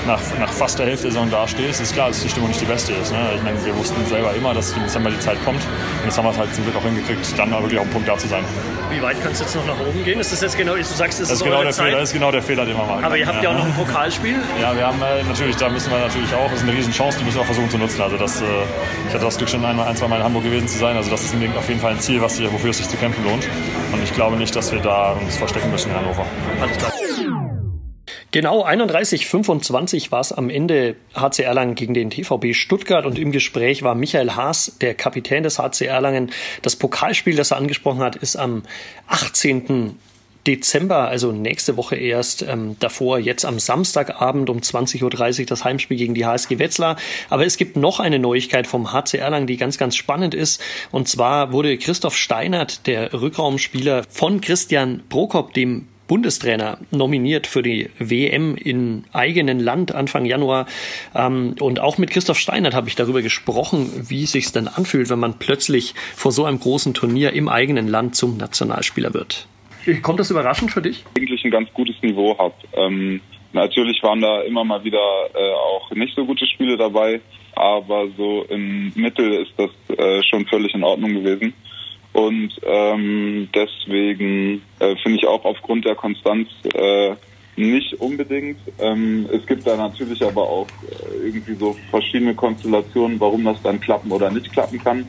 nach, 0.05 0.19
nach 0.39 0.51
fast 0.51 0.79
der 0.79 0.87
Hälfte 0.87 1.03
der 1.03 1.11
Saison 1.11 1.29
dastehst, 1.29 1.81
ist 1.81 1.93
klar, 1.93 2.09
dass 2.09 2.21
die 2.21 2.29
Stimmung 2.29 2.49
nicht 2.49 2.61
die 2.61 2.65
beste 2.65 2.93
ist. 2.93 3.11
Ne? 3.11 3.17
Ich 3.35 3.43
meine, 3.43 3.63
wir 3.65 3.75
wussten 3.75 4.05
selber 4.05 4.33
immer, 4.33 4.53
dass 4.53 4.73
im 4.73 4.83
Dezember 4.83 5.09
die 5.09 5.19
Zeit 5.19 5.43
kommt. 5.43 5.61
Und 5.61 6.05
jetzt 6.05 6.17
haben 6.17 6.25
wir 6.25 6.31
es 6.31 6.37
halt 6.37 6.53
zum 6.53 6.63
Glück 6.63 6.75
auch 6.75 6.83
hingekriegt, 6.83 7.37
dann 7.37 7.51
wirklich 7.51 7.79
auf 7.79 7.85
dem 7.85 7.93
Punkt 7.93 8.07
da 8.07 8.17
zu 8.17 8.27
sein. 8.27 8.43
Wie 8.89 9.01
weit 9.01 9.21
kann 9.21 9.31
es 9.31 9.39
jetzt 9.39 9.55
noch 9.55 9.65
nach 9.65 9.79
oben 9.79 10.03
gehen? 10.03 10.19
Ist 10.19 10.31
das 10.31 10.41
jetzt 10.41 10.57
genau, 10.57 10.75
du 10.75 10.83
sagst, 10.83 11.19
das, 11.19 11.29
das 11.29 11.39
ist, 11.39 11.43
genau 11.43 11.63
der 11.63 11.73
Fehler, 11.73 11.99
das 11.99 12.09
ist 12.09 12.13
genau 12.13 12.31
der 12.31 12.41
Fehler, 12.41 12.65
den 12.65 12.77
wir 12.77 12.85
machen. 12.85 13.03
Aber 13.03 13.17
ihr 13.17 13.25
habt 13.25 13.37
ja, 13.37 13.43
ja 13.43 13.49
auch 13.49 13.59
noch 13.59 13.65
ein 13.65 13.73
Pokalspiel. 13.73 14.37
Ja, 14.61 14.75
wir 14.75 14.87
haben 14.87 15.01
äh, 15.01 15.23
natürlich, 15.23 15.55
da 15.55 15.69
müssen 15.69 15.91
wir 15.91 15.99
natürlich 15.99 16.33
auch, 16.33 16.49
das 16.49 16.61
ist 16.61 16.63
eine 16.63 16.77
riesen 16.77 16.93
Chance, 16.93 17.17
die 17.19 17.25
müssen 17.25 17.37
wir 17.37 17.45
versuchen 17.45 17.69
zu 17.69 17.77
nutzen. 17.77 18.01
Also 18.01 18.17
das, 18.17 18.41
äh, 18.41 18.45
ich 19.07 19.13
hatte 19.13 19.25
das 19.25 19.37
Glück 19.37 19.49
schon 19.49 19.65
ein, 19.65 19.79
ein, 19.79 19.95
zwei 19.95 20.07
Mal 20.07 20.17
in 20.17 20.23
Hamburg 20.23 20.43
gewesen 20.43 20.67
zu 20.67 20.77
sein. 20.77 20.95
Also 20.95 21.09
das 21.09 21.23
ist 21.23 21.33
auf 21.33 21.67
jeden 21.67 21.81
Fall 21.81 21.91
ein 21.91 21.99
Ziel, 21.99 22.21
was, 22.21 22.41
wofür 22.51 22.69
es 22.69 22.77
sich 22.77 22.87
zu 22.87 22.97
kämpfen 22.97 23.23
lohnt. 23.23 23.47
Und 23.91 24.03
ich 24.03 24.13
glaube 24.13 24.37
nicht, 24.37 24.55
dass 24.55 24.71
wir 24.71 24.79
da 24.79 25.13
uns 25.13 25.37
verstecken 25.37 25.71
müssen 25.71 25.91
in 25.91 25.97
Hannover. 25.97 26.25
Alles 26.61 26.77
klar. 26.77 26.94
Genau, 28.35 28.63
31, 28.63 29.27
25 29.27 30.11
war 30.11 30.19
es 30.19 30.33
am 30.33 30.49
Ende 30.49 30.97
HC 31.13 31.43
Erlangen 31.43 31.73
gegen 31.73 31.93
den 31.93 32.09
TVB 32.09 32.53
Stuttgart 32.53 33.05
und 33.05 33.17
im 33.17 33.31
Gespräch 33.31 33.81
war 33.81 33.95
Michael 33.95 34.31
Haas, 34.31 34.75
der 34.81 34.93
Kapitän 34.93 35.43
des 35.43 35.57
HC 35.57 35.85
Erlangen. 35.85 36.31
Das 36.61 36.75
Pokalspiel, 36.75 37.37
das 37.37 37.51
er 37.51 37.57
angesprochen 37.57 38.01
hat, 38.01 38.17
ist 38.17 38.35
am 38.35 38.63
18. 39.07 39.97
Dezember, 40.45 41.07
also 41.07 41.31
nächste 41.31 41.77
Woche 41.77 41.95
erst, 41.95 42.41
ähm, 42.41 42.75
davor 42.81 43.19
jetzt 43.19 43.45
am 43.45 43.57
Samstagabend 43.57 44.49
um 44.49 44.57
20.30 44.57 45.39
Uhr 45.39 45.45
das 45.45 45.63
Heimspiel 45.63 45.95
gegen 45.95 46.13
die 46.13 46.25
HSG 46.25 46.59
Wetzlar. 46.59 46.97
Aber 47.29 47.45
es 47.45 47.55
gibt 47.55 47.77
noch 47.77 48.01
eine 48.01 48.19
Neuigkeit 48.19 48.67
vom 48.67 48.91
HC 48.91 49.17
Erlangen, 49.17 49.47
die 49.47 49.55
ganz, 49.55 49.77
ganz 49.77 49.95
spannend 49.95 50.33
ist. 50.33 50.61
Und 50.91 51.07
zwar 51.07 51.53
wurde 51.53 51.77
Christoph 51.77 52.17
Steinert, 52.17 52.85
der 52.85 53.13
Rückraumspieler 53.13 54.03
von 54.09 54.41
Christian 54.41 55.03
Prokop, 55.07 55.53
dem 55.53 55.87
Bundestrainer 56.07 56.77
nominiert 56.91 57.47
für 57.47 57.63
die 57.63 57.89
WM 57.99 58.55
in 58.55 59.05
eigenen 59.13 59.59
Land 59.59 59.93
Anfang 59.93 60.25
Januar. 60.25 60.67
Ähm, 61.15 61.55
und 61.59 61.79
auch 61.79 61.97
mit 61.97 62.11
Christoph 62.11 62.37
Steinert 62.37 62.73
habe 62.73 62.87
ich 62.87 62.95
darüber 62.95 63.21
gesprochen, 63.21 63.89
wie 64.09 64.23
es 64.23 64.31
sich 64.31 64.51
dann 64.51 64.67
anfühlt, 64.67 65.09
wenn 65.09 65.19
man 65.19 65.39
plötzlich 65.39 65.95
vor 66.15 66.31
so 66.31 66.45
einem 66.45 66.59
großen 66.59 66.93
Turnier 66.93 67.33
im 67.33 67.49
eigenen 67.49 67.87
Land 67.87 68.15
zum 68.15 68.37
Nationalspieler 68.37 69.13
wird. 69.13 69.47
Kommt 70.01 70.19
das 70.19 70.31
überraschend 70.31 70.71
für 70.71 70.81
dich? 70.81 71.05
Eigentlich 71.15 71.43
ein 71.45 71.51
ganz 71.51 71.71
gutes 71.73 71.95
Niveau 72.01 72.37
habe. 72.37 72.55
Ähm, 72.73 73.21
natürlich 73.53 74.01
waren 74.01 74.21
da 74.21 74.41
immer 74.41 74.63
mal 74.63 74.83
wieder 74.83 74.99
äh, 75.33 75.53
auch 75.53 75.91
nicht 75.91 76.15
so 76.15 76.25
gute 76.25 76.45
Spiele 76.47 76.75
dabei, 76.75 77.21
aber 77.53 78.07
so 78.17 78.45
im 78.49 78.91
Mittel 78.95 79.33
ist 79.33 79.53
das 79.57 79.69
äh, 79.97 80.23
schon 80.23 80.45
völlig 80.47 80.73
in 80.73 80.83
Ordnung 80.83 81.13
gewesen. 81.13 81.53
Und 82.15 82.61
ähm, 82.65 83.49
deswegen 83.53 84.61
äh, 84.79 84.95
finde 85.03 85.19
ich 85.19 85.27
auch 85.27 85.43
aufgrund 85.43 85.83
der 85.83 85.95
Konstanz 85.95 86.47
äh, 86.73 87.13
nicht 87.57 87.93
unbedingt. 87.99 88.57
Ähm, 88.79 89.27
es 89.33 89.45
gibt 89.45 89.67
da 89.67 89.75
natürlich 89.75 90.23
aber 90.23 90.43
auch 90.43 90.67
äh, 90.89 91.25
irgendwie 91.25 91.55
so 91.55 91.75
verschiedene 91.91 92.33
Konstellationen, 92.33 93.19
warum 93.19 93.43
das 93.43 93.61
dann 93.63 93.81
klappen 93.81 94.13
oder 94.13 94.31
nicht 94.31 94.49
klappen 94.53 94.81
kann. 94.81 95.05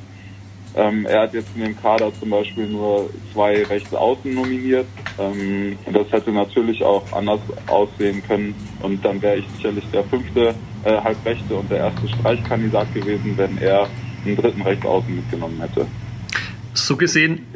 Ähm, 0.74 1.06
er 1.06 1.22
hat 1.22 1.34
jetzt 1.34 1.54
in 1.54 1.62
dem 1.62 1.80
Kader 1.80 2.12
zum 2.18 2.30
Beispiel 2.30 2.66
nur 2.66 3.08
zwei 3.32 3.62
Rechtsaußen 3.62 4.34
nominiert. 4.34 4.86
Ähm, 5.20 5.78
das 5.92 6.10
hätte 6.10 6.32
natürlich 6.32 6.82
auch 6.82 7.04
anders 7.12 7.40
aussehen 7.68 8.20
können. 8.26 8.52
Und 8.82 9.04
dann 9.04 9.22
wäre 9.22 9.36
ich 9.36 9.46
sicherlich 9.56 9.84
der 9.92 10.02
fünfte 10.02 10.56
äh, 10.82 11.00
Halbrechte 11.00 11.54
und 11.54 11.70
der 11.70 11.78
erste 11.78 12.08
Streichkandidat 12.08 12.92
gewesen, 12.92 13.34
wenn 13.36 13.58
er 13.58 13.88
einen 14.24 14.34
dritten 14.34 14.62
Rechtsaußen 14.62 15.14
mitgenommen 15.14 15.60
hätte. 15.60 15.86
So 16.76 16.96
gesehen, 16.96 17.46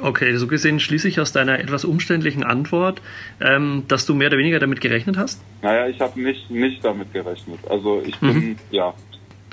okay, 0.00 0.36
so 0.36 0.46
gesehen 0.46 0.80
schließe 0.80 1.08
ich 1.08 1.20
aus 1.20 1.32
deiner 1.32 1.58
etwas 1.58 1.84
umständlichen 1.84 2.44
Antwort, 2.44 3.02
ähm, 3.40 3.84
dass 3.88 4.06
du 4.06 4.14
mehr 4.14 4.28
oder 4.28 4.38
weniger 4.38 4.58
damit 4.58 4.80
gerechnet 4.80 5.16
hast? 5.16 5.42
Naja, 5.62 5.88
ich 5.88 6.00
habe 6.00 6.20
nicht, 6.20 6.50
nicht 6.50 6.84
damit 6.84 7.12
gerechnet. 7.12 7.58
Also 7.68 8.02
ich 8.06 8.16
bin, 8.18 8.34
mhm. 8.34 8.56
ja, 8.70 8.94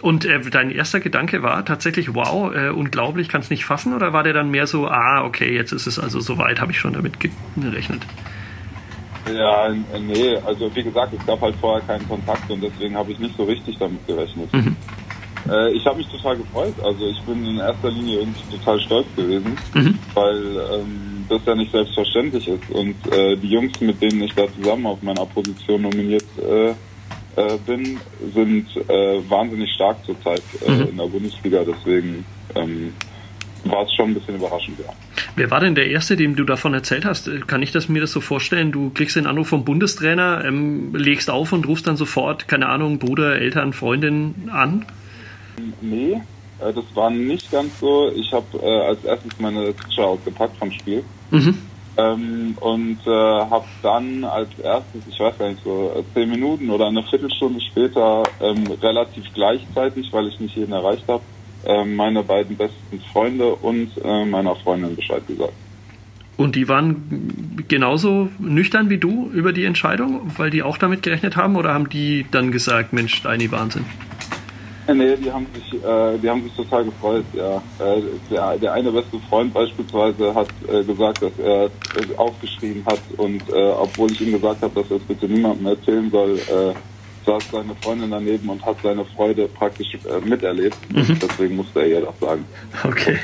und 0.02 0.26
äh, 0.26 0.40
dein 0.52 0.72
erster 0.72 1.00
Gedanke 1.00 1.42
war 1.42 1.66
tatsächlich, 1.66 2.14
wow, 2.14 2.54
äh, 2.54 2.70
unglaublich, 2.70 3.30
kann 3.30 3.42
es 3.42 3.50
nicht 3.50 3.66
fassen? 3.66 3.94
Oder 3.94 4.14
war 4.14 4.24
der 4.24 4.34
dann 4.34 4.52
mehr 4.52 4.68
so, 4.68 4.88
ah, 4.88 5.24
okay, 5.24 5.56
jetzt 5.56 5.72
ist 5.72 5.88
es 5.88 5.98
also 5.98 6.20
soweit, 6.20 6.60
habe 6.60 6.72
ich 6.72 6.80
schon 6.80 6.94
damit 6.94 7.20
gerechnet? 7.20 8.04
Ja, 9.34 9.74
nee, 10.00 10.38
also 10.46 10.74
wie 10.76 10.84
gesagt, 10.84 11.14
es 11.18 11.26
gab 11.26 11.42
halt 11.42 11.56
vorher 11.56 11.82
keinen 11.88 12.08
Kontakt 12.08 12.50
und 12.52 12.62
deswegen 12.62 12.96
habe 12.96 13.12
ich 13.12 13.20
nicht 13.20 13.36
so 13.36 13.46
richtig 13.46 13.78
damit 13.80 14.06
gerechnet. 14.06 14.54
Mhm. 14.54 14.76
Äh, 15.50 15.74
ich 15.74 15.86
habe 15.86 15.98
mich 15.98 16.08
total 16.08 16.38
gefreut. 16.38 16.74
Also 16.84 17.08
ich 17.08 17.22
bin 17.22 17.46
in 17.46 17.58
erster 17.58 17.92
Linie 17.92 18.20
irgendwie 18.20 18.58
total 18.58 18.80
stolz 18.80 19.08
gewesen, 19.16 19.58
mhm. 19.74 20.00
weil 20.14 20.42
ähm, 20.74 21.26
das 21.30 21.42
ja 21.46 21.56
nicht 21.56 21.72
selbstverständlich 21.72 22.48
ist. 22.48 22.70
Und 22.72 22.96
äh, 23.14 23.36
die 23.38 23.50
Jungs, 23.50 23.80
mit 23.82 24.02
denen 24.02 24.24
ich 24.24 24.34
da 24.34 24.46
zusammen 24.56 24.86
auf 24.86 25.02
meiner 25.02 25.26
Position 25.26 25.84
nominiert 25.84 26.26
äh, 26.40 26.70
äh, 26.70 27.58
bin, 27.66 28.00
sind 28.34 28.68
äh, 28.90 29.30
wahnsinnig 29.30 29.72
stark 29.74 29.98
zurzeit 30.06 30.44
äh, 30.66 30.72
mhm. 30.72 30.90
in 30.90 30.98
der 30.98 31.06
Bundesliga. 31.06 31.64
Deswegen 31.64 32.26
ähm, 32.56 32.94
war 33.66 33.84
es 33.84 33.94
schon 33.94 34.12
ein 34.12 34.14
bisschen 34.14 34.36
überraschend, 34.36 34.80
ja. 34.80 34.94
Wer 35.36 35.52
war 35.52 35.60
denn 35.60 35.76
der 35.76 35.90
Erste, 35.90 36.16
dem 36.16 36.36
du 36.36 36.46
davon 36.46 36.74
erzählt 36.74 37.04
hast? 37.04 37.30
Kann 37.48 37.62
ich 37.62 37.72
das, 37.72 37.90
mir 37.90 38.00
das 38.00 38.12
so 38.12 38.22
vorstellen? 38.22 38.72
Du 38.72 38.90
kriegst 38.92 39.16
den 39.16 39.28
Anruf 39.28 39.50
vom 39.50 39.66
Bundestrainer, 39.66 40.46
ähm, 40.46 40.96
legst 40.96 41.30
auf 41.30 41.52
und 41.52 41.68
rufst 41.68 41.88
dann 41.88 41.98
sofort, 41.98 42.48
keine 42.48 42.68
Ahnung, 42.70 43.00
Bruder, 43.00 43.36
Eltern, 43.36 43.74
Freundin 43.74 44.50
an? 44.52 44.86
Nee, 45.82 46.22
äh, 46.60 46.74
das 46.74 46.86
war 46.94 47.10
nicht 47.10 47.52
ganz 47.52 47.80
so. 47.80 48.12
Ich 48.15 48.32
habe 48.34 48.46
äh, 48.62 48.88
als 48.88 49.04
erstes 49.04 49.39
meine 49.39 49.74
Picture 49.74 50.08
ausgepackt 50.08 50.58
vom 50.58 50.72
Spiel. 50.72 51.04
Mhm. 51.32 51.58
Ähm, 51.98 52.58
und 52.60 53.00
äh, 53.06 53.10
habe 53.10 53.65
dann 53.82 54.26
als 54.26 54.50
erstes, 54.62 55.02
ich 55.10 55.18
weiß 55.18 55.38
gar 55.38 55.50
nicht, 55.50 55.63
so 55.63 55.94
äh, 55.96 56.04
zehn 56.13 56.30
Minuten 56.30 56.70
oder 56.70 56.88
eine 56.88 57.04
Viertelstunde 57.04 57.62
später 57.62 58.24
ähm, 58.41 58.65
relativ 58.82 59.24
gleichzeitig, 59.34 60.12
weil 60.12 60.28
ich 60.28 60.39
nicht 60.41 60.58
jeden 60.58 60.74
erreicht 60.74 61.08
habe, 61.08 61.24
äh, 61.65 61.86
meine 61.86 62.22
beiden 62.22 62.58
besten 62.58 63.00
Freunde 63.13 63.56
und 63.56 63.91
äh, 64.04 64.26
meiner 64.26 64.56
Freundin 64.58 64.96
Bescheid 64.96 65.26
gesagt. 65.26 65.54
Und 66.36 66.58
die 66.58 66.68
waren 66.68 67.63
genauso 67.70 68.28
nüchtern 68.39 68.89
wie 68.89 68.98
du 68.98 69.30
über 69.32 69.54
die 69.54 69.63
Entscheidung, 69.63 70.34
weil 70.36 70.50
die 70.50 70.63
auch 70.63 70.78
damit 70.78 71.02
gerechnet 71.02 71.38
haben, 71.38 71.56
oder 71.56 71.74
haben 71.74 71.88
die 71.88 72.26
dann 72.30 72.52
gesagt, 72.52 72.91
Mensch, 72.91 73.15
Steini, 73.15 73.50
Wahnsinn? 73.52 73.86
Nee, 74.93 75.15
die 75.17 75.32
haben 75.32 75.48
sich, 75.54 75.84
äh, 75.84 76.17
die 76.19 76.30
haben 76.30 76.43
sich 76.43 76.54
total 76.54 76.86
gefreut, 76.86 77.26
ja. 77.34 77.58
Äh, 77.80 78.02
der, 78.30 78.58
der 78.58 78.74
eine 78.74 78.91
beste 78.91 79.19
Freund 79.30 79.54
beispielsweise 79.54 80.34
hat 80.34 80.48
äh, 80.67 80.84
gesagt, 80.84 81.21
dass 81.21 81.32
er 81.39 81.65
äh, 81.65 81.69
aufgeschrieben 82.17 82.86
hat 82.86 83.02
und 83.17 83.41
äh, 83.50 83.71
obwohl 83.71 84.12
ich 84.12 84.21
ihm 84.21 84.34
gesagt 84.34 84.62
habe, 84.62 84.82
dass 84.82 84.91
er 84.91 84.98
es 84.98 85.04
bitte 85.04 85.28
niemandem 85.28 85.67
erzählen 85.67 86.12
soll, 86.12 86.38
äh, 86.38 86.74
saß 87.26 87.43
seine 87.52 87.76
Freundin 87.82 88.12
daneben 88.12 88.50
und 88.50 88.63
hat 88.65 88.78
seine 88.84 89.04
Freude 89.06 89.48
praktisch 89.48 89.95
äh, 89.95 90.19
miterlebt. 90.24 90.78
Mhm. 90.93 91.19
Deswegen 91.19 91.56
musste 91.56 91.82
er 91.82 91.88
ihr 91.88 92.02
das 92.02 92.19
sagen. 92.19 92.45
Okay. 92.84 93.17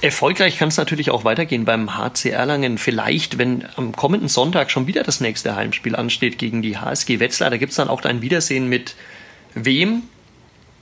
Erfolgreich 0.00 0.58
kann 0.58 0.68
es 0.68 0.78
natürlich 0.78 1.10
auch 1.10 1.24
weitergehen 1.24 1.64
beim 1.64 1.96
HC 1.96 2.30
Erlangen. 2.30 2.78
Vielleicht, 2.78 3.38
wenn 3.38 3.64
am 3.76 3.92
kommenden 3.92 4.28
Sonntag 4.28 4.70
schon 4.70 4.86
wieder 4.86 5.04
das 5.04 5.20
nächste 5.20 5.54
Heimspiel 5.54 5.94
ansteht 5.94 6.38
gegen 6.38 6.60
die 6.62 6.76
HSG 6.76 7.20
Wetzlar, 7.20 7.50
da 7.50 7.56
gibt 7.56 7.70
es 7.70 7.76
dann 7.76 7.88
auch 7.88 8.02
ein 8.02 8.20
Wiedersehen 8.20 8.68
mit 8.68 8.96
Wem, 9.54 10.02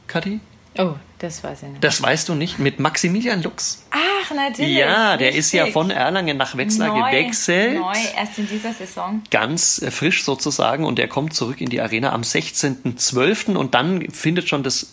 Kathi? 0.07 0.41
Oh, 0.79 0.95
das 1.19 1.43
weiß 1.43 1.65
ich 1.65 1.69
nicht. 1.69 1.85
Das 1.85 2.01
weißt 2.01 2.29
du 2.29 2.35
nicht? 2.35 2.59
Mit 2.59 2.79
Maximilian 2.79 3.43
Lux. 3.43 3.85
Ach, 3.91 4.31
natürlich. 4.35 4.77
Ja, 4.77 5.17
der 5.17 5.29
richtig. 5.29 5.39
ist 5.39 5.53
ja 5.53 5.67
von 5.67 5.91
Erlangen 5.91 6.37
nach 6.37 6.57
Wetzlar 6.57 6.89
neu, 6.89 7.11
gewechselt. 7.11 7.79
Neu, 7.79 7.93
erst 8.17 8.39
in 8.39 8.49
dieser 8.49 8.73
Saison. 8.73 9.23
Ganz 9.31 9.83
äh, 9.83 9.91
frisch 9.91 10.25
sozusagen 10.25 10.85
und 10.85 10.99
er 10.99 11.09
kommt 11.09 11.35
zurück 11.35 11.61
in 11.61 11.69
die 11.69 11.81
Arena 11.81 12.13
am 12.13 12.23
16.12. 12.23 13.57
und 13.57 13.75
dann 13.75 14.09
findet 14.11 14.49
schon 14.49 14.63
das 14.63 14.93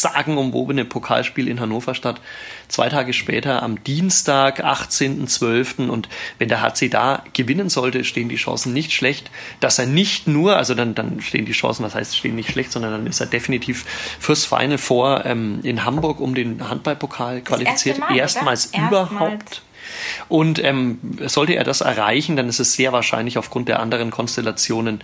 sagenumwobene 0.00 0.84
Pokalspiel 0.84 1.48
in 1.48 1.60
Hannover 1.60 1.94
statt. 1.94 2.20
Zwei 2.68 2.88
Tage 2.88 3.12
später 3.12 3.62
am 3.62 3.82
Dienstag, 3.84 4.64
18.12. 4.64 5.88
Und 5.88 6.08
wenn 6.38 6.48
der 6.48 6.62
HC 6.62 6.88
da 6.88 7.22
gewinnen 7.32 7.68
sollte, 7.68 8.04
stehen 8.04 8.28
die 8.28 8.36
Chancen 8.36 8.72
nicht 8.72 8.92
schlecht, 8.92 9.30
dass 9.60 9.78
er 9.78 9.86
nicht 9.86 10.26
nur, 10.26 10.56
also 10.56 10.74
dann, 10.74 10.94
dann 10.94 11.20
stehen 11.20 11.46
die 11.46 11.52
Chancen, 11.52 11.84
was 11.84 11.94
heißt 11.94 12.16
stehen 12.16 12.36
nicht 12.36 12.50
schlecht, 12.50 12.72
sondern 12.72 12.92
dann 12.92 13.06
ist 13.06 13.20
er 13.20 13.26
definitiv 13.26 13.84
fürs 14.18 14.44
Final 14.44 14.78
vor 14.78 15.24
ähm, 15.24 15.60
in 15.62 15.84
Hamburg 15.84 16.20
um 16.20 16.34
den 16.34 16.68
Handballpokal 16.68 17.42
qualifiziert. 17.42 17.98
Mal, 17.98 18.16
Erstmals 18.16 18.72
oder? 18.72 18.86
überhaupt. 18.88 19.62
Und 20.28 20.62
ähm, 20.62 20.98
sollte 21.26 21.54
er 21.54 21.64
das 21.64 21.80
erreichen, 21.80 22.36
dann 22.36 22.48
ist 22.48 22.60
es 22.60 22.74
sehr 22.74 22.92
wahrscheinlich 22.92 23.38
aufgrund 23.38 23.68
der 23.68 23.80
anderen 23.80 24.10
Konstellationen, 24.10 25.00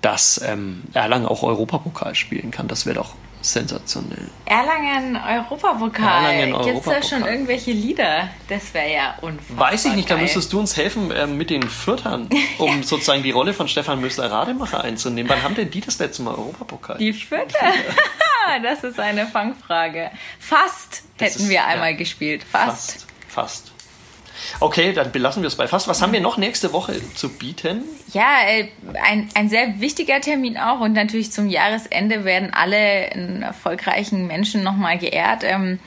dass 0.00 0.40
ähm, 0.44 0.82
Erlangen 0.94 1.26
auch 1.26 1.42
Europapokal 1.42 2.14
spielen 2.14 2.50
kann. 2.50 2.68
Das 2.68 2.86
wäre 2.86 2.96
doch 2.96 3.14
sensationell. 3.40 4.28
Erlangen 4.44 5.16
Europapokal. 5.16 6.24
Erlangen 6.24 6.54
Europapokal. 6.54 6.94
Gibt 6.94 7.04
es 7.04 7.10
da 7.10 7.16
schon 7.16 7.26
irgendwelche 7.26 7.72
Lieder? 7.72 8.28
Das 8.48 8.72
wäre 8.74 8.92
ja 8.92 9.14
unfassbar. 9.20 9.58
Weiß 9.58 9.84
ich 9.86 9.94
nicht, 9.94 10.08
geil. 10.08 10.18
da 10.18 10.22
müsstest 10.22 10.52
du 10.52 10.60
uns 10.60 10.76
helfen 10.76 11.10
äh, 11.10 11.26
mit 11.26 11.50
den 11.50 11.62
Fürtern, 11.62 12.28
um 12.58 12.78
ja. 12.78 12.82
sozusagen 12.82 13.22
die 13.22 13.30
Rolle 13.30 13.54
von 13.54 13.68
Stefan 13.68 14.00
Müssler-Rademacher 14.00 14.82
einzunehmen. 14.82 15.30
Wann 15.30 15.42
haben 15.42 15.54
denn 15.54 15.70
die 15.70 15.80
das 15.80 15.98
letzte 15.98 16.22
Mal 16.22 16.34
Europapokal? 16.34 16.98
Die 16.98 17.12
Fürther? 17.12 17.72
das 18.62 18.84
ist 18.84 18.98
eine 18.98 19.26
Fangfrage. 19.26 20.10
Fast 20.38 21.02
das 21.18 21.32
hätten 21.32 21.44
ist, 21.44 21.48
wir 21.48 21.64
einmal 21.64 21.92
ja, 21.92 21.96
gespielt. 21.96 22.44
Fast. 22.44 22.92
Fast. 22.92 23.06
Fast. 23.28 23.79
Okay, 24.60 24.92
dann 24.92 25.12
belassen 25.12 25.42
wir 25.42 25.48
es 25.48 25.56
bei 25.56 25.68
fast. 25.68 25.88
Was 25.88 26.02
haben 26.02 26.12
wir 26.12 26.20
noch 26.20 26.36
nächste 26.36 26.72
Woche 26.72 27.00
zu 27.14 27.28
bieten? 27.28 27.82
Ja, 28.12 28.40
äh, 28.46 28.68
ein, 29.02 29.28
ein 29.34 29.48
sehr 29.48 29.80
wichtiger 29.80 30.20
Termin 30.20 30.58
auch 30.58 30.80
und 30.80 30.92
natürlich 30.92 31.32
zum 31.32 31.48
Jahresende 31.48 32.24
werden 32.24 32.52
alle 32.52 33.10
erfolgreichen 33.42 34.26
Menschen 34.26 34.62
nochmal 34.62 34.98
geehrt. 34.98 35.42
Ähm, 35.44 35.78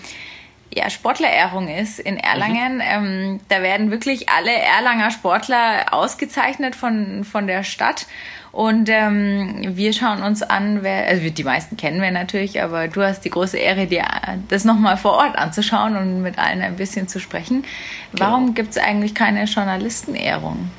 ja, 0.75 0.89
Sportlerehrung 0.89 1.67
ist 1.67 1.99
in 1.99 2.17
Erlangen. 2.17 2.75
Mhm. 2.75 2.81
Ähm, 2.83 3.39
da 3.49 3.61
werden 3.61 3.91
wirklich 3.91 4.29
alle 4.29 4.51
Erlanger 4.51 5.11
Sportler 5.11 5.93
ausgezeichnet 5.93 6.75
von, 6.75 7.23
von 7.23 7.47
der 7.47 7.63
Stadt. 7.63 8.07
Und 8.53 8.87
ähm, 8.87 9.75
wir 9.75 9.93
schauen 9.93 10.21
uns 10.21 10.43
an, 10.43 10.83
wer, 10.83 11.07
also 11.07 11.27
die 11.27 11.43
meisten 11.43 11.75
kennen 11.75 11.99
wir 11.99 12.11
natürlich, 12.11 12.61
aber 12.61 12.87
du 12.87 13.01
hast 13.01 13.25
die 13.25 13.31
große 13.31 13.57
Ehre, 13.57 13.87
dir 13.87 14.05
das 14.47 14.63
nochmal 14.63 14.95
vor 14.95 15.13
Ort 15.13 15.35
anzuschauen 15.35 15.97
und 15.97 16.21
mit 16.21 16.37
allen 16.37 16.61
ein 16.61 16.75
bisschen 16.75 17.07
zu 17.07 17.19
sprechen. 17.19 17.65
Warum 18.11 18.41
genau. 18.41 18.53
gibt 18.53 18.69
es 18.69 18.77
eigentlich 18.77 19.15
keine 19.15 19.45
Journalistenehrung 19.45 20.69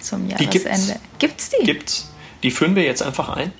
zum 0.00 0.30
Jahresende? 0.30 0.98
Gibt 1.18 1.40
es 1.40 1.50
die? 1.50 1.66
Gibt's. 1.66 2.10
Die 2.42 2.50
führen 2.50 2.74
wir 2.74 2.84
jetzt 2.84 3.02
einfach 3.02 3.28
ein 3.28 3.52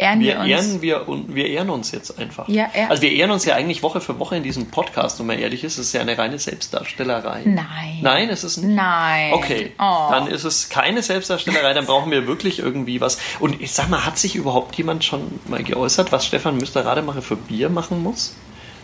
ehren 0.00 0.20
wir, 0.20 0.42
wir 0.42 0.46
ehren 0.46 0.82
wir, 0.82 1.06
wir 1.28 1.46
ehren 1.46 1.70
uns 1.70 1.92
jetzt 1.92 2.18
einfach. 2.18 2.48
Ja, 2.48 2.68
er 2.72 2.90
also 2.90 3.02
wir 3.02 3.12
ehren 3.12 3.30
uns 3.30 3.44
ja 3.44 3.54
eigentlich 3.54 3.82
Woche 3.82 4.00
für 4.00 4.18
Woche 4.18 4.36
in 4.36 4.42
diesem 4.42 4.66
Podcast, 4.70 5.18
wenn 5.20 5.26
man 5.26 5.38
ehrlich 5.38 5.62
ist. 5.64 5.78
Es 5.78 5.86
ist 5.88 5.92
ja 5.92 6.00
eine 6.00 6.16
reine 6.16 6.38
Selbstdarstellerei. 6.38 7.42
Nein. 7.44 7.98
Nein, 8.02 8.30
es 8.30 8.44
ist 8.44 8.58
nicht. 8.58 8.74
Nein. 8.74 9.32
Okay. 9.34 9.72
Oh. 9.78 10.08
Dann 10.10 10.26
ist 10.26 10.44
es 10.44 10.68
keine 10.68 11.02
Selbstdarstellerei, 11.02 11.74
dann 11.74 11.86
brauchen 11.86 12.10
wir 12.10 12.26
wirklich 12.26 12.58
irgendwie 12.58 13.00
was. 13.00 13.18
Und 13.38 13.60
ich 13.60 13.72
sag 13.72 13.88
mal, 13.88 14.04
hat 14.04 14.18
sich 14.18 14.34
überhaupt 14.34 14.74
jemand 14.76 15.04
schon 15.04 15.40
mal 15.46 15.62
geäußert, 15.62 16.12
was 16.12 16.26
Stefan 16.26 16.56
Müster-Rademacher 16.56 17.22
für 17.22 17.36
Bier 17.36 17.68
machen 17.68 18.02
muss? 18.02 18.34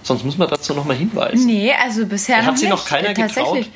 Sonst 0.03 0.25
muss 0.25 0.39
man 0.39 0.49
dazu 0.49 0.73
nochmal 0.73 0.97
hinweisen. 0.97 1.47
Nee, 1.47 1.73
also 1.83 2.07
bisher 2.07 2.39
noch 2.39 2.47
Hat 2.47 2.59
sie 2.59 2.69
noch 2.69 2.87
keiner 2.87 3.13
getraut? 3.13 3.67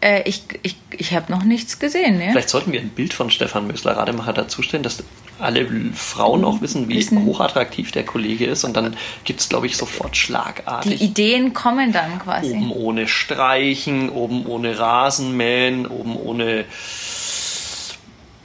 Äh, 0.00 0.22
ich 0.28 0.42
ich, 0.62 0.76
ich 0.96 1.14
habe 1.14 1.32
noch 1.32 1.42
nichts 1.42 1.78
gesehen. 1.78 2.18
Ne? 2.18 2.28
Vielleicht 2.30 2.50
sollten 2.50 2.72
wir 2.72 2.80
ein 2.80 2.90
Bild 2.90 3.14
von 3.14 3.30
Stefan 3.30 3.66
Mösler-Rademacher 3.66 4.32
dazustellen, 4.32 4.82
dass 4.82 5.02
alle 5.40 5.66
Frauen 5.94 6.44
auch 6.44 6.60
wissen, 6.60 6.88
wie 6.88 6.96
wissen. 6.96 7.24
hochattraktiv 7.24 7.92
der 7.92 8.04
Kollege 8.04 8.46
ist. 8.46 8.64
Und 8.64 8.76
dann 8.76 8.96
gibt 9.24 9.40
es, 9.40 9.48
glaube 9.48 9.66
ich, 9.66 9.76
sofort 9.76 10.16
schlagartig. 10.16 10.98
Die 10.98 11.04
Ideen 11.04 11.52
kommen 11.52 11.92
dann 11.92 12.18
quasi. 12.18 12.52
Oben 12.52 12.72
ohne 12.72 13.08
Streichen, 13.08 14.10
oben 14.10 14.46
ohne 14.46 14.78
Rasenmähen, 14.78 15.86
oben 15.86 16.16
ohne 16.16 16.64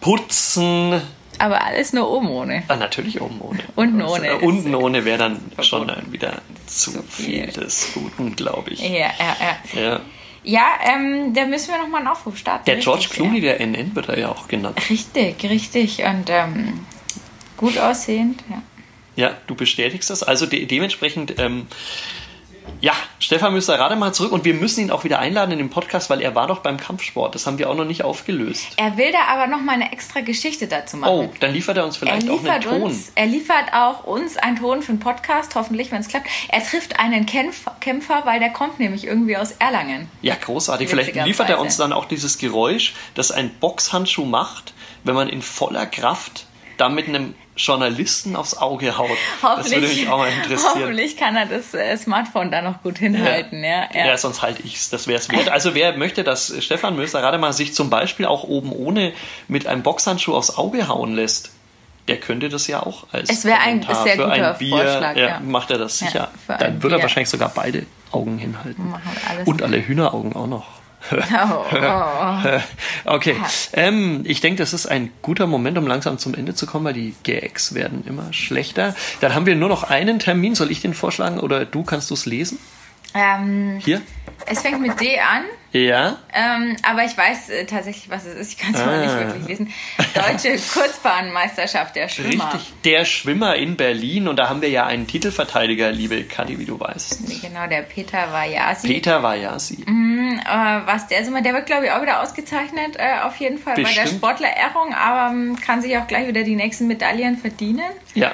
Putzen. 0.01 1.01
Aber 1.39 1.63
alles 1.63 1.93
nur 1.93 2.09
oben 2.09 2.29
ohne. 2.29 2.63
Ah, 2.67 2.75
natürlich 2.75 3.19
oben 3.21 3.41
ohne. 3.41 3.59
Unten 3.75 4.01
ohne. 4.01 4.32
Also, 4.32 4.45
unten 4.45 4.75
ohne 4.75 5.05
wäre 5.05 5.17
dann 5.17 5.39
schon 5.61 5.91
wieder 6.11 6.41
zu 6.67 6.91
viel 7.03 7.47
des 7.47 7.89
Guten, 7.93 8.36
glaube 8.36 8.71
ich. 8.71 8.82
Ja, 8.82 8.89
ja, 8.89 9.38
ja. 9.73 9.82
ja. 9.82 10.01
Ja, 10.43 10.65
ähm, 10.85 11.33
da 11.33 11.45
müssen 11.45 11.71
wir 11.71 11.77
nochmal 11.77 12.01
einen 12.01 12.09
Aufruf 12.09 12.37
starten. 12.37 12.65
Der 12.65 12.77
richtig, 12.77 12.85
George 12.85 13.07
Clooney, 13.11 13.39
ja. 13.39 13.53
der 13.53 13.61
NN 13.61 13.95
wird 13.95 14.09
er 14.09 14.19
ja 14.19 14.29
auch 14.29 14.47
genannt. 14.47 14.77
Richtig, 14.89 15.43
richtig. 15.43 16.03
Und 16.03 16.29
ähm, 16.29 16.85
gut 17.57 17.77
aussehend, 17.77 18.43
ja. 18.49 18.61
Ja, 19.15 19.37
du 19.47 19.55
bestätigst 19.55 20.09
das. 20.09 20.23
Also 20.23 20.45
de 20.45 20.65
dementsprechend, 20.65 21.39
ähm, 21.39 21.67
ja, 22.82 22.93
Stefan 23.20 23.53
müsste 23.53 23.74
gerade 23.74 23.95
mal 23.95 24.14
zurück 24.14 24.32
und 24.32 24.43
wir 24.43 24.53
müssen 24.53 24.82
ihn 24.82 24.91
auch 24.91 25.03
wieder 25.03 25.20
einladen 25.20 25.51
in 25.51 25.57
den 25.57 25.70
Podcast, 25.70 26.09
weil 26.09 26.22
er 26.22 26.36
war 26.36 26.47
doch 26.47 26.59
beim 26.59 26.78
Kampfsport. 26.78 27.34
Das 27.34 27.47
haben 27.47 27.57
wir 27.57 27.70
auch 27.70 27.76
noch 27.76 27.86
nicht 27.86 28.03
aufgelöst. 28.03 28.68
Er 28.76 28.97
will 28.97 29.11
da 29.11 29.20
aber 29.34 29.47
nochmal 29.47 29.76
eine 29.76 29.91
extra 29.91 30.22
Geschichte 30.22 30.68
dazu 30.68 30.97
machen. 30.97 31.11
Oh, 31.11 31.30
dann 31.39 31.53
liefert 31.53 31.78
er 31.78 31.86
uns 31.86 31.95
Er 31.95 31.99
vielleicht 31.99 32.28
auch 32.28 32.43
einen 32.43 32.61
Ton. 32.61 32.82
uns, 32.82 33.11
er 33.16 33.26
liefert 33.26 33.74
auch 33.74 34.03
uns 34.03 34.38
einen 34.38 34.57
Ton 34.57 34.82
für 34.82 34.91
einen 34.91 34.99
Podcast, 34.99 35.55
hoffentlich, 35.55 35.91
wenn 35.91 36.01
es 36.01 36.07
klappt. 36.09 36.28
Er 36.49 36.64
trifft 36.64 36.99
einen 36.99 37.26
Kämpfer, 37.26 37.76
Kämpfer, 37.80 38.24
weil 38.26 38.39
der 38.39 38.49
kommt 38.49 38.80
nämlich 38.80 39.05
irgendwie 39.05 39.38
aus 39.38 39.53
Erlangen. 39.59 40.09
Ja, 40.22 40.36
großartig. 40.36 40.89
Vielleicht 40.89 41.16
liefert 41.16 41.49
er 41.49 41.59
uns 41.59 41.78
dann 41.78 41.93
auch 41.93 42.05
dieses 42.05 42.38
Geräusch, 42.38 42.93
das 43.16 43.32
ein 43.32 43.49
Boxhandschuh 43.59 44.26
macht, 44.26 44.74
wenn 45.03 45.16
man 45.16 45.30
in 45.30 45.41
voller 45.41 45.86
Kraft 45.86 46.47
da 46.78 46.89
mit 46.89 47.07
einem 47.07 47.36
Journalisten 47.56 48.36
aufs 48.36 48.56
Auge 48.58 48.97
haut. 48.97 49.10
Das 49.41 49.70
würde 49.70 49.88
mich 49.88 50.10
auch 50.10 50.18
mal 50.18 50.30
interessieren. 50.30 50.72
hoffentlich 50.76 51.18
kann 51.18 51.36
er 51.36 51.45
das 51.45 51.74
äh, 51.74 51.95
Smartphone 51.97 52.49
da 52.51 52.62
noch 52.62 52.82
gut 52.82 52.97
hinhalten. 52.97 53.64
Ja, 53.64 53.88
ja. 53.93 54.08
Ja, 54.08 54.18
sonst 54.18 54.41
halte 54.41 54.64
ich's. 54.64 54.89
Das 54.89 55.08
wäre 55.08 55.20
es 55.20 55.30
wert. 55.30 55.49
Also 55.49 55.76
wer 55.76 55.95
möchte, 55.95 56.24
dass 56.24 56.54
Stefan 56.64 56.95
Möser 56.95 57.22
gerade 57.22 57.38
mal 57.38 57.54
sich 57.54 57.74
zum 57.74 57.89
Beispiel 57.89 58.26
auch 58.26 58.43
oben 58.43 58.72
ohne 58.72 59.14
mit 59.47 59.68
einem 59.68 59.84
Boxhandschuh 59.84 60.34
aufs 60.34 60.58
Auge 60.58 60.88
hauen 60.88 61.14
lässt, 61.14 61.51
der 62.08 62.18
könnte 62.18 62.49
das 62.49 62.68
ja 62.68 62.84
auch 62.84 63.06
als 63.12 63.30
Es 63.30 63.45
wäre 63.45 63.60
ein 63.60 63.82
sehr 63.84 63.95
für 63.95 64.24
guter 64.24 64.32
ein 64.51 64.58
Bier. 64.58 64.76
Vorschlag, 64.78 65.16
ja, 65.16 65.28
ja. 65.28 65.39
Macht 65.39 65.72
er 65.72 65.78
das 65.78 65.99
Ja, 65.99 66.08
sicher. 66.08 66.32
Dann 66.47 66.82
würde 66.84 66.97
er 66.97 67.01
wahrscheinlich 67.01 67.30
sogar 67.30 67.49
beide 67.54 67.86
Augen 68.12 68.38
hinhalten. 68.38 68.93
Und 69.45 69.62
alle 69.62 69.86
Hühneraugen 69.86 70.36
auch 70.36 70.47
noch. 70.47 70.82
Oh, 71.12 71.66
oh. 71.72 72.60
Okay, 73.06 73.36
ähm, 73.74 74.22
ich 74.26 74.41
denke, 74.41 74.60
das 74.60 74.74
ist 74.74 74.86
ein 74.86 75.12
guter 75.22 75.47
Moment, 75.47 75.78
um 75.78 75.86
langsam 75.86 76.18
zum 76.18 76.34
Ende 76.34 76.56
zu 76.56 76.66
kommen, 76.66 76.86
weil 76.86 76.93
die 76.93 77.14
Gags 77.24 77.74
werden 77.74 78.04
immer 78.08 78.32
schlechter. 78.32 78.95
Dann 79.20 79.36
haben 79.36 79.45
wir 79.45 79.56
nur 79.56 79.70
noch 79.70 79.84
einen 79.84 80.20
Termin. 80.20 80.56
Soll 80.56 80.72
ich 80.72 80.82
den 80.82 80.93
vorschlagen 80.93 81.39
oder 81.39 81.66
du 81.66 81.84
kannst 81.84 82.10
du 82.10 82.14
es 82.14 82.26
lesen? 82.26 82.58
Ähm, 83.14 83.80
Hier? 83.84 84.01
es 84.45 84.62
fängt 84.62 84.82
mit 84.82 84.99
D 84.99 85.20
an, 85.20 85.43
Ja. 85.74 86.17
ähm, 86.34 86.78
aber 86.84 87.03
ich 87.03 87.17
weiß 87.17 87.49
äh, 87.49 87.65
tatsächlich, 87.65 88.09
was 88.09 88.26
es 88.26 88.36
ist. 88.36 88.51
Ich 88.53 88.57
kann 88.59 88.74
es 88.74 88.80
Ah. 88.80 88.97
nicht 89.01 89.15
wirklich 89.17 89.47
lesen. 89.47 89.74
Deutsche 90.13 90.55
Kurzbahnmeisterschaft 90.74 91.95
der 91.95 92.07
Schwimmer. 92.09 92.53
Richtig. 92.53 92.74
Der 92.86 93.05
Schwimmer 93.05 93.55
in 93.55 93.76
Berlin. 93.76 94.28
Und 94.28 94.38
da 94.38 94.49
haben 94.49 94.61
wir 94.61 94.69
ja 94.69 94.86
einen 94.86 95.07
Titelverteidiger, 95.07 95.91
liebe 95.91 96.24
Kadi, 96.24 96.59
wie 96.59 96.65
du 96.65 96.80
weißt. 96.80 97.41
Genau, 97.41 97.67
der 97.67 97.82
Peter 97.82 98.32
Vajasi. 98.32 98.88
Peter 98.88 99.21
Vajasi. 99.24 99.84
Äh, 99.84 100.82
was 100.86 101.07
der 101.07 101.26
so 101.26 101.32
mal, 101.32 101.41
der 101.41 101.53
wird 101.53 101.65
glaube 101.65 101.86
ich 101.86 101.91
auch 101.91 102.01
wieder 102.01 102.21
ausgezeichnet, 102.21 102.95
äh, 102.97 103.21
auf 103.24 103.36
jeden 103.38 103.57
Fall 103.57 103.74
bei 103.76 103.82
der 103.84 103.89
Bestimmt. 103.89 104.09
Sportlerehrung, 104.19 104.93
aber 104.93 105.32
ähm, 105.34 105.57
kann 105.59 105.82
sich 105.82 105.97
auch 105.97 106.07
gleich 106.07 106.28
wieder 106.28 106.43
die 106.43 106.55
nächsten 106.55 106.88
Medaillen 106.88 107.38
verdienen. 107.38 107.82
Ja. 108.13 108.32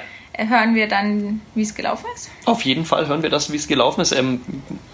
Hören 0.48 0.76
wir 0.76 0.88
dann, 0.88 1.42
wie 1.56 1.62
es 1.62 1.76
gelaufen 1.76 2.06
ist? 2.16 2.30
Auf 2.46 2.62
jeden 2.64 2.86
Fall 2.86 3.08
hören 3.08 3.24
wir 3.24 3.30
das, 3.30 3.52
wie 3.52 3.58
es 3.58 3.68
gelaufen 3.68 4.02
ist. 4.02 4.12
Ähm, 4.12 4.42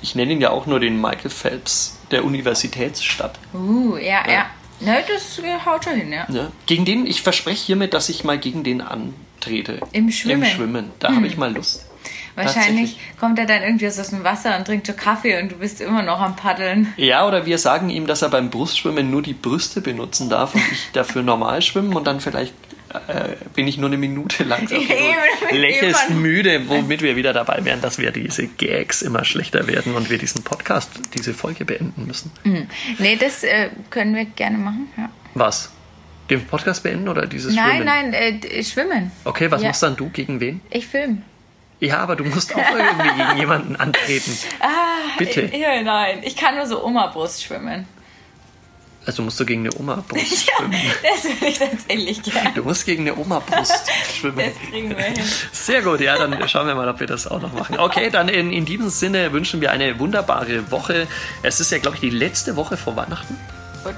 ich 0.02 0.16
nenne 0.16 0.34
ihn 0.34 0.42
ja 0.42 0.50
auch 0.50 0.66
nur 0.66 0.80
den 0.80 1.00
Michael 1.00 1.30
Phelps 1.30 1.98
der 2.12 2.26
Universitätsstadt. 2.26 3.38
Uh, 3.54 3.98
ja, 3.98 4.24
ja. 4.30 4.46
Ne, 4.80 5.04
das 5.08 5.40
äh, 5.40 5.58
haut 5.66 5.86
schon 5.86 5.96
hin, 5.96 6.12
ja. 6.12 6.26
Ja. 6.30 6.52
Gegen 6.66 6.86
den, 6.86 7.06
ich 7.06 7.22
verspreche 7.22 7.66
hiermit, 7.66 7.94
dass 7.94 8.10
ich 8.10 8.24
mal 8.24 8.38
gegen 8.38 8.64
den 8.64 8.82
antrete. 8.82 9.80
Im 9.92 10.12
Schwimmen? 10.12 10.44
Im 10.44 10.50
Schwimmen. 10.50 10.92
Da 11.00 11.16
habe 11.16 11.28
ich 11.28 11.38
mal 11.38 11.54
Lust. 11.54 11.86
Wahrscheinlich 12.36 12.98
kommt 13.18 13.40
er 13.40 13.46
dann 13.46 13.64
irgendwie 13.64 13.88
aus 13.88 13.96
dem 13.96 14.24
Wasser 14.24 14.58
und 14.58 14.66
trinkt 14.66 14.88
so 14.88 14.94
Kaffee 14.94 15.42
und 15.42 15.54
du 15.54 15.56
bist 15.56 15.80
immer 15.80 16.02
noch 16.04 16.20
am 16.20 16.36
Paddeln. 16.36 16.94
Ja, 16.98 17.26
oder 17.26 17.46
wir 17.46 17.58
sagen 17.58 17.90
ihm, 17.90 18.08
dass 18.08 18.22
er 18.22 18.30
beim 18.30 18.50
Brustschwimmen 18.50 19.10
nur 19.10 19.22
die 19.22 19.34
Brüste 19.34 19.80
benutzen 19.80 20.30
darf 20.30 20.54
und 20.54 20.62
ich 20.72 20.90
dafür 20.92 21.24
normal 21.24 21.62
schwimmen 21.62 21.96
und 21.96 22.06
dann 22.06 22.20
vielleicht 22.20 22.54
äh, 23.08 23.36
bin 23.54 23.68
ich 23.68 23.78
nur 23.78 23.88
eine 23.90 23.98
Minute 23.98 24.44
langsam 24.44 24.80
lächelst 25.52 26.10
müde, 26.12 26.68
womit 26.70 27.02
wir 27.02 27.16
wieder 27.16 27.34
dabei 27.34 27.64
wären, 27.66 27.82
dass 27.82 27.98
wir 27.98 28.12
diese 28.12 28.48
Gags 28.48 29.02
immer 29.02 29.26
schlechter 29.26 29.68
werden 29.68 29.96
und 29.96 30.10
wir 30.10 30.18
diesen 30.18 30.44
Podcast, 30.44 30.90
diese 31.18 31.34
Folge 31.34 31.66
beenden 31.66 32.06
müssen. 32.08 32.32
Nee, 32.98 33.16
das 33.16 33.44
äh, 33.44 33.70
können 33.90 34.16
wir 34.16 34.26
gerne 34.26 34.58
machen, 34.58 34.88
ja. 34.98 35.10
Was? 35.34 35.72
Den 36.30 36.44
Podcast 36.46 36.82
beenden 36.84 37.08
oder 37.08 37.28
dieses 37.28 37.54
Nein, 37.54 37.66
Schwimmen? 37.84 37.86
nein, 37.86 38.14
äh, 38.14 38.34
d- 38.40 38.64
schwimmen. 38.64 39.12
Okay, 39.26 39.52
was 39.52 39.62
Ja. 39.62 39.68
machst 39.70 39.84
dann 39.84 39.96
du 39.96 40.10
gegen 40.10 40.40
wen? 40.40 40.62
Ich 40.72 40.88
film. 40.88 41.22
Ja, 41.80 41.98
aber 42.00 42.16
du 42.16 42.24
musst 42.24 42.56
auch 42.56 42.58
irgendwie 42.58 43.22
gegen 43.22 43.38
jemanden 43.38 43.76
antreten. 43.76 44.32
Bitte. 45.20 45.52
Ja, 45.56 45.82
nein, 45.84 46.20
ich 46.24 46.36
kann 46.36 46.56
nur 46.56 46.66
so 46.66 46.84
Oma-Brust 46.84 47.44
schwimmen. 47.44 47.86
Also 49.06 49.22
musst 49.22 49.40
du 49.40 49.46
gegen 49.46 49.62
eine 49.62 49.76
Oma-Brust 49.78 50.50
schwimmen. 50.50 50.74
Das 51.04 51.24
würde 51.24 51.46
ich 51.48 51.60
tatsächlich 51.60 52.24
gerne. 52.24 52.54
Du 52.56 52.64
musst 52.64 52.86
gegen 52.86 53.04
eine 53.08 53.16
Oma-Brust 53.18 53.92
schwimmen. 54.20 54.38
Das 54.38 54.70
kriegen 54.70 54.90
wir 54.90 55.04
hin. 55.04 55.14
Sehr 55.52 55.82
gut, 55.82 56.00
ja, 56.02 56.18
dann 56.18 56.48
schauen 56.50 56.68
wir 56.68 56.76
mal, 56.76 56.90
ob 56.90 57.00
wir 57.00 57.08
das 57.08 57.28
auch 57.28 57.42
noch 57.42 57.54
machen. 57.54 57.78
Okay, 57.80 58.10
dann 58.10 58.28
in, 58.30 58.52
in 58.52 58.66
diesem 58.66 58.90
Sinne 58.90 59.32
wünschen 59.32 59.62
wir 59.62 59.72
eine 59.72 60.00
wunderbare 60.00 60.72
Woche. 60.72 61.08
Es 61.44 61.60
ist 61.60 61.72
ja, 61.72 61.78
glaube 61.78 61.96
ich, 61.98 62.02
die 62.02 62.10
letzte 62.10 62.56
Woche 62.56 62.78
vor 62.78 62.96
Weihnachten. 62.96 63.38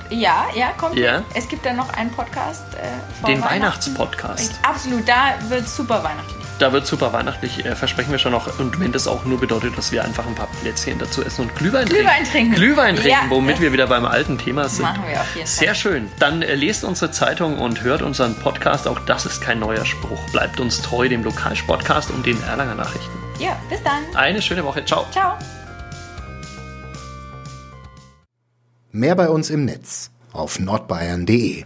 Ja, 0.09 0.47
ja, 0.53 0.71
kommt. 0.71 0.95
Ja. 0.97 1.23
Es 1.33 1.47
gibt 1.47 1.65
dann 1.65 1.77
noch 1.77 1.93
einen 1.93 2.11
Podcast. 2.11 2.63
Äh, 2.73 3.25
Den 3.25 3.41
Weihnachten. 3.41 3.49
Weihnachtspodcast. 3.55 4.59
Absolut, 4.63 5.07
da 5.07 5.35
wird 5.47 5.67
super 5.69 6.03
weihnachtlich. 6.03 6.46
Da 6.59 6.73
wird 6.73 6.87
super 6.87 7.13
weihnachtlich, 7.13 7.65
äh, 7.65 7.75
versprechen 7.75 8.11
wir 8.11 8.17
schon 8.17 8.31
noch. 8.31 8.57
Und 8.59 8.79
wenn 8.79 8.91
das 8.91 9.07
auch 9.07 9.25
nur 9.25 9.39
bedeutet, 9.39 9.77
dass 9.77 9.91
wir 9.91 10.03
einfach 10.03 10.25
ein 10.25 10.33
paar 10.33 10.47
Plätzchen 10.61 10.97
dazu 10.97 11.23
essen 11.23 11.41
und 11.41 11.55
Glühwein, 11.55 11.85
Glühwein 11.85 12.23
trinken. 12.23 12.55
Glühwein 12.55 12.95
trinken, 12.95 13.11
Ja, 13.11 13.29
womit 13.29 13.61
wir 13.61 13.71
wieder 13.73 13.85
beim 13.85 14.05
alten 14.05 14.39
Thema 14.39 14.67
sind. 14.67 14.81
machen 14.81 15.03
wir 15.07 15.21
auf 15.21 15.35
jeden 15.35 15.47
Fall. 15.47 15.65
Sehr 15.65 15.75
schön. 15.75 16.07
Dann 16.19 16.41
äh, 16.41 16.55
lest 16.55 16.83
unsere 16.83 17.11
Zeitung 17.11 17.59
und 17.59 17.83
hört 17.83 18.01
unseren 18.01 18.33
Podcast. 18.35 18.87
Auch 18.87 18.99
das 19.01 19.27
ist 19.27 19.39
kein 19.41 19.59
neuer 19.59 19.85
Spruch. 19.85 20.19
Bleibt 20.31 20.59
uns 20.59 20.81
treu, 20.81 21.07
dem 21.07 21.23
Lokalsportcast 21.23 22.09
und 22.09 22.25
den 22.25 22.41
Erlanger 22.43 22.73
Nachrichten. 22.75 23.17
Ja, 23.39 23.55
bis 23.69 23.83
dann. 23.83 24.03
Eine 24.15 24.41
schöne 24.41 24.63
Woche. 24.63 24.83
Ciao. 24.83 25.05
Ciao. 25.11 25.37
Mehr 28.91 29.15
bei 29.15 29.29
uns 29.29 29.51
im 29.51 29.65
Netz 29.65 30.09
auf 30.33 30.59
nordbayern.de 30.59 31.65